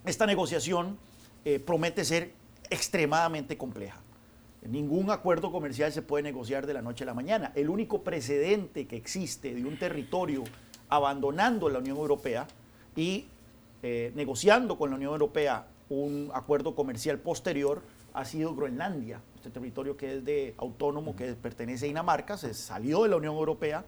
esta 0.04 0.26
negociación 0.26 0.98
eh, 1.44 1.58
promete 1.58 2.04
ser 2.04 2.32
extremadamente 2.70 3.56
compleja. 3.56 4.00
Ningún 4.62 5.10
acuerdo 5.10 5.50
comercial 5.50 5.92
se 5.92 6.02
puede 6.02 6.22
negociar 6.22 6.66
de 6.66 6.74
la 6.74 6.82
noche 6.82 7.04
a 7.04 7.06
la 7.06 7.14
mañana. 7.14 7.52
El 7.56 7.68
único 7.68 8.02
precedente 8.02 8.86
que 8.86 8.96
existe 8.96 9.54
de 9.54 9.64
un 9.64 9.76
territorio 9.76 10.44
abandonando 10.88 11.68
la 11.68 11.80
Unión 11.80 11.96
Europea 11.96 12.46
y 12.94 13.26
eh, 13.82 14.12
negociando 14.14 14.78
con 14.78 14.90
la 14.90 14.96
Unión 14.96 15.12
Europea 15.12 15.66
un 15.88 16.30
acuerdo 16.32 16.74
comercial 16.74 17.18
posterior 17.18 17.82
ha 18.14 18.24
sido 18.24 18.54
Groenlandia, 18.54 19.20
este 19.34 19.50
territorio 19.50 19.96
que 19.96 20.16
es 20.16 20.24
de 20.24 20.54
autónomo, 20.58 21.16
que 21.16 21.32
pertenece 21.34 21.86
a 21.86 21.88
Dinamarca, 21.88 22.36
se 22.36 22.54
salió 22.54 23.02
de 23.02 23.08
la 23.08 23.16
Unión 23.16 23.34
Europea 23.34 23.84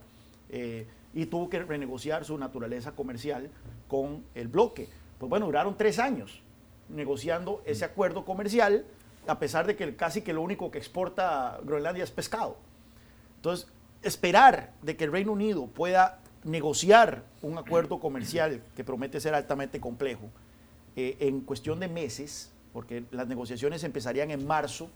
eh, 0.48 0.86
y 1.12 1.26
tuvo 1.26 1.48
que 1.48 1.62
renegociar 1.62 2.24
su 2.24 2.36
naturaleza 2.38 2.92
comercial 2.92 3.50
con 3.86 4.24
el 4.34 4.48
bloque. 4.48 4.88
Pues 5.18 5.30
bueno, 5.30 5.46
duraron 5.46 5.76
tres 5.76 5.98
años 5.98 6.42
negociando 6.88 7.62
ese 7.64 7.84
acuerdo 7.84 8.24
comercial, 8.24 8.84
a 9.26 9.38
pesar 9.38 9.66
de 9.66 9.76
que 9.76 9.96
casi 9.96 10.22
que 10.22 10.32
lo 10.32 10.42
único 10.42 10.70
que 10.70 10.78
exporta 10.78 11.58
Groenlandia 11.64 12.04
es 12.04 12.10
pescado. 12.10 12.56
Entonces, 13.36 13.68
esperar 14.02 14.72
de 14.82 14.96
que 14.96 15.04
el 15.04 15.12
Reino 15.12 15.32
Unido 15.32 15.66
pueda 15.66 16.20
negociar 16.44 17.24
un 17.42 17.58
acuerdo 17.58 17.98
comercial 17.98 18.62
que 18.76 18.84
promete 18.84 19.20
ser 19.20 19.34
altamente 19.34 19.80
complejo 19.80 20.28
eh, 20.94 21.16
en 21.20 21.40
cuestión 21.40 21.80
de 21.80 21.88
meses, 21.88 22.52
porque 22.72 23.04
las 23.10 23.26
negociaciones 23.26 23.82
empezarían 23.82 24.30
en 24.30 24.46
marzo 24.46 24.88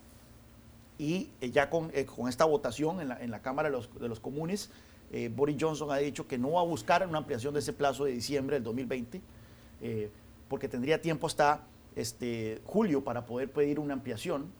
y 0.97 1.29
eh, 1.41 1.49
ya 1.49 1.69
con, 1.69 1.91
eh, 1.93 2.05
con, 2.05 2.29
esta 2.29 2.45
votación 2.45 3.01
en 3.01 3.31
la, 3.31 3.41
Cámara 3.41 3.69
de 3.69 3.75
los, 3.75 3.99
de 3.99 4.07
los 4.07 4.19
Comunes, 4.19 4.69
Boris 5.31 5.57
Johnson 5.59 5.89
ha 5.91 5.97
dicho 5.97 6.27
que 6.27 6.37
no 6.37 6.51
va 6.51 6.61
a 6.61 6.63
buscar 6.63 7.07
una 7.07 7.17
ampliación 7.17 7.51
de 7.55 7.61
ese 7.61 7.73
plazo 7.73 8.05
de 8.05 8.11
diciembre 8.11 8.57
del 8.57 8.63
2020, 8.63 9.19
porque 10.47 10.67
tendría 10.67 11.01
tiempo 11.01 11.27
hasta 11.27 11.61
este, 11.95 12.61
julio 12.65 13.03
para 13.03 13.25
poder 13.25 13.51
pedir 13.51 13.79
una 13.79 13.93
ampliación. 13.93 14.51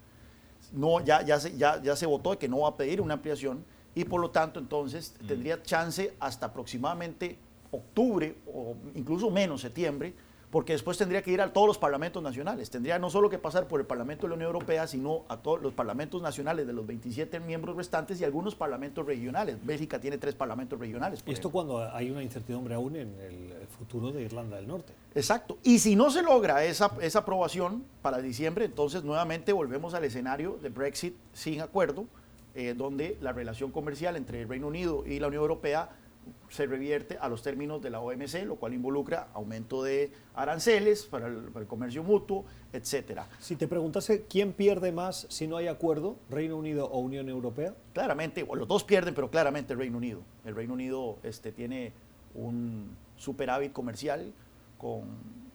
No, 0.73 1.03
ya, 1.03 1.21
ya, 1.23 1.39
se, 1.39 1.57
ya, 1.57 1.81
ya 1.81 1.95
se 1.95 2.05
votó 2.05 2.37
que 2.37 2.47
no 2.47 2.59
va 2.59 2.69
a 2.69 2.77
pedir 2.77 3.01
una 3.01 3.15
ampliación 3.15 3.63
y 3.95 4.03
por 4.03 4.21
lo 4.21 4.29
tanto 4.29 4.59
entonces 4.59 5.15
tendría 5.27 5.61
chance 5.63 6.13
hasta 6.19 6.47
aproximadamente 6.47 7.37
octubre 7.71 8.35
o 8.53 8.75
incluso 8.95 9.29
menos 9.29 9.61
septiembre 9.61 10.13
porque 10.51 10.73
después 10.73 10.97
tendría 10.97 11.21
que 11.21 11.31
ir 11.31 11.41
a 11.41 11.53
todos 11.53 11.67
los 11.67 11.77
parlamentos 11.77 12.23
nacionales. 12.23 12.69
Tendría 12.69 12.97
no 12.97 13.09
solo 13.09 13.29
que 13.29 13.37
pasar 13.37 13.67
por 13.67 13.79
el 13.79 13.85
Parlamento 13.85 14.23
de 14.23 14.29
la 14.29 14.35
Unión 14.35 14.47
Europea, 14.47 14.87
sino 14.87 15.23
a 15.27 15.37
todos 15.37 15.61
los 15.61 15.73
parlamentos 15.73 16.21
nacionales 16.21 16.65
de 16.65 16.73
los 16.73 16.87
27 16.87 17.39
miembros 17.39 17.75
restantes 17.75 18.19
y 18.19 18.23
algunos 18.23 18.55
parlamentos 18.55 19.05
regionales. 19.05 19.57
Bélgica 19.63 19.99
tiene 19.99 20.17
tres 20.17 20.33
parlamentos 20.33 20.79
regionales. 20.79 21.23
Esto 21.25 21.51
cuando 21.51 21.79
hay 21.93 22.09
una 22.09 22.23
incertidumbre 22.23 22.73
aún 22.73 22.95
en 22.95 23.15
el 23.19 23.67
futuro 23.77 24.11
de 24.11 24.23
Irlanda 24.23 24.57
del 24.57 24.67
Norte. 24.67 24.93
Exacto. 25.13 25.59
Y 25.63 25.79
si 25.79 25.95
no 25.95 26.09
se 26.09 26.23
logra 26.23 26.63
esa, 26.63 26.91
esa 27.01 27.19
aprobación 27.19 27.83
para 28.01 28.19
diciembre, 28.19 28.65
entonces 28.65 29.03
nuevamente 29.03 29.53
volvemos 29.53 29.93
al 29.93 30.03
escenario 30.03 30.57
de 30.61 30.69
Brexit 30.69 31.15
sin 31.33 31.61
acuerdo, 31.61 32.05
eh, 32.55 32.73
donde 32.75 33.17
la 33.21 33.31
relación 33.33 33.71
comercial 33.71 34.15
entre 34.15 34.41
el 34.41 34.49
Reino 34.49 34.67
Unido 34.67 35.03
y 35.05 35.19
la 35.19 35.27
Unión 35.27 35.43
Europea 35.43 35.89
se 36.49 36.65
revierte 36.65 37.17
a 37.19 37.29
los 37.29 37.41
términos 37.41 37.81
de 37.81 37.89
la 37.89 37.99
OMC, 37.99 38.45
lo 38.45 38.55
cual 38.55 38.73
involucra 38.73 39.27
aumento 39.33 39.83
de 39.83 40.11
aranceles 40.35 41.03
para 41.03 41.27
el, 41.27 41.67
comercio 41.67 42.03
mutuo, 42.03 42.45
etcétera. 42.73 43.27
Si 43.39 43.55
te 43.55 43.67
preguntase 43.67 44.25
quién 44.29 44.53
pierde 44.53 44.91
más 44.91 45.27
si 45.29 45.47
no 45.47 45.57
hay 45.57 45.67
acuerdo, 45.67 46.17
Reino 46.29 46.57
Unido 46.57 46.85
o 46.85 46.99
Unión 46.99 47.29
Europea. 47.29 47.73
Claramente, 47.93 48.45
los 48.53 48.67
dos 48.67 48.83
pierden, 48.83 49.13
pero 49.13 49.29
claramente 49.29 49.73
el 49.73 49.79
Reino 49.79 49.97
Unido. 49.97 50.21
El 50.45 50.55
Reino 50.55 50.73
Unido 50.73 51.17
este, 51.23 51.51
tiene 51.51 51.93
un 52.35 52.95
superávit 53.17 53.71
comercial 53.71 54.33
con, 54.77 55.03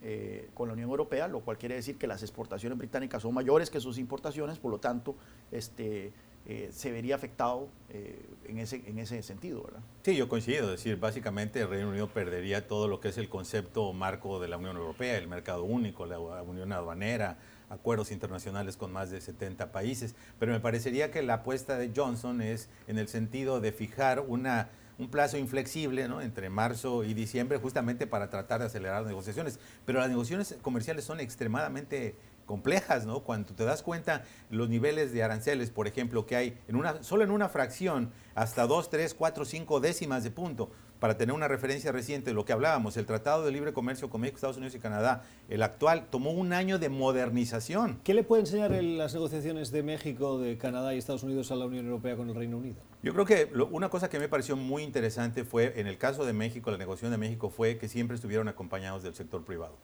eh, 0.02 0.50
con 0.54 0.68
la 0.68 0.74
Unión 0.74 0.90
Europea, 0.90 1.28
lo 1.28 1.40
cual 1.40 1.56
quiere 1.56 1.76
decir 1.76 1.96
que 1.96 2.06
las 2.06 2.22
exportaciones 2.22 2.76
británicas 2.76 3.22
son 3.22 3.32
mayores 3.32 3.70
que 3.70 3.80
sus 3.80 3.98
importaciones, 3.98 4.58
por 4.58 4.70
lo 4.70 4.78
tanto, 4.78 5.14
este, 5.50 6.12
eh, 6.46 6.70
se 6.72 6.92
vería 6.92 7.14
afectado 7.14 7.68
eh, 7.88 8.20
en, 8.46 8.58
ese, 8.58 8.82
en 8.86 8.98
ese 8.98 9.22
sentido, 9.22 9.62
¿verdad? 9.62 9.80
Sí, 10.02 10.14
yo 10.14 10.28
coincido. 10.28 10.64
Es 10.64 10.82
decir, 10.82 10.98
básicamente 10.98 11.60
el 11.60 11.70
Reino 11.70 11.88
Unido 11.88 12.08
perdería 12.08 12.68
todo 12.68 12.86
lo 12.86 13.00
que 13.00 13.08
es 13.08 13.16
el 13.16 13.30
concepto 13.30 13.92
marco 13.94 14.38
de 14.40 14.48
la 14.48 14.58
Unión 14.58 14.76
Europea, 14.76 15.16
el 15.16 15.26
mercado 15.26 15.64
único, 15.64 16.04
la 16.04 16.18
unión 16.18 16.72
aduanera, 16.72 17.38
acuerdos 17.70 18.12
internacionales 18.12 18.76
con 18.76 18.92
más 18.92 19.10
de 19.10 19.22
70 19.22 19.72
países. 19.72 20.14
Pero 20.38 20.52
me 20.52 20.60
parecería 20.60 21.10
que 21.10 21.22
la 21.22 21.34
apuesta 21.34 21.78
de 21.78 21.92
Johnson 21.96 22.42
es 22.42 22.68
en 22.88 22.98
el 22.98 23.08
sentido 23.08 23.60
de 23.60 23.72
fijar 23.72 24.20
una 24.20 24.68
un 24.98 25.08
plazo 25.08 25.36
inflexible 25.36 26.08
¿no? 26.08 26.20
entre 26.20 26.50
marzo 26.50 27.04
y 27.04 27.14
diciembre 27.14 27.58
justamente 27.58 28.06
para 28.06 28.30
tratar 28.30 28.60
de 28.60 28.66
acelerar 28.66 29.02
las 29.02 29.08
negociaciones. 29.08 29.58
Pero 29.84 29.98
las 29.98 30.08
negociaciones 30.08 30.56
comerciales 30.62 31.04
son 31.04 31.20
extremadamente 31.20 32.14
complejas, 32.46 33.06
¿no? 33.06 33.20
Cuando 33.20 33.54
te 33.54 33.64
das 33.64 33.82
cuenta 33.82 34.24
los 34.50 34.68
niveles 34.68 35.12
de 35.12 35.22
aranceles, 35.22 35.70
por 35.70 35.86
ejemplo, 35.86 36.26
que 36.26 36.36
hay 36.36 36.58
en 36.68 36.76
una, 36.76 37.02
solo 37.02 37.24
en 37.24 37.30
una 37.30 37.48
fracción 37.48 38.10
hasta 38.34 38.66
2, 38.66 38.90
3, 38.90 39.14
4, 39.14 39.44
5 39.44 39.80
décimas 39.80 40.24
de 40.24 40.30
punto, 40.30 40.70
para 41.04 41.18
tener 41.18 41.34
una 41.34 41.48
referencia 41.48 41.92
reciente 41.92 42.30
de 42.30 42.34
lo 42.34 42.46
que 42.46 42.54
hablábamos, 42.54 42.96
el 42.96 43.04
Tratado 43.04 43.44
de 43.44 43.52
Libre 43.52 43.74
Comercio 43.74 44.08
con 44.08 44.22
México, 44.22 44.36
Estados 44.36 44.56
Unidos 44.56 44.74
y 44.74 44.78
Canadá, 44.78 45.22
el 45.50 45.62
actual, 45.62 46.06
tomó 46.10 46.30
un 46.30 46.54
año 46.54 46.78
de 46.78 46.88
modernización. 46.88 48.00
¿Qué 48.04 48.14
le 48.14 48.22
puede 48.22 48.40
enseñar 48.40 48.72
en 48.72 48.96
las 48.96 49.12
negociaciones 49.12 49.70
de 49.70 49.82
México, 49.82 50.38
de 50.38 50.56
Canadá 50.56 50.94
y 50.94 50.98
Estados 50.98 51.22
Unidos 51.22 51.50
a 51.50 51.56
la 51.56 51.66
Unión 51.66 51.84
Europea 51.84 52.16
con 52.16 52.30
el 52.30 52.34
Reino 52.34 52.56
Unido? 52.56 52.76
Yo 53.02 53.12
creo 53.12 53.26
que 53.26 53.50
una 53.70 53.90
cosa 53.90 54.08
que 54.08 54.18
me 54.18 54.28
pareció 54.28 54.56
muy 54.56 54.82
interesante 54.82 55.44
fue, 55.44 55.78
en 55.78 55.88
el 55.88 55.98
caso 55.98 56.24
de 56.24 56.32
México, 56.32 56.70
la 56.70 56.78
negociación 56.78 57.10
de 57.10 57.18
México 57.18 57.50
fue 57.50 57.76
que 57.76 57.86
siempre 57.86 58.14
estuvieron 58.14 58.48
acompañados 58.48 59.02
del 59.02 59.14
sector 59.14 59.44
privado 59.44 59.76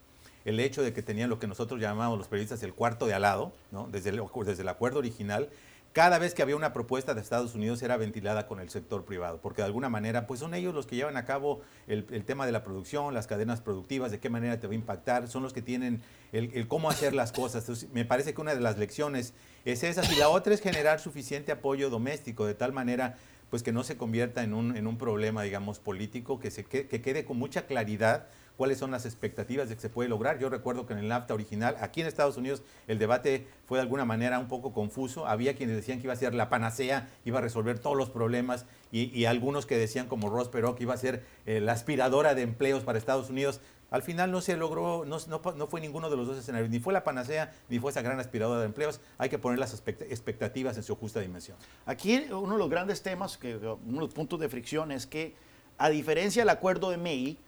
el 0.45 0.61
hecho 0.61 0.83
de 0.83 0.93
que 0.93 1.03
tenían 1.03 1.31
lo 1.31 1.39
que 1.39 1.47
nosotros 1.47 1.81
llamamos 1.81 2.19
los 2.19 2.29
periodistas 2.29 2.63
el 2.63 2.75
cuarto 2.75 3.07
de 3.07 3.15
al 3.15 3.23
lado, 3.23 3.53
¿no? 3.71 3.89
desde, 3.91 4.11
el, 4.11 4.23
desde 4.45 4.63
el 4.63 4.69
acuerdo 4.69 4.99
original, 4.99 5.49
cada 5.93 6.21
vez 6.21 6.35
que 6.35 6.43
había 6.43 6.55
una 6.55 6.73
propuesta 6.73 7.15
de 7.15 7.21
Estados 7.21 7.57
Unidos 7.57 7.83
era 7.83 7.97
ventilada 7.97 8.47
con 8.47 8.61
el 8.61 8.71
sector 8.71 9.05
privado, 9.05 9.41
porque 9.43 9.63
de 9.63 9.67
alguna 9.67 9.89
manera 9.89 10.29
pues 10.29 10.39
son 10.39 10.55
ellos 10.55 10.73
los 10.73 10.87
que 10.87 10.95
llevan 10.95 11.17
a 11.17 11.25
cabo 11.25 11.63
el, 11.89 12.05
tema 12.25 12.47
de 12.47 12.53
la 12.53 12.63
producción, 12.63 13.13
las 13.13 13.27
cadenas 13.27 13.61
productivas, 13.61 14.13
de 14.13 14.21
qué 14.21 14.31
manera 14.31 14.61
te 14.61 14.69
va 14.69 14.73
a 14.73 14.77
impactar, 14.77 15.27
son 15.27 15.43
los 15.43 15.53
que 15.53 15.63
tienen 15.63 16.01
el, 16.33 16.69
cómo 16.69 16.91
hacer 16.91 17.13
las 17.13 17.33
cosas. 17.33 17.87
me 17.93 18.05
parece 18.05 18.35
que 18.35 18.41
una 18.41 18.55
de 18.55 18.61
las 18.61 18.79
lecciones 18.79 19.35
es 19.65 19.83
esa, 19.83 20.05
y 20.13 20.17
la 20.17 20.29
otra 20.29 20.55
es 20.55 20.61
generar 20.61 21.01
suficiente 21.01 21.51
apoyo 21.51 21.91
doméstico, 21.91 22.47
de 22.47 22.55
tal 22.55 22.73
manera 22.73 23.19
pues 23.51 23.65
que 23.65 23.73
no 23.73 23.83
se 23.83 23.97
convierta 23.97 24.45
en 24.45 24.55
un, 24.55 24.77
en 24.77 24.87
un 24.87 24.97
problema, 24.97 25.43
digamos, 25.43 25.81
político, 25.81 26.39
que, 26.39 26.53
se, 26.53 26.65
que 26.65 26.87
quede 26.87 27.25
con 27.25 27.37
mucha 27.37 27.67
claridad 27.67 28.29
cuáles 28.61 28.77
son 28.77 28.91
las 28.91 29.07
expectativas 29.07 29.71
de 29.71 29.75
que 29.75 29.81
se 29.81 29.89
puede 29.89 30.11
lograr. 30.11 30.39
Yo 30.39 30.51
recuerdo 30.51 30.85
que 30.85 30.93
en 30.93 30.99
el 30.99 31.09
NAFTA 31.09 31.33
original, 31.33 31.79
aquí 31.81 32.03
en 32.03 32.07
Estados 32.07 32.37
Unidos, 32.37 32.63
el 32.89 32.99
debate 32.99 33.47
fue 33.65 33.79
de 33.79 33.83
alguna 33.85 34.05
manera 34.05 34.39
un 34.39 34.49
poco 34.49 34.75
confuso. 34.75 35.27
Había 35.27 35.57
quienes 35.57 35.77
decían 35.77 35.97
que 35.97 36.05
iba 36.05 36.13
a 36.13 36.17
ser 36.17 36.35
la 36.35 36.51
panacea, 36.51 37.09
iba 37.25 37.39
a 37.39 37.41
resolver 37.41 37.79
todos 37.79 37.97
los 37.97 38.11
problemas, 38.11 38.67
y, 38.93 39.25
algunos 39.25 39.65
que 39.65 39.79
decían, 39.79 40.09
como 40.09 40.29
Ross 40.29 40.49
Perot, 40.49 40.77
que 40.77 40.83
iba 40.83 40.93
a 40.93 40.99
ser 40.99 41.25
eh, 41.47 41.63
la 41.63 41.73
aspiradora 41.73 42.35
de 42.35 42.43
empleos 42.43 42.83
para 42.83 42.99
Estados 42.99 43.31
Unidos. 43.31 43.63
Al 43.91 44.03
final 44.03 44.31
no 44.31 44.43
se 44.43 44.59
logró, 44.59 45.07
no, 45.07 45.17
no, 45.27 45.67
fue 45.67 45.81
ninguno 45.81 46.11
de 46.11 46.19
los 46.19 46.27
dos 46.27 46.37
escenarios, 46.37 46.69
ni 46.69 46.81
fue 46.81 46.93
la 46.93 47.03
panacea, 47.03 47.55
ni 47.71 47.79
fue 47.79 47.93
esa 47.93 48.03
gran 48.03 48.21
aspiradora 48.21 48.61
de 48.61 48.67
empleos. 48.67 49.01
Hay 49.17 49.31
que 49.31 49.39
poner 49.39 49.59
las 49.59 49.73
expectativas 49.73 50.77
en 50.77 50.83
su 50.83 50.97
justa 50.97 51.21
dimensión. 51.21 51.57
Aquí 51.87 52.27
uno 52.31 52.53
de 52.53 52.59
los 52.59 52.69
grandes 52.69 53.01
temas, 53.03 53.39
que, 53.39 53.57
uno 53.57 53.79
de 53.87 54.01
los 54.01 54.13
puntos 54.13 54.39
de 54.39 54.51
fricción 54.51 54.93
es 54.93 55.07
que, 55.07 55.35
a 55.79 55.89
diferencia 55.89 56.43
del 56.43 56.51
acuerdo 56.51 56.91
de 56.91 56.99
May, 56.99 57.39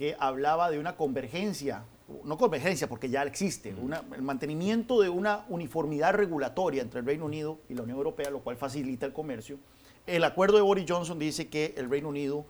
que 0.00 0.16
hablaba 0.18 0.70
de 0.70 0.78
una 0.78 0.96
convergencia, 0.96 1.84
no 2.24 2.38
convergencia 2.38 2.88
porque 2.88 3.10
ya 3.10 3.22
existe, 3.24 3.74
el 4.16 4.22
mantenimiento 4.22 4.98
de 5.02 5.10
una 5.10 5.44
uniformidad 5.50 6.14
regulatoria 6.14 6.80
entre 6.80 7.00
el 7.00 7.06
Reino 7.06 7.26
Unido 7.26 7.58
y 7.68 7.74
la 7.74 7.82
Unión 7.82 7.98
Europea, 7.98 8.30
lo 8.30 8.40
cual 8.40 8.56
facilita 8.56 9.04
el 9.04 9.12
comercio. 9.12 9.58
El 10.06 10.24
acuerdo 10.24 10.56
de 10.56 10.62
Boris 10.62 10.86
Johnson 10.88 11.18
dice 11.18 11.48
que 11.48 11.74
el 11.76 11.90
Reino 11.90 12.08
Unido 12.08 12.46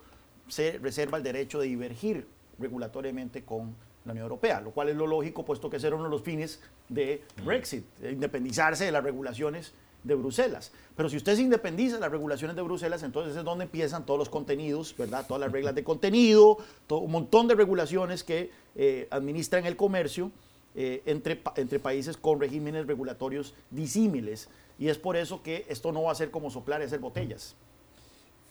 se 0.46 0.78
reserva 0.78 1.18
el 1.18 1.24
derecho 1.24 1.58
de 1.58 1.66
divergir 1.66 2.28
regulatoriamente 2.60 3.44
con 3.44 3.74
la 4.04 4.12
Unión 4.12 4.26
Europea, 4.26 4.60
lo 4.60 4.70
cual 4.70 4.88
es 4.88 4.94
lo 4.94 5.08
lógico, 5.08 5.44
puesto 5.44 5.68
que 5.68 5.78
ese 5.78 5.88
era 5.88 5.96
uno 5.96 6.04
de 6.04 6.10
los 6.10 6.22
fines 6.22 6.62
de 6.88 7.24
Brexit, 7.44 7.84
independizarse 8.00 8.84
de 8.84 8.92
las 8.92 9.02
regulaciones 9.02 9.74
de 10.02 10.14
Bruselas. 10.14 10.72
Pero 10.96 11.08
si 11.08 11.16
usted 11.16 11.36
se 11.36 11.42
independiza 11.42 11.96
de 11.96 12.00
las 12.00 12.10
regulaciones 12.10 12.56
de 12.56 12.62
Bruselas, 12.62 13.02
entonces 13.02 13.36
es 13.36 13.44
donde 13.44 13.64
empiezan 13.64 14.06
todos 14.06 14.18
los 14.18 14.28
contenidos, 14.28 14.94
¿verdad? 14.96 15.26
Todas 15.26 15.40
las 15.40 15.52
reglas 15.52 15.74
de 15.74 15.84
contenido, 15.84 16.58
todo, 16.86 17.00
un 17.00 17.10
montón 17.10 17.48
de 17.48 17.54
regulaciones 17.54 18.24
que 18.24 18.50
eh, 18.76 19.08
administran 19.10 19.66
el 19.66 19.76
comercio 19.76 20.30
eh, 20.74 21.02
entre, 21.06 21.40
entre 21.56 21.78
países 21.78 22.16
con 22.16 22.40
regímenes 22.40 22.86
regulatorios 22.86 23.54
disímiles. 23.70 24.48
Y 24.78 24.88
es 24.88 24.98
por 24.98 25.16
eso 25.16 25.42
que 25.42 25.66
esto 25.68 25.92
no 25.92 26.04
va 26.04 26.12
a 26.12 26.14
ser 26.14 26.30
como 26.30 26.50
soplar 26.50 26.80
y 26.80 26.84
hacer 26.84 27.00
botellas. 27.00 27.54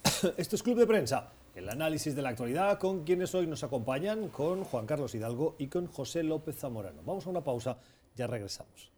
Esto 0.36 0.56
es 0.56 0.62
Club 0.62 0.78
de 0.78 0.86
Prensa, 0.86 1.32
el 1.54 1.68
análisis 1.68 2.14
de 2.14 2.22
la 2.22 2.30
actualidad 2.30 2.78
con 2.78 3.04
quienes 3.04 3.34
hoy 3.34 3.46
nos 3.46 3.64
acompañan, 3.64 4.28
con 4.28 4.64
Juan 4.64 4.86
Carlos 4.86 5.14
Hidalgo 5.14 5.56
y 5.58 5.66
con 5.66 5.86
José 5.86 6.22
López 6.22 6.56
Zamorano. 6.56 7.02
Vamos 7.04 7.26
a 7.26 7.30
una 7.30 7.42
pausa, 7.42 7.78
ya 8.16 8.26
regresamos. 8.26 8.90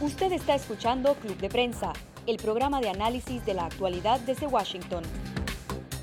Usted 0.00 0.30
está 0.30 0.54
escuchando 0.54 1.14
Club 1.16 1.36
de 1.38 1.48
Prensa, 1.48 1.92
el 2.28 2.36
programa 2.36 2.80
de 2.80 2.88
análisis 2.88 3.44
de 3.44 3.54
la 3.54 3.66
actualidad 3.66 4.20
desde 4.20 4.46
Washington. 4.46 5.02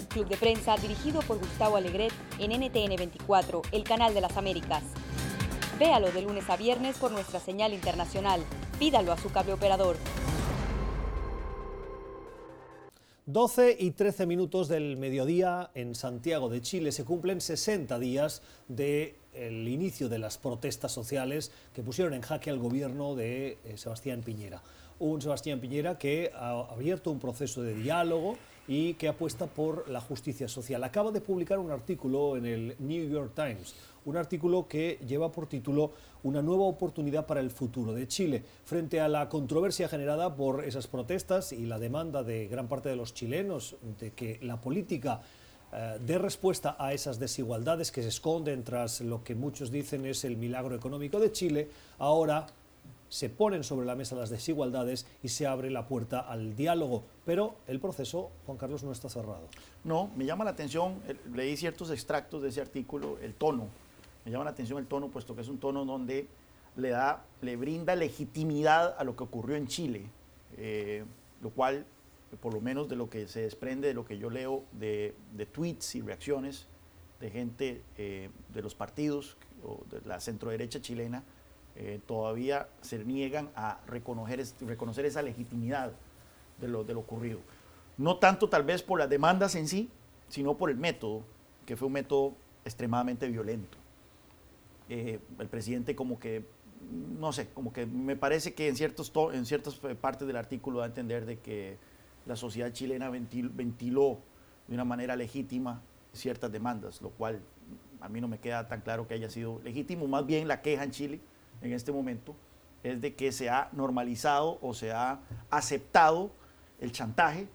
Club 0.10 0.28
de 0.28 0.36
Prensa 0.36 0.76
dirigido 0.76 1.22
por 1.22 1.40
Gustavo 1.40 1.78
Alegret 1.78 2.12
en 2.38 2.52
NTN 2.52 2.98
24, 2.98 3.62
el 3.72 3.86
canal 3.86 4.14
de 4.14 4.20
las 4.20 4.36
Américas. 4.36 4.84
Véalo 5.80 6.12
de 6.12 6.24
lunes 6.24 6.50
a 6.50 6.58
viernes 6.58 6.98
por 6.98 7.12
nuestra 7.12 7.40
señal 7.40 7.74
internacional. 7.74 8.44
Pídalo 8.80 9.14
a 9.14 9.18
su 9.18 9.32
cable 9.32 9.54
operador. 9.54 9.96
12 13.28 13.78
y 13.80 13.92
13 13.92 14.26
minutos 14.26 14.68
del 14.68 14.98
mediodía 14.98 15.72
en 15.74 15.96
Santiago 15.96 16.50
de 16.50 16.62
Chile 16.62 16.92
se 16.92 17.06
cumplen 17.06 17.40
60 17.40 17.98
días 17.98 18.42
de 18.68 19.16
el 19.36 19.68
inicio 19.68 20.10
de 20.10 20.20
las 20.20 20.38
protestas 20.38 20.92
sociales 20.92 21.52
que 21.74 21.84
pusieron 21.84 22.14
en 22.14 22.22
jaque 22.22 22.50
al 22.50 22.60
gobierno 22.60 23.16
de 23.16 23.58
eh, 23.64 23.78
Sebastián 23.78 24.22
Piñera. 24.22 24.62
Un 25.00 25.22
Sebastián 25.22 25.60
Piñera 25.60 25.98
que 25.98 26.32
ha 26.34 26.52
abierto 26.72 27.12
un 27.12 27.20
proceso 27.20 27.62
de 27.62 27.76
diálogo 27.76 28.38
y 28.68 28.96
que 28.96 29.08
apuesta 29.08 29.46
por 29.46 29.88
la 29.90 30.02
justicia 30.02 30.48
social. 30.48 30.84
Acaba 30.84 31.12
de 31.12 31.22
publicar 31.22 31.60
un 31.60 31.72
artículo 31.72 32.38
en 32.38 32.46
el 32.46 32.76
New 32.80 33.10
York 33.10 33.34
Times, 33.36 33.76
un 34.06 34.18
artículo 34.18 34.68
que 34.68 35.00
lleva 35.08 35.32
por 35.32 35.48
título 35.48 35.92
Una 36.24 36.42
nueva 36.42 36.64
oportunidad 36.64 37.26
para 37.26 37.42
el 37.42 37.52
futuro 37.52 37.94
de 37.94 38.08
Chile. 38.08 38.44
Frente 38.64 39.00
a 39.00 39.08
la 39.08 39.30
controversia 39.30 39.88
generada 39.88 40.36
por 40.36 40.64
esas 40.64 40.88
protestas 40.88 41.52
y 41.52 41.66
la 41.66 41.80
demanda 41.80 42.24
de 42.24 42.48
gran 42.48 42.68
parte 42.68 42.90
de 42.90 42.96
los 42.96 43.14
chilenos 43.14 43.76
de 44.00 44.12
que 44.12 44.40
la 44.42 44.62
política 44.62 45.22
eh, 45.74 45.98
dé 46.06 46.18
respuesta 46.18 46.76
a 46.80 46.94
esas 46.94 47.20
desigualdades 47.20 47.92
que 47.92 48.02
se 48.02 48.10
esconden 48.10 48.64
tras 48.64 49.02
lo 49.02 49.24
que 49.24 49.36
muchos 49.36 49.72
dicen 49.72 50.06
es 50.06 50.24
el 50.24 50.38
milagro 50.38 50.76
económico 50.76 51.20
de 51.20 51.32
Chile, 51.32 51.70
ahora 52.00 52.48
se 53.10 53.30
ponen 53.30 53.64
sobre 53.64 53.86
la 53.86 53.96
mesa 53.96 54.16
las 54.16 54.30
desigualdades 54.30 55.06
y 55.24 55.30
se 55.30 55.48
abre 55.48 55.70
la 55.70 55.88
puerta 55.88 56.20
al 56.20 56.56
diálogo. 56.56 57.04
Pero 57.26 57.56
el 57.68 57.80
proceso, 57.80 58.32
Juan 58.46 58.58
Carlos, 58.58 58.84
no 58.84 58.92
está 58.92 59.10
cerrado. 59.10 59.48
No, 59.84 60.10
me 60.16 60.26
llama 60.26 60.44
la 60.44 60.52
atención, 60.52 60.96
leí 61.34 61.56
ciertos 61.56 61.92
extractos 61.92 62.42
de 62.42 62.50
ese 62.50 62.62
artículo, 62.62 63.18
el 63.22 63.34
tono. 63.34 63.68
Me 64.26 64.32
llama 64.32 64.46
la 64.46 64.52
atención 64.52 64.80
el 64.80 64.88
tono, 64.88 65.10
puesto 65.10 65.36
que 65.36 65.42
es 65.42 65.48
un 65.48 65.60
tono 65.60 65.86
donde 65.86 66.28
le, 66.76 66.90
da, 66.90 67.24
le 67.42 67.56
brinda 67.56 67.96
legitimidad 67.96 68.96
a 68.98 69.04
lo 69.04 69.16
que 69.16 69.24
ocurrió 69.24 69.56
en 69.56 69.68
Chile, 69.68 70.04
eh, 70.58 71.06
lo 71.42 71.52
cual 71.52 71.86
por 72.42 72.54
lo 72.54 72.62
menos 72.62 72.90
de 72.90 72.96
lo 72.96 73.10
que 73.10 73.28
se 73.28 73.42
desprende 73.42 73.88
de 73.88 73.94
lo 73.94 74.06
que 74.06 74.18
yo 74.18 74.30
leo 74.30 74.64
de, 74.72 75.16
tweets 75.52 75.96
y 75.96 76.02
reacciones, 76.02 76.68
de 77.20 77.30
gente 77.30 77.82
eh, 77.98 78.30
de 78.54 78.62
los 78.62 78.76
partidos 78.76 79.38
o 79.64 79.84
de 79.90 80.02
la 80.08 80.20
centroderecha 80.20 80.82
chilena 80.82 81.24
eh, 81.78 82.00
todavía 82.06 82.70
se 82.82 83.04
niegan 83.04 83.50
a 83.56 83.80
reconocer, 83.88 84.46
reconocer 84.62 85.06
esa 85.06 85.22
legitimidad 85.22 85.92
de 86.62 86.68
lo, 86.70 86.84
de 86.84 86.94
lo 86.94 87.02
ocurrido. 87.02 87.40
No 87.98 88.18
tanto 88.18 88.48
tal 88.48 88.64
vez 88.64 88.82
por 88.82 89.00
las 89.00 89.10
demandas 89.10 89.56
en 89.56 89.68
sí, 89.68 89.90
sino 90.30 90.58
por 90.58 90.70
el 90.70 90.78
método, 90.78 91.24
que 91.66 91.76
fue 91.76 91.88
un 91.88 91.94
método 91.94 92.34
extremadamente 92.64 93.28
violento. 93.28 93.78
Eh, 94.88 95.20
el 95.40 95.48
presidente 95.48 95.96
como 95.96 96.20
que, 96.20 96.46
no 97.20 97.34
sé, 97.34 97.50
como 97.50 97.74
que 97.74 97.86
me 97.86 98.16
parece 98.16 98.54
que 98.54 98.68
en, 98.68 98.76
ciertos 98.76 99.12
en 99.34 99.46
ciertas 99.46 99.76
partes 100.00 100.28
del 100.28 100.38
artículo 100.38 100.80
da 100.80 100.86
a 100.86 100.88
entender 100.88 101.26
de 101.26 101.40
que 101.40 101.78
la 102.26 102.36
sociedad 102.36 102.72
chilena 102.72 103.10
ventiló 103.10 104.20
de 104.68 104.74
una 104.74 104.86
manera 104.86 105.16
legítima 105.16 105.82
ciertas 106.14 106.52
demandas, 106.52 107.02
lo 107.02 107.10
cual 107.10 107.42
a 108.02 108.10
mí 108.10 108.22
no 108.22 108.28
me 108.28 108.40
queda 108.40 108.68
tan 108.68 108.82
claro 108.82 109.08
que 109.08 109.14
haya 109.14 109.30
sido 109.30 109.62
legítimo. 109.64 110.08
Más 110.08 110.26
bien 110.26 110.48
la 110.48 110.62
queja 110.62 110.84
en 110.84 110.92
Chile 110.92 111.20
en 111.62 111.74
este 111.74 111.92
momento 111.92 112.36
es 112.84 113.02
de 113.02 113.16
que 113.16 113.32
se 113.32 113.50
ha 113.50 113.70
normalizado 113.74 114.60
o 114.62 114.74
se 114.74 114.92
ha 114.92 115.20
aceptado 115.50 116.32
el 116.80 116.92
chantaje 116.92 117.48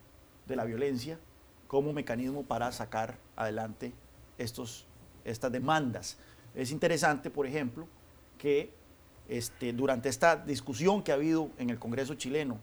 de 0.47 0.57
la 0.57 0.65
violencia 0.65 1.19
como 1.67 1.93
mecanismo 1.93 2.43
para 2.43 2.73
sacar 2.73 3.17
adelante 3.37 3.93
estos, 4.39 4.87
estas 5.25 5.53
demandas. 5.53 6.19
Es 6.55 6.73
interesante, 6.73 7.31
por 7.31 7.47
ejemplo, 7.47 7.87
que 8.39 8.73
este, 9.29 9.73
durante 9.73 10.09
esta 10.09 10.37
discusión 10.37 11.03
que 11.03 11.13
ha 11.13 11.15
habido 11.15 11.51
en 11.59 11.71
el 11.71 11.79
Congreso 11.79 12.15
chileno 12.15 12.59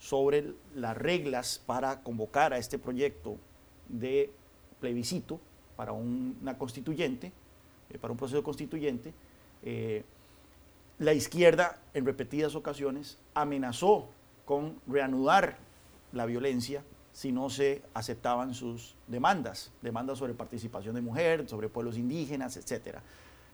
sobre 0.00 0.54
las 0.74 0.96
reglas 0.96 1.62
para 1.64 2.02
convocar 2.02 2.52
a 2.52 2.58
este 2.58 2.78
proyecto 2.78 3.36
de 3.88 4.32
plebiscito 4.80 5.38
para 5.76 5.92
una 5.92 6.58
constituyente, 6.58 7.32
eh, 7.90 7.98
para 7.98 8.10
un 8.10 8.18
proceso 8.18 8.42
constituyente, 8.42 9.12
eh, 9.62 10.02
la 10.98 11.12
izquierda 11.12 11.78
en 11.94 12.06
repetidas 12.06 12.54
ocasiones 12.54 13.18
amenazó 13.34 14.08
con 14.44 14.80
reanudar 14.86 15.58
la 16.12 16.26
violencia 16.26 16.82
si 17.12 17.32
no 17.32 17.50
se 17.50 17.82
aceptaban 17.94 18.54
sus 18.54 18.94
demandas, 19.06 19.70
demandas 19.82 20.18
sobre 20.18 20.34
participación 20.34 20.94
de 20.94 21.00
mujeres, 21.00 21.50
sobre 21.50 21.68
pueblos 21.68 21.96
indígenas, 21.96 22.56
etc. 22.56 22.98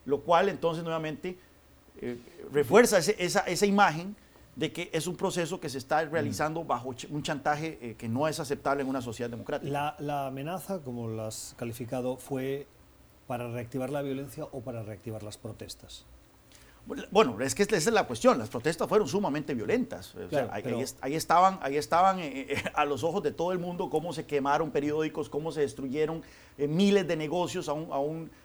Lo 0.05 0.21
cual 0.21 0.49
entonces 0.49 0.85
nuevamente 0.85 1.39
eh, 2.01 2.19
refuerza 2.53 2.99
esa, 2.99 3.41
esa, 3.41 3.67
imagen 3.67 4.15
de 4.57 4.73
que 4.73 4.91
es 4.93 5.07
un 5.07 5.17
proceso 5.17 5.61
que 5.61 5.69
se 5.69 5.79
está 5.79 6.05
realizando 6.05 6.65
mm. 6.65 6.67
bajo 6.67 6.95
un 7.11 7.23
chantaje 7.23 7.79
eh, 7.81 7.95
que 7.97 8.09
no 8.09 8.27
es 8.27 8.41
aceptable 8.41 8.83
en 8.83 8.89
una 8.89 9.03
sociedad 9.03 9.31
democrática. 9.31 9.71
La, 9.71 9.97
la 9.99 10.27
amenaza, 10.27 10.81
como 10.81 11.09
lo 11.09 11.23
has 11.23 11.55
calificado, 11.59 12.17
fue 12.17 12.67
para 13.27 13.49
reactivar 13.51 13.91
la 13.91 14.03
violencia 14.03 14.45
o 14.45 14.61
para 14.61 14.83
reactivar 14.83 15.23
las 15.23 15.37
protestas. 15.37 16.07
Bueno, 17.11 17.41
es 17.41 17.55
que 17.57 17.65
esa 17.65 17.77
es 17.77 17.87
la 17.87 18.07
cuestión. 18.07 18.39
Las 18.39 18.49
protestas 18.49 18.89
fueron 18.89 19.09
sumamente 19.09 19.55
violentas. 19.55 20.15
ahí, 21.03 21.15
estaban, 21.15 21.59
ahí 21.61 21.77
estaban 21.77 22.21
eh, 22.21 22.47
eh, 22.49 22.63
a 22.75 22.85
los 22.85 23.03
ojos 23.03 23.23
de 23.25 23.33
todo 23.33 23.51
el 23.51 23.59
mundo 23.59 23.91
cómo 23.91 24.13
se 24.13 24.25
quemaron 24.25 24.71
periódicos, 24.71 25.29
cómo 25.29 25.51
se 25.51 25.63
destruyeron 25.63 26.23
eh, 26.57 26.69
miles 26.69 27.09
de 27.09 27.17
negocios 27.17 27.69
a 27.69 27.73
un, 27.73 27.91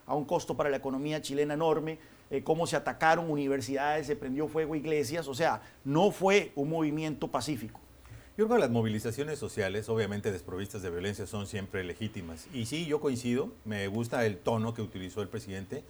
a, 0.08 0.16
un, 0.16 0.26
costo 0.26 0.58
para 0.58 0.72
la 0.72 0.78
economía 0.78 1.22
chilena 1.22 1.54
enorme, 1.54 2.00
cómo 2.44 2.66
se 2.66 2.78
atacaron 2.78 3.30
universidades, 3.30 4.08
se 4.08 4.16
prendió 4.16 4.48
fuego 4.48 4.76
iglesias. 4.76 5.28
O 5.28 5.34
sea, 5.34 5.62
no 5.84 6.12
fue 6.12 6.52
un 6.56 6.70
movimiento 6.70 7.28
pacífico. 7.30 7.80
Yo 8.38 8.46
creo 8.48 8.58
que 8.58 8.62
las 8.62 8.72
movilizaciones 8.72 9.38
sociales, 9.38 9.90
obviamente 9.90 10.32
desprovistas 10.32 10.82
de 10.82 10.90
violencia, 10.90 11.28
son 11.28 11.48
siempre 11.48 11.84
legítimas. 11.84 12.48
Y 12.54 12.66
sí, 12.66 12.86
yo 12.86 13.02
coincido, 13.02 13.52
me 13.66 13.88
gusta 13.88 14.26
el 14.26 14.38
tono 14.38 14.74
que 14.74 14.82
utilizó 14.82 15.22
el 15.22 15.28
presidente 15.28 15.84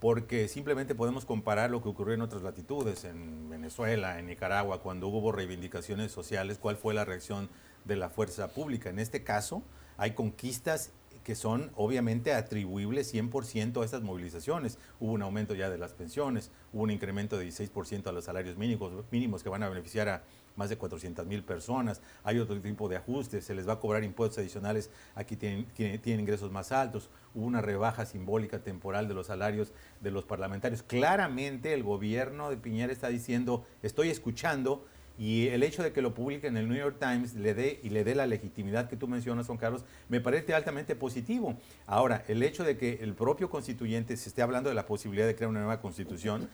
porque 0.00 0.48
simplemente 0.48 0.96
podemos 0.96 1.24
comparar 1.24 1.70
lo 1.70 1.80
que 1.80 1.88
ocurrió 1.88 2.14
en 2.14 2.22
otras 2.22 2.42
latitudes, 2.42 3.04
en 3.04 3.48
Venezuela, 3.48 4.18
en 4.18 4.26
Nicaragua, 4.26 4.82
cuando 4.82 5.06
hubo 5.06 5.30
reivindicaciones 5.30 6.10
sociales, 6.10 6.58
cuál 6.58 6.76
fue 6.76 6.92
la 6.92 7.04
reacción 7.04 7.48
de 7.84 7.94
la 7.94 8.10
fuerza 8.10 8.48
pública. 8.48 8.90
En 8.90 8.98
este 8.98 9.22
caso, 9.22 9.62
hay 9.96 10.10
conquistas 10.10 10.90
que 11.24 11.34
son 11.34 11.70
obviamente 11.76 12.34
atribuibles 12.34 13.12
100% 13.14 13.80
a 13.80 13.84
estas 13.84 14.02
movilizaciones. 14.02 14.78
Hubo 15.00 15.12
un 15.12 15.22
aumento 15.22 15.54
ya 15.54 15.70
de 15.70 15.78
las 15.78 15.92
pensiones, 15.92 16.50
hubo 16.72 16.82
un 16.82 16.90
incremento 16.90 17.38
de 17.38 17.46
16% 17.46 18.06
a 18.06 18.12
los 18.12 18.24
salarios 18.24 18.56
mínimos, 18.56 18.92
mínimos 19.10 19.42
que 19.42 19.48
van 19.48 19.62
a 19.62 19.68
beneficiar 19.68 20.08
a 20.08 20.22
más 20.56 20.68
de 20.68 20.76
400 20.76 21.26
mil 21.26 21.42
personas, 21.44 22.00
hay 22.24 22.38
otro 22.38 22.60
tipo 22.60 22.88
de 22.88 22.96
ajustes, 22.96 23.44
se 23.44 23.54
les 23.54 23.66
va 23.66 23.74
a 23.74 23.80
cobrar 23.80 24.04
impuestos 24.04 24.38
adicionales 24.38 24.90
a 25.14 25.24
quienes 25.24 25.66
tienen, 25.72 26.00
tienen, 26.00 26.20
ingresos 26.20 26.50
más 26.50 26.72
altos, 26.72 27.08
hubo 27.34 27.46
una 27.46 27.62
rebaja 27.62 28.04
simbólica 28.04 28.58
temporal 28.58 29.08
de 29.08 29.14
los 29.14 29.28
salarios 29.28 29.72
de 30.00 30.10
los 30.10 30.24
parlamentarios. 30.24 30.82
Claramente 30.82 31.72
el 31.72 31.82
gobierno 31.82 32.50
de 32.50 32.56
Piñera 32.56 32.92
está 32.92 33.08
diciendo, 33.08 33.64
estoy 33.82 34.10
escuchando, 34.10 34.86
y 35.18 35.48
el 35.48 35.62
hecho 35.62 35.82
de 35.82 35.92
que 35.92 36.02
lo 36.02 36.14
publique 36.14 36.46
en 36.46 36.56
el 36.56 36.68
New 36.68 36.78
York 36.78 36.96
Times 36.98 37.34
le 37.34 37.54
dé 37.54 37.80
y 37.82 37.90
le 37.90 38.04
dé 38.04 38.14
la 38.14 38.26
legitimidad 38.26 38.88
que 38.88 38.96
tú 38.96 39.08
mencionas, 39.08 39.46
Juan 39.46 39.58
Carlos, 39.58 39.84
me 40.08 40.20
parece 40.20 40.54
altamente 40.54 40.96
positivo. 40.96 41.56
Ahora, 41.86 42.24
el 42.28 42.42
hecho 42.42 42.64
de 42.64 42.76
que 42.76 42.98
el 43.02 43.14
propio 43.14 43.50
constituyente 43.50 44.16
se 44.16 44.28
esté 44.28 44.42
hablando 44.42 44.68
de 44.68 44.74
la 44.74 44.86
posibilidad 44.86 45.26
de 45.26 45.34
crear 45.34 45.50
una 45.50 45.60
nueva 45.60 45.80
constitución, 45.80 46.48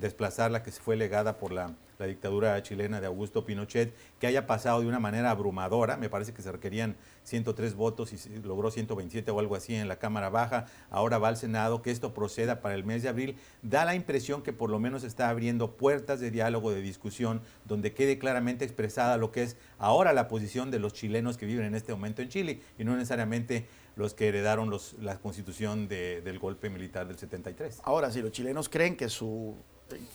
desplazar 0.00 0.50
la 0.50 0.62
que 0.62 0.70
fue 0.72 0.96
legada 0.96 1.38
por 1.38 1.52
la 1.52 1.72
la 1.98 2.06
dictadura 2.06 2.62
chilena 2.62 3.00
de 3.00 3.08
Augusto 3.08 3.44
Pinochet, 3.44 3.92
que 4.20 4.26
haya 4.28 4.46
pasado 4.46 4.80
de 4.80 4.86
una 4.86 5.00
manera 5.00 5.30
abrumadora, 5.30 5.96
me 5.96 6.08
parece 6.08 6.32
que 6.32 6.42
se 6.42 6.52
requerían 6.52 6.96
103 7.24 7.74
votos 7.74 8.12
y 8.12 8.38
logró 8.40 8.70
127 8.70 9.30
o 9.30 9.40
algo 9.40 9.56
así 9.56 9.74
en 9.74 9.88
la 9.88 9.98
Cámara 9.98 10.30
Baja, 10.30 10.66
ahora 10.90 11.18
va 11.18 11.28
al 11.28 11.36
Senado, 11.36 11.82
que 11.82 11.90
esto 11.90 12.14
proceda 12.14 12.60
para 12.60 12.76
el 12.76 12.84
mes 12.84 13.02
de 13.02 13.08
abril, 13.08 13.36
da 13.62 13.84
la 13.84 13.96
impresión 13.96 14.42
que 14.42 14.52
por 14.52 14.70
lo 14.70 14.78
menos 14.78 15.02
está 15.02 15.28
abriendo 15.28 15.76
puertas 15.76 16.20
de 16.20 16.30
diálogo, 16.30 16.70
de 16.70 16.82
discusión, 16.82 17.42
donde 17.64 17.92
quede 17.92 18.18
claramente 18.18 18.64
expresada 18.64 19.16
lo 19.16 19.32
que 19.32 19.42
es 19.42 19.56
ahora 19.78 20.12
la 20.12 20.28
posición 20.28 20.70
de 20.70 20.78
los 20.78 20.92
chilenos 20.92 21.36
que 21.36 21.46
viven 21.46 21.66
en 21.66 21.74
este 21.74 21.92
momento 21.92 22.22
en 22.22 22.28
Chile 22.28 22.60
y 22.78 22.84
no 22.84 22.94
necesariamente 22.94 23.66
los 23.96 24.14
que 24.14 24.28
heredaron 24.28 24.70
los, 24.70 24.94
la 25.00 25.18
constitución 25.18 25.88
del 25.88 26.38
golpe 26.38 26.70
militar 26.70 27.08
del 27.08 27.18
73. 27.18 27.80
Ahora, 27.82 28.12
si 28.12 28.22
los 28.22 28.30
chilenos 28.30 28.68
creen 28.68 28.96
que 28.96 29.08
su 29.08 29.56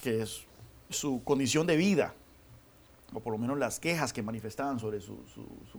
que 0.02 0.22
es 0.22 0.46
su 0.94 1.24
condición 1.24 1.68
de 1.68 1.78
vida, 1.78 2.14
o 3.14 3.20
por 3.20 3.34
lo 3.34 3.38
menos 3.38 3.58
las 3.58 3.80
quejas 3.80 4.14
que 4.14 4.22
manifestaban 4.22 4.80
sobre 4.80 5.02
su, 5.02 5.18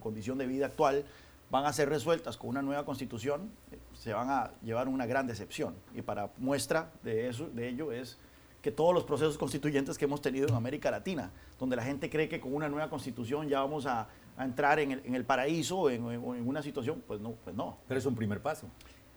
condición 0.00 0.38
de 0.38 0.46
vida 0.46 0.66
actual, 0.66 1.04
van 1.50 1.66
a 1.66 1.72
ser 1.72 1.88
resueltas 1.88 2.36
con 2.36 2.50
una 2.50 2.62
nueva 2.62 2.84
constitución, 2.84 3.50
eh, 3.70 3.78
se 3.92 4.12
van 4.12 4.30
a 4.30 4.50
llevar 4.62 4.88
una 4.88 5.06
gran 5.06 5.26
decepción. 5.26 5.74
Y 5.94 6.02
para 6.02 6.30
muestra 6.38 6.90
de, 7.02 7.28
eso, 7.28 7.48
de 7.48 7.68
ello 7.68 7.92
es 7.92 8.18
que 8.62 8.72
todos 8.72 8.94
los 8.94 9.04
procesos 9.04 9.36
constituyentes 9.36 9.98
que 9.98 10.06
hemos 10.06 10.22
tenido 10.22 10.48
en 10.48 10.54
América 10.54 10.90
Latina, 10.90 11.30
donde 11.58 11.76
la 11.76 11.84
gente 11.84 12.08
cree 12.08 12.28
que 12.28 12.40
con 12.40 12.54
una 12.54 12.68
nueva 12.68 12.88
constitución 12.88 13.48
ya 13.48 13.60
vamos 13.60 13.86
a, 13.86 14.08
entrar 14.38 14.80
en 14.80 15.14
el, 15.14 15.24
paraíso 15.24 15.78
o 15.78 15.90
en, 15.90 16.02
una 16.02 16.60
situación, 16.60 17.04
pues 17.06 17.20
no, 17.20 17.34
pues 17.44 17.54
no. 17.54 17.76
Pero 17.86 17.98
es 17.98 18.06
un 18.06 18.16
primer 18.16 18.40
paso. 18.40 18.66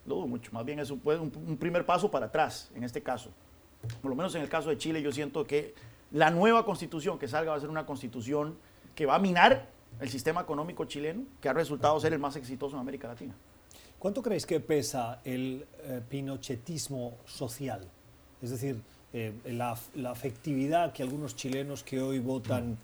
No, 0.05 0.27
mucho, 0.27 0.51
más 0.51 0.63
bien 0.63 0.79
es 0.79 0.91
un, 0.91 1.01
un 1.03 1.57
primer 1.57 1.85
paso 1.85 2.11
para 2.11 2.27
atrás 2.27 2.69
en 2.75 2.83
este 2.83 3.01
caso 3.01 3.31
por 4.01 4.09
lo 4.09 4.15
menos 4.15 4.33
en 4.35 4.41
el 4.41 4.49
caso 4.49 4.69
de 4.69 4.77
Chile, 4.77 5.01
yo 5.01 5.11
siento 5.11 5.45
que 5.45 5.73
la 6.11 6.31
nueva 6.31 6.65
constitución 6.65 7.19
que 7.19 7.27
salga 7.27 7.51
va 7.51 7.57
a 7.57 7.59
ser 7.59 7.69
una 7.69 7.85
constitución 7.85 8.57
que 8.95 9.05
va 9.05 9.15
a 9.15 9.19
minar 9.19 9.67
el 9.99 10.09
sistema 10.09 10.41
económico 10.41 10.85
chileno, 10.85 11.23
que 11.41 11.49
ha 11.49 11.53
resultado 11.53 11.99
ser 11.99 12.13
el 12.13 12.19
más 12.19 12.35
exitoso 12.35 12.75
en 12.75 12.81
América 12.81 13.07
Latina. 13.07 13.33
¿Cuánto 13.99 14.21
creéis 14.21 14.45
que 14.45 14.59
pesa 14.59 15.21
el 15.23 15.65
eh, 15.79 16.01
pinochetismo 16.07 17.17
social? 17.25 17.87
Es 18.41 18.51
decir, 18.51 18.79
eh, 19.13 19.33
la, 19.45 19.77
afectividad 20.11 20.93
que 20.93 21.01
algunos 21.01 21.35
chilenos 21.35 21.83
que 21.83 21.99
hoy 21.99 22.19
votan 22.19 22.77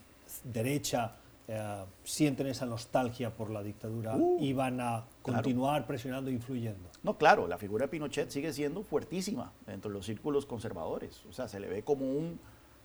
derecha 0.43 1.15
eh, 1.47 1.85
sienten 2.05 2.47
esa 2.47 2.65
nostalgia 2.65 3.33
por 3.33 3.49
la 3.49 3.61
dictadura 3.61 4.15
uh, 4.15 4.37
y 4.39 4.53
van 4.53 4.79
a 4.79 5.03
continuar 5.21 5.85
presionando 5.85 6.29
e 6.29 6.33
influyendo. 6.33 6.89
No, 7.03 7.17
claro, 7.17 7.47
la 7.47 7.57
figura 7.57 7.85
de 7.85 7.89
Pinochet 7.89 8.29
sigue 8.29 8.53
siendo 8.53 8.83
fuertísima 8.83 9.51
dentro 9.67 9.89
de 9.91 9.97
los 9.97 10.05
círculos 10.05 10.45
conservadores. 10.45 11.25
O 11.29 11.33
sea, 11.33 11.49
se 11.49 11.59
le 11.59 11.67
ve 11.67 11.83
como 11.83 12.05
un, 12.05 12.39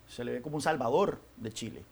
se 0.07 0.25
le 0.25 0.33
ve 0.33 0.41
como 0.41 0.57
un 0.57 0.61
salvador 0.61 1.19
de 1.37 1.53
Chile. 1.53 1.85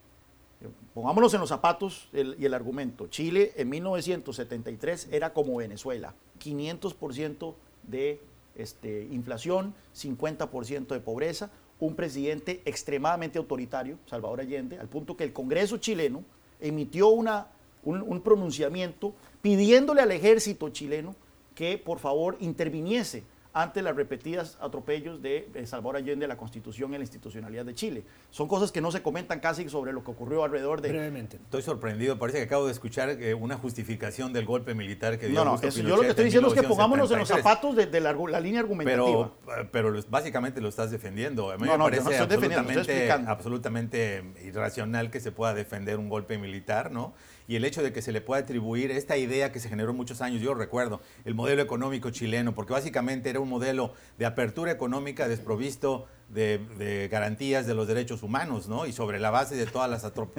Pongámonos 0.93 1.33
en 1.35 1.39
los 1.39 1.49
zapatos 1.49 2.09
y 2.11 2.43
el 2.43 2.53
argumento. 2.53 3.07
Chile 3.07 3.53
en 3.55 3.69
1973 3.69 5.09
era 5.11 5.31
como 5.31 5.55
Venezuela, 5.57 6.15
500% 6.39 7.53
de 7.83 8.19
este, 8.55 9.07
inflación, 9.11 9.73
50% 9.95 10.87
de 10.87 10.99
pobreza, 10.99 11.51
un 11.79 11.95
presidente 11.95 12.61
extremadamente 12.65 13.37
autoritario, 13.37 13.99
Salvador 14.07 14.41
Allende, 14.41 14.79
al 14.79 14.87
punto 14.87 15.15
que 15.15 15.23
el 15.23 15.31
Congreso 15.31 15.77
chileno 15.77 16.23
emitió 16.59 17.09
una, 17.09 17.47
un, 17.83 18.21
pronunciamiento 18.21 19.13
pidiéndole 19.41 20.01
al 20.01 20.11
ejército 20.11 20.69
chileno 20.69 21.15
que 21.55 21.77
por 21.77 21.99
favor 21.99 22.37
interviniese 22.39 23.23
ante 23.61 23.81
las 23.81 23.95
repetidas 23.95 24.57
atropellos 24.61 25.21
de 25.21 25.49
Salvador 25.65 25.97
Allende 25.97 26.25
a 26.25 26.27
la 26.27 26.37
Constitución 26.37 26.93
y 26.93 26.97
la 26.97 27.03
institucionalidad 27.03 27.65
de 27.65 27.73
Chile. 27.73 28.03
Son 28.29 28.47
cosas 28.47 28.71
que 28.71 28.81
no 28.81 28.91
se 28.91 29.01
comentan 29.01 29.39
casi 29.39 29.67
sobre 29.67 29.93
lo 29.93 30.03
que 30.03 30.11
ocurrió 30.11 30.43
alrededor 30.43 30.81
de... 30.81 30.89
Brevemente. 30.89 31.37
Estoy 31.37 31.63
sorprendido, 31.63 32.19
parece 32.19 32.37
que 32.37 32.43
acabo 32.43 32.67
de 32.67 32.71
escuchar 32.71 33.09
eh, 33.09 33.33
una 33.33 33.57
justificación 33.57 34.31
del 34.31 34.45
golpe 34.45 34.75
militar 34.75 35.17
que 35.17 35.27
dio 35.27 35.43
No, 35.43 35.45
no, 35.45 35.55
eso- 35.55 35.81
yo 35.81 35.95
lo 35.95 36.01
que 36.03 36.09
estoy 36.09 36.23
en 36.23 36.27
diciendo 36.27 36.49
es 36.49 36.53
que 36.53 36.67
pongámonos 36.67 37.09
en 37.11 37.17
los 37.17 37.29
1973. 37.29 37.43
zapatos 37.43 37.75
de, 37.75 37.85
de 37.87 37.99
la, 38.31 38.39
línea 38.39 38.59
argumentativa. 38.59 39.31
Pero, 39.45 39.61
eh, 39.61 39.69
pero 39.71 40.03
básicamente 40.07 40.61
lo 40.61 40.69
estás 40.69 40.91
defendiendo. 40.91 41.49
A 41.49 41.57
mí 41.57 41.65
No, 41.65 41.71
me 41.71 41.77
no, 41.79 41.89
yo 41.89 41.97
no 41.97 42.03
parece 42.03 42.23
estoy 42.23 42.27
defendiendo, 42.27 42.69
estoy 42.69 42.77
absolutamente, 42.77 42.93
explicando. 42.93 43.31
absolutamente 43.31 44.23
irracional 44.45 45.09
que 45.09 45.19
se 45.19 45.31
pueda 45.31 45.53
defender 45.55 45.97
un 45.97 46.09
golpe 46.09 46.37
militar, 46.37 46.91
¿no? 46.91 47.15
Y 47.47 47.55
el 47.55 47.65
hecho 47.65 47.81
de 47.81 47.93
que 47.93 48.01
se 48.01 48.11
le 48.11 48.21
pueda 48.21 48.41
atribuir 48.41 48.91
esta 48.91 49.17
idea 49.17 49.51
que 49.51 49.59
se 49.59 49.69
generó 49.69 49.93
muchos 49.93 50.21
años, 50.21 50.41
yo 50.41 50.53
recuerdo, 50.53 51.01
el 51.23 51.33
modelo 51.33 51.61
económico 51.61 52.09
chileno, 52.09 52.53
porque 52.53 52.73
básicamente 52.73 53.29
era 53.29 53.39
un 53.39 53.49
modelo 53.49 53.93
de 54.17 54.25
apertura 54.25 54.71
económica 54.71 55.27
desprovisto 55.27 56.07
de, 56.29 57.07
garantías 57.09 57.65
de 57.65 57.73
los 57.73 57.87
derechos 57.87 58.21
humanos, 58.21 58.67
¿no? 58.67 58.85
Y 58.85 58.91
sobre 58.91 59.19
la 59.19 59.29
base 59.29 59.55
de 59.55 59.65
todos 59.65 59.89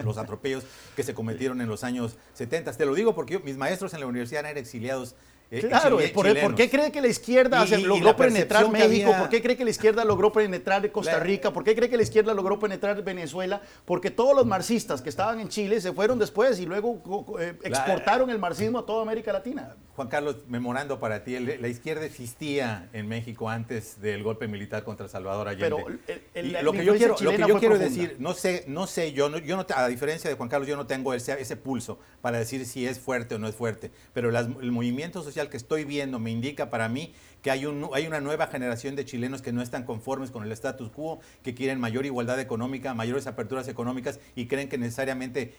los 0.05 0.19
atropellos 0.19 0.65
que 0.97 1.03
se 1.03 1.15
cometieron 1.15 1.61
en 1.61 1.69
los 1.69 1.83
años 1.83 2.17
70. 2.35 2.73
Te 2.73 2.85
lo 2.85 2.95
digo 2.95 3.15
porque 3.15 3.39
mis 3.39 3.57
maestros 3.57 3.95
en 3.95 4.01
la 4.01 4.07
universidad 4.07 4.45
eran 4.45 4.59
exiliados. 4.59 5.15
Eh, 5.51 5.61
Claro, 5.67 5.99
chile- 5.99 6.13
¿por, 6.43 6.55
qué 6.55 6.69
cree 6.69 6.93
que 6.93 7.01
la 7.01 7.09
izquierda 7.09 7.65
Y- 7.65 7.75
y- 7.75 7.83
logró 7.85 8.07
la 8.07 8.17
penetrar 8.17 8.69
México? 8.71 9.09
había- 9.09 9.19
¿Por 9.19 9.29
qué 9.31 9.41
cree 9.43 9.57
que 9.57 9.65
la 9.65 9.71
izquierda 9.71 10.05
logró 10.05 10.31
penetrar 10.31 10.91
Costa 10.93 11.19
Rica? 11.21 11.53
¿Por 11.53 11.65
qué 11.65 11.75
cree 11.75 11.89
que 11.89 11.97
la 11.97 12.03
izquierda 12.03 12.35
logró 12.35 12.59
penetrar 12.59 13.03
Venezuela? 13.03 13.63
Porque 13.87 14.11
todos 14.11 14.37
los 14.37 14.45
marxistas 14.47 15.01
que 15.01 15.09
estaban 15.09 15.41
en 15.41 15.49
Chile 15.49 15.81
se 15.81 15.93
fueron 15.93 16.19
después 16.19 16.61
y 16.61 16.67
luego 16.67 17.03
eh, 17.41 17.55
exportaron 17.65 18.29
el 18.31 18.39
marxismo 18.39 18.79
a 18.81 18.85
toda 18.87 19.03
América 19.03 19.33
Latina. 19.33 19.75
Juan 19.99 20.07
Carlos, 20.07 20.37
memorando 20.47 21.01
para 21.01 21.25
ti, 21.25 21.37
la 21.41 21.67
izquierda 21.67 22.05
existía 22.05 22.89
en 22.93 23.09
México 23.09 23.51
antes 23.51 24.01
del 24.01 24.23
golpe 24.23 24.47
militar 24.47 24.85
contra 24.85 25.09
Salvador 25.09 25.49
Allende. 25.49 25.75
Pero 25.75 25.89
el- 26.35 26.55
el- 26.55 26.65
lo 26.65 26.73
que 26.73 26.85
yo 26.85 26.95
quiero, 26.95 27.15
lo 27.15 27.19
que 27.19 27.25
chilena 27.25 27.47
yo 27.49 27.55
fue 27.55 27.59
quiero 27.61 27.75
profunda. 27.75 28.03
decir, 28.03 28.17
no 28.21 28.33
sé, 28.33 28.63
no 28.69 28.87
sé, 28.87 29.13
yo, 29.13 29.29
no, 29.29 29.39
yo 29.39 29.57
no, 29.57 29.67
a 29.75 29.89
diferencia 29.89 30.31
de 30.31 30.37
Juan 30.37 30.49
Carlos, 30.49 30.69
yo 30.69 30.77
no 30.77 30.87
tengo 30.87 31.15
ese, 31.15 31.33
ese 31.41 31.57
pulso 31.57 31.99
para 32.21 32.39
decir 32.39 32.65
si 32.65 32.87
es 32.87 33.01
fuerte 33.01 33.35
o 33.35 33.39
no 33.41 33.49
es 33.49 33.57
fuerte, 33.57 33.91
pero 34.13 34.31
las- 34.31 34.47
el 34.63 34.71
movimiento 34.71 35.25
social 35.25 35.51
que 35.51 35.57
estoy 35.57 35.83
viendo 35.83 36.21
me 36.21 36.31
indica 36.31 36.71
para 36.71 36.89
mí 36.89 37.13
que 37.43 37.51
hay, 37.51 37.67
un, 37.67 37.89
hay 37.95 38.07
una 38.07 38.21
nueva 38.21 38.49
generación 38.49 38.97
de 38.97 39.05
chilenos 39.05 39.43
que 39.43 39.53
no 39.53 39.63
están 39.63 39.85
conformes 39.85 40.31
con 40.31 40.43
el 40.43 40.51
status 40.53 40.91
quo, 40.91 41.21
que 41.43 41.55
quieren 41.55 41.79
mayor 41.81 42.05
igualdad 42.05 42.41
económica, 42.41 42.95
mayores 42.95 43.27
aperturas 43.27 43.69
económicas 43.69 44.19
y 44.35 44.47
creen 44.47 44.69
que 44.69 44.77
necesariamente 44.79 45.55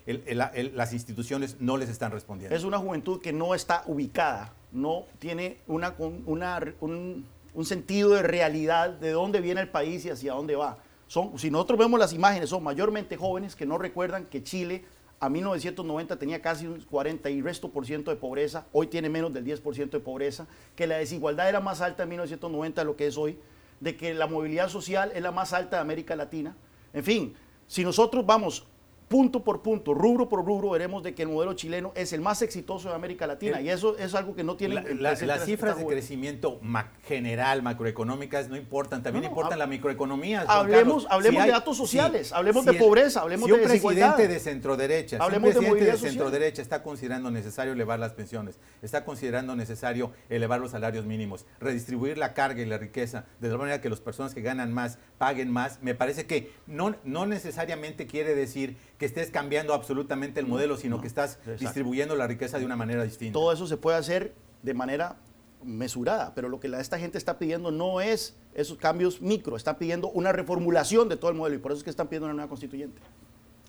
las 0.73 0.93
instituciones 0.93 1.57
no 1.59 1.77
les 1.77 1.89
están 1.89 2.11
respondiendo. 2.11 2.55
Es 2.55 2.63
una 2.63 2.77
juventud 2.79 3.21
que 3.21 3.31
no 3.33 3.55
está 3.55 3.83
ubicada, 3.85 4.53
no 4.71 5.05
tiene 5.19 5.57
una, 5.67 5.95
un- 5.97 6.23
una- 6.25 6.59
un, 6.81 7.25
un 7.53 7.65
sentido 7.65 8.09
de 8.11 8.23
realidad 8.23 8.89
de 8.91 9.11
dónde 9.11 9.39
viene 9.41 9.61
el 9.61 9.69
país 9.69 10.05
y 10.05 10.09
hacia 10.09 10.33
dónde 10.33 10.55
va. 10.55 10.77
Son, 11.07 11.39
si 11.39 11.49
nosotros 11.49 11.79
vemos 11.79 11.99
las 11.99 12.13
imágenes, 12.13 12.49
son 12.49 12.61
mayormente 12.63 13.17
jóvenes 13.17 13.55
que 13.55 13.65
no 13.65 13.77
recuerdan 13.79 14.25
que 14.25 14.43
Chile 14.43 14.83
a 15.19 15.29
1990 15.29 16.17
tenía 16.17 16.41
casi 16.41 16.65
un 16.65 16.79
40 16.79 17.29
y 17.29 17.41
resto 17.41 17.69
por 17.69 17.85
ciento 17.85 18.11
de 18.11 18.17
pobreza, 18.17 18.65
hoy 18.71 18.87
tiene 18.87 19.09
menos 19.09 19.33
del 19.33 19.43
10 19.43 19.59
por 19.61 19.75
ciento 19.75 19.97
de 19.97 20.03
pobreza, 20.03 20.47
que 20.75 20.87
la 20.87 20.97
desigualdad 20.97 21.49
era 21.49 21.59
más 21.59 21.81
alta 21.81 22.03
en 22.03 22.09
1990 22.09 22.81
de 22.81 22.85
lo 22.85 22.95
que 22.95 23.07
es 23.07 23.17
hoy, 23.17 23.37
de 23.79 23.97
que 23.97 24.13
la 24.13 24.27
movilidad 24.27 24.69
social 24.69 25.11
es 25.13 25.21
la 25.21 25.31
más 25.31 25.51
alta 25.53 25.77
de 25.77 25.81
América 25.81 26.15
Latina. 26.15 26.55
En 26.93 27.03
fin, 27.03 27.33
si 27.67 27.83
nosotros 27.83 28.25
vamos 28.25 28.65
punto 29.09 29.43
por 29.43 29.61
punto, 29.63 29.93
rubro 29.95 30.29
por 30.29 30.45
rubro, 30.45 30.69
veremos 30.69 31.01
de 31.03 31.15
que 31.15 31.23
el 31.23 31.29
modelo 31.29 31.53
chileno 31.55 31.91
es 31.95 32.13
el 32.13 32.21
más 32.21 32.41
exitoso 32.43 32.89
de 32.89 32.95
América 32.95 33.25
Latina 33.25 33.57
El- 33.59 33.65
y 33.65 33.69
eso 33.71 33.97
es 33.97 34.13
algo 34.13 34.35
que 34.35 34.43
no 34.43 34.55
tiene 34.55 34.75
La- 34.75 34.83
la- 34.83 35.25
las 35.25 35.45
cifras 35.45 35.77
de 35.77 35.85
crecimiento 35.87 36.59
ma- 36.61 36.91
general, 37.07 37.63
macroeconómicas, 37.63 38.49
no 38.49 38.55
importan, 38.55 39.01
también 39.01 39.23
No, 39.23 39.29
importan 39.29 39.53
hab- 39.57 39.59
la 39.59 39.67
microeconomía. 39.67 40.45
Juan 40.45 40.57
hablemos- 40.57 41.03
Carlos. 41.03 41.07
hablemos 41.09 41.43
de 41.43 41.51
datos 41.51 41.75
sociales, 41.75 42.31
hablemos 42.31 42.63
de 42.65 42.73
pobreza, 42.75 43.21
hablemos 43.21 43.47
si 43.47 43.51
de 43.55 43.61
un 43.63 43.67
desigualdad. 43.67 44.13
presidente 44.15 44.33
de 44.33 44.39
centroderecha, 44.39 45.09
si 45.09 45.15
un 45.15 45.21
Hablemos 45.23 45.49
de 45.49 45.55
presidente 45.55 45.85
de, 45.85 45.91
social. 45.93 46.11
centroderecha 46.11 46.61
está 46.61 46.83
considerando 46.83 47.31
necesario 47.31 47.73
elevar 47.73 47.97
las 47.99 48.13
pensiones, 48.13 48.59
está 48.83 49.03
considerando 49.03 49.55
necesario 49.55 50.11
elevar 50.29 50.59
los 50.59 50.69
salarios 50.71 51.07
mínimos, 51.07 51.47
redistribuir 51.59 52.19
la 52.19 52.35
carga 52.35 52.61
y 52.61 52.65
la 52.67 52.77
riqueza, 52.77 53.25
de 53.39 53.49
tal 53.49 53.57
manera 53.57 53.81
que 53.81 53.89
las 53.89 54.01
personas 54.01 54.35
que 54.35 54.41
ganan 54.41 54.71
más 54.71 54.99
paguen 55.17 55.49
más, 55.49 55.81
me 55.81 55.95
parece 55.95 56.27
que 56.27 56.51
no, 56.67 56.95
no 57.03 57.25
necesariamente 57.25 58.05
quiere 58.05 58.35
decir 58.35 58.77
que 58.99 59.05
estés 59.05 59.31
cambiando 59.31 59.73
absolutamente 59.73 60.39
el 60.41 60.45
modelo, 60.45 60.77
sino 60.77 61.01
que 61.01 61.07
estás 61.07 61.35
exacto. 61.37 61.53
distribuyendo 61.59 62.15
la 62.15 62.27
riqueza 62.27 62.59
de 62.59 62.65
una 62.65 62.75
manera 62.75 63.03
distinta. 63.03 63.33
Todo 63.33 63.51
eso 63.53 63.65
se 63.65 63.77
puede 63.77 63.97
hacer 63.97 64.35
de 64.61 64.73
manera 64.73 65.15
mesurada, 65.63 66.33
pero 66.35 66.49
lo 66.49 66.59
que 66.59 66.67
la- 66.67 66.79
esta 66.81 66.99
gente 66.99 67.17
está 67.17 67.39
pidiendo 67.39 67.71
no 67.71 68.01
es 68.01 68.35
esos 68.53 68.77
cambios 68.77 69.21
micro, 69.21 69.55
están 69.55 69.77
pidiendo 69.77 70.09
una 70.09 70.31
reformulación 70.33 71.07
de 71.09 71.15
todo 71.17 71.31
el 71.31 71.37
modelo 71.37 71.55
y 71.55 71.59
por 71.59 71.71
eso 71.71 71.79
es 71.79 71.83
que 71.85 71.89
están 71.89 72.07
pidiendo 72.07 72.25
una 72.27 72.33
nueva 72.35 72.49
constituyente. 72.49 73.01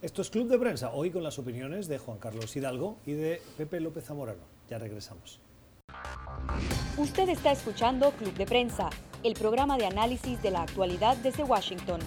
Esto 0.03 0.22
es 0.22 0.31
Club 0.31 0.49
de 0.49 0.59
Prensa, 0.59 0.91
hoy 0.93 1.11
con 1.11 1.22
las 1.22 1.39
opiniones 1.39 1.87
de 1.87 1.99
Juan 1.99 2.18
Carlos 2.18 2.55
Hidalgo 2.57 2.97
y 3.07 3.12
de 3.12 3.41
Pepe 3.57 3.81
López 3.81 4.05
Zamorano. 4.05 4.41
Ya 4.68 4.78
regresamos. 4.78 5.41
Usted 6.97 7.28
está 7.28 7.53
escuchando 7.53 8.11
Club 8.12 8.35
de 8.35 8.47
Prensa, 8.47 8.89
el 9.22 9.35
programa 9.35 9.76
de 9.76 9.87
análisis 9.87 10.41
de 10.43 10.51
la 10.51 10.62
actualidad 10.62 11.16
desde 11.18 11.45
Washington. 11.45 12.01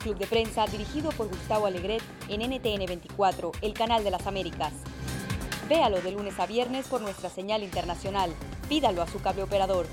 Club 0.00 0.16
de 0.16 0.26
Prensa 0.26 0.66
dirigido 0.66 1.10
por 1.10 1.28
Gustavo 1.28 1.66
Alegret 1.66 2.02
en 2.28 2.40
NTN 2.40 2.86
24, 2.86 3.52
el 3.60 3.74
canal 3.74 4.02
de 4.02 4.10
las 4.10 4.26
Américas. 4.26 4.72
Véalo 5.68 6.00
de 6.00 6.12
lunes 6.12 6.38
a 6.40 6.46
viernes 6.46 6.88
por 6.88 7.02
nuestra 7.02 7.28
señal 7.28 7.62
internacional. 7.62 8.30
Pídalo 8.68 9.02
a 9.02 9.06
su 9.06 9.20
cable 9.20 9.42
operador. 9.42 9.86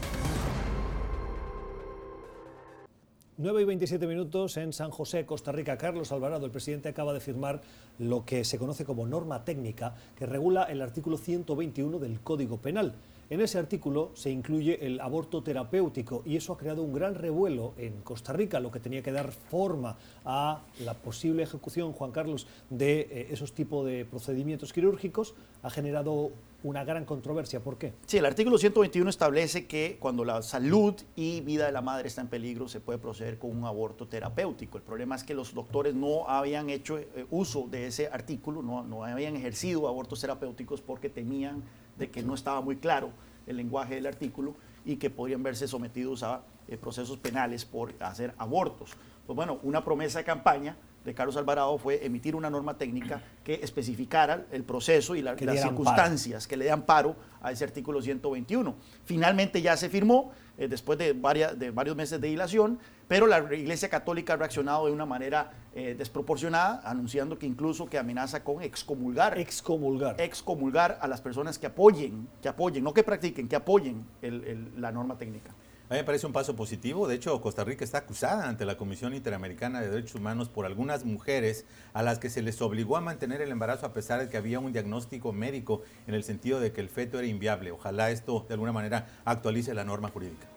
9 3.39 3.61
y 3.61 3.65
27 3.65 4.07
minutos 4.07 4.57
en 4.57 4.71
San 4.73 4.91
José, 4.91 5.25
Costa 5.25 5.51
Rica. 5.51 5.77
Carlos 5.77 6.11
Alvarado, 6.11 6.45
el 6.45 6.51
presidente, 6.51 6.89
acaba 6.89 7.13
de 7.13 7.19
firmar 7.19 7.61
lo 7.99 8.25
que 8.25 8.45
se 8.45 8.57
conoce 8.57 8.85
como 8.85 9.05
norma 9.05 9.43
técnica 9.43 9.93
que 10.15 10.25
regula 10.25 10.63
el 10.63 10.81
artículo 10.81 11.17
121 11.17 11.99
del 11.99 12.21
Código 12.21 12.57
Penal. 12.57 12.93
En 13.29 13.41
ese 13.41 13.57
artículo 13.59 14.11
se 14.13 14.31
incluye 14.31 14.85
el 14.85 15.01
aborto 15.01 15.43
terapéutico 15.43 16.23
y 16.25 16.37
eso 16.37 16.53
ha 16.53 16.57
creado 16.57 16.81
un 16.81 16.93
gran 16.93 17.13
revuelo 17.13 17.73
en 17.77 18.01
Costa 18.01 18.31
Rica, 18.31 18.61
lo 18.61 18.71
que 18.71 18.79
tenía 18.79 19.03
que 19.03 19.11
dar 19.11 19.31
forma 19.31 19.97
a 20.23 20.61
la 20.85 20.93
posible 20.93 21.43
ejecución, 21.43 21.91
Juan 21.91 22.11
Carlos, 22.11 22.47
de 22.69 23.01
eh, 23.01 23.27
esos 23.31 23.53
tipos 23.53 23.85
de 23.85 24.05
procedimientos 24.05 24.71
quirúrgicos, 24.71 25.35
ha 25.61 25.69
generado 25.69 26.31
una 26.63 26.83
gran 26.83 27.05
controversia. 27.05 27.59
¿Por 27.59 27.77
qué? 27.77 27.93
Sí, 28.05 28.17
el 28.17 28.25
artículo 28.25 28.57
121 28.57 29.09
establece 29.09 29.67
que 29.67 29.97
cuando 29.99 30.25
la 30.25 30.41
salud 30.41 30.95
y 31.15 31.41
vida 31.41 31.65
de 31.65 31.71
la 31.71 31.81
madre 31.81 32.07
está 32.07 32.21
en 32.21 32.27
peligro 32.27 32.67
se 32.67 32.79
puede 32.79 32.99
proceder 32.99 33.37
con 33.37 33.55
un 33.55 33.65
aborto 33.65 34.07
terapéutico. 34.07 34.77
El 34.77 34.83
problema 34.83 35.15
es 35.15 35.23
que 35.23 35.33
los 35.33 35.53
doctores 35.53 35.93
no 35.93 36.27
habían 36.27 36.69
hecho 36.69 36.97
eh, 36.97 37.27
uso 37.29 37.67
de 37.69 37.87
ese 37.87 38.07
artículo, 38.07 38.61
no, 38.61 38.83
no 38.83 39.03
habían 39.03 39.35
ejercido 39.35 39.87
abortos 39.87 40.21
terapéuticos 40.21 40.81
porque 40.81 41.09
temían 41.09 41.63
de 41.97 42.09
que 42.09 42.23
no 42.23 42.33
estaba 42.33 42.61
muy 42.61 42.77
claro 42.77 43.11
el 43.45 43.57
lenguaje 43.57 43.95
del 43.95 44.07
artículo 44.07 44.55
y 44.85 44.97
que 44.97 45.09
podrían 45.09 45.43
verse 45.43 45.67
sometidos 45.67 46.23
a 46.23 46.41
eh, 46.67 46.77
procesos 46.77 47.17
penales 47.17 47.65
por 47.65 47.93
hacer 47.99 48.33
abortos. 48.37 48.91
Pues 49.25 49.35
bueno, 49.35 49.59
una 49.63 49.83
promesa 49.83 50.19
de 50.19 50.25
campaña 50.25 50.75
de 51.07 51.13
Carlos 51.15 51.37
Alvarado 51.37 51.77
fue 51.77 52.05
emitir 52.05 52.35
una 52.35 52.49
norma 52.49 52.77
técnica 52.77 53.21
que 53.45 53.55
especificara 53.63 54.45
el 54.51 54.65
proceso 54.65 55.15
y 55.15 55.21
la- 55.21 55.31
las 55.31 55.41
amparo. 55.41 55.61
circunstancias 55.61 56.47
que 56.47 56.57
le 56.57 56.65
dan 56.65 56.81
paro 56.81 57.15
a 57.41 57.53
ese 57.53 57.63
artículo 57.63 58.01
121. 58.01 58.75
Finalmente 59.05 59.61
ya 59.61 59.77
se 59.77 59.87
firmó 59.89 60.31
eh, 60.57 60.67
después 60.67 60.99
de, 60.99 61.13
varias, 61.13 61.57
de 61.57 61.71
varios 61.71 61.95
meses 61.95 62.19
de 62.19 62.27
dilación, 62.27 62.77
pero 63.07 63.25
la 63.25 63.37
Iglesia 63.53 63.87
Católica 63.89 64.33
ha 64.33 64.35
reaccionado 64.35 64.87
de 64.87 64.91
una 64.91 65.05
manera 65.05 65.51
eh, 65.73 65.95
desproporcionada, 65.97 66.81
anunciando 66.83 67.37
que 67.39 67.45
incluso 67.45 67.85
que 67.85 67.97
amenaza 67.97 68.43
con 68.43 68.61
excomulgar, 68.61 69.37
Excomulgar. 69.39 70.19
excomulgar 70.19 70.97
a 70.99 71.07
las 71.07 71.21
personas 71.21 71.57
que 71.57 71.67
apoyen, 71.67 72.27
que 72.41 72.49
apoyen, 72.49 72.83
no 72.83 72.93
que 72.93 73.03
practiquen, 73.03 73.47
que 73.47 73.55
apoyen 73.55 74.03
el- 74.21 74.43
el- 74.43 74.81
la 74.81 74.91
norma 74.91 75.17
técnica. 75.17 75.51
A 75.89 75.93
mí 75.93 75.99
me 75.99 76.03
parece 76.03 76.27
un 76.27 76.33
paso 76.33 76.53
positivo. 76.53 77.07
De 77.07 77.15
hecho, 77.15 77.39
Costa 77.39 77.63
Rica 77.63 77.85
está 77.85 77.99
acusada 77.99 78.49
ante 78.49 78.65
la 78.65 78.75
Comisión 78.75 79.13
Interamericana 79.13 79.79
de 79.79 79.89
Derechos 79.89 80.15
Humanos 80.15 80.49
por 80.49 80.65
algunas 80.65 81.05
mujeres 81.05 81.65
a 81.93 82.03
las 82.03 82.19
que 82.19 82.29
se 82.29 82.41
les 82.41 82.61
obligó 82.61 82.97
a 82.97 83.01
mantener 83.01 83.41
el 83.41 83.51
embarazo 83.51 83.85
a 83.85 83.93
pesar 83.93 84.19
de 84.19 84.27
que 84.27 84.35
había 84.35 84.59
un 84.59 84.73
diagnóstico 84.73 85.31
médico 85.31 85.83
en 86.05 86.13
el 86.13 86.25
sentido 86.25 86.59
de 86.59 86.73
que 86.73 86.81
el 86.81 86.89
feto 86.89 87.19
era 87.19 87.27
inviable. 87.27 87.71
Ojalá 87.71 88.11
esto 88.11 88.45
de 88.49 88.55
alguna 88.55 88.73
manera 88.73 89.07
actualice 89.23 89.73
la 89.73 89.85
norma 89.85 90.09
jurídica. 90.09 90.56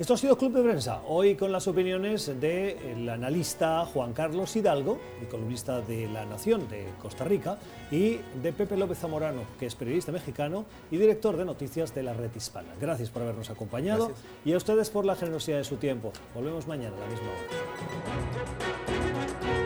Esto 0.00 0.14
ha 0.14 0.16
sido 0.16 0.38
Club 0.38 0.54
de 0.54 0.62
Prensa, 0.62 1.02
hoy 1.06 1.34
con 1.34 1.52
las 1.52 1.68
opiniones 1.68 2.40
del 2.40 3.06
analista 3.10 3.84
Juan 3.84 4.14
Carlos 4.14 4.56
Hidalgo, 4.56 4.98
el 5.20 5.28
columnista 5.28 5.82
de 5.82 6.08
La 6.08 6.24
Nación 6.24 6.66
de 6.70 6.86
Costa 7.02 7.24
Rica, 7.24 7.58
y 7.90 8.18
de 8.42 8.54
Pepe 8.54 8.78
López 8.78 8.98
Zamorano, 8.98 9.42
que 9.58 9.66
es 9.66 9.74
periodista 9.74 10.10
mexicano 10.10 10.64
y 10.90 10.96
director 10.96 11.36
de 11.36 11.44
noticias 11.44 11.94
de 11.94 12.02
la 12.02 12.14
Red 12.14 12.34
Hispana. 12.34 12.70
Gracias 12.80 13.10
por 13.10 13.20
habernos 13.20 13.50
acompañado 13.50 14.06
Gracias. 14.06 14.26
y 14.42 14.54
a 14.54 14.56
ustedes 14.56 14.88
por 14.88 15.04
la 15.04 15.16
generosidad 15.16 15.58
de 15.58 15.64
su 15.64 15.76
tiempo. 15.76 16.14
Volvemos 16.34 16.66
mañana 16.66 16.96
a 16.96 17.00
la 17.00 17.06
misma 17.06 17.28
hora. 19.44 19.59